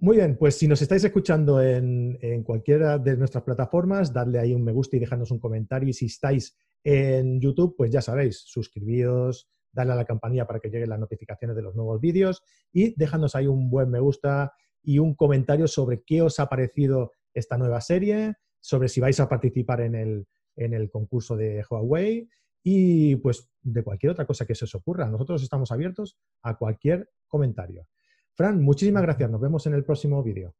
Muy 0.00 0.18
bien, 0.18 0.36
pues 0.36 0.54
si 0.56 0.68
nos 0.68 0.80
estáis 0.80 1.02
escuchando 1.02 1.60
en, 1.60 2.16
en, 2.22 2.44
cualquiera 2.44 2.98
de 2.98 3.16
nuestras 3.16 3.42
plataformas, 3.42 4.12
dadle 4.12 4.38
ahí 4.38 4.54
un 4.54 4.62
me 4.62 4.70
gusta 4.70 4.96
y 4.96 5.00
dejadnos 5.00 5.32
un 5.32 5.40
comentario. 5.40 5.88
Y 5.88 5.92
si 5.92 6.06
estáis 6.06 6.56
en 6.84 7.40
YouTube, 7.40 7.74
pues 7.76 7.90
ya 7.90 8.00
sabéis, 8.00 8.38
suscribíos, 8.46 9.50
darle 9.78 9.92
a 9.92 9.96
la 9.96 10.04
campanilla 10.04 10.46
para 10.46 10.60
que 10.60 10.68
lleguen 10.68 10.90
las 10.90 10.98
notificaciones 10.98 11.56
de 11.56 11.62
los 11.62 11.74
nuevos 11.74 12.00
vídeos 12.00 12.42
y 12.72 12.94
dejadnos 12.96 13.34
ahí 13.34 13.46
un 13.46 13.70
buen 13.70 13.90
me 13.90 14.00
gusta 14.00 14.52
y 14.82 14.98
un 14.98 15.14
comentario 15.14 15.68
sobre 15.68 16.02
qué 16.04 16.22
os 16.22 16.40
ha 16.40 16.48
parecido 16.48 17.12
esta 17.32 17.56
nueva 17.56 17.80
serie, 17.80 18.34
sobre 18.60 18.88
si 18.88 19.00
vais 19.00 19.18
a 19.20 19.28
participar 19.28 19.80
en 19.82 19.94
el, 19.94 20.26
en 20.56 20.74
el 20.74 20.90
concurso 20.90 21.36
de 21.36 21.64
Huawei 21.68 22.28
y 22.62 23.16
pues 23.16 23.48
de 23.62 23.82
cualquier 23.84 24.12
otra 24.12 24.26
cosa 24.26 24.44
que 24.44 24.54
se 24.54 24.64
os 24.64 24.74
ocurra. 24.74 25.08
Nosotros 25.08 25.42
estamos 25.42 25.70
abiertos 25.70 26.18
a 26.42 26.56
cualquier 26.56 27.08
comentario. 27.28 27.86
Fran, 28.34 28.60
muchísimas 28.60 29.02
gracias. 29.02 29.30
Nos 29.30 29.40
vemos 29.40 29.66
en 29.66 29.74
el 29.74 29.84
próximo 29.84 30.22
vídeo. 30.22 30.54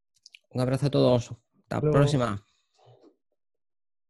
Un 0.51 0.61
abrazo 0.61 0.87
a 0.87 0.91
todos. 0.91 1.35
Hasta 1.71 1.81
la 1.81 1.91
próxima. 1.91 2.48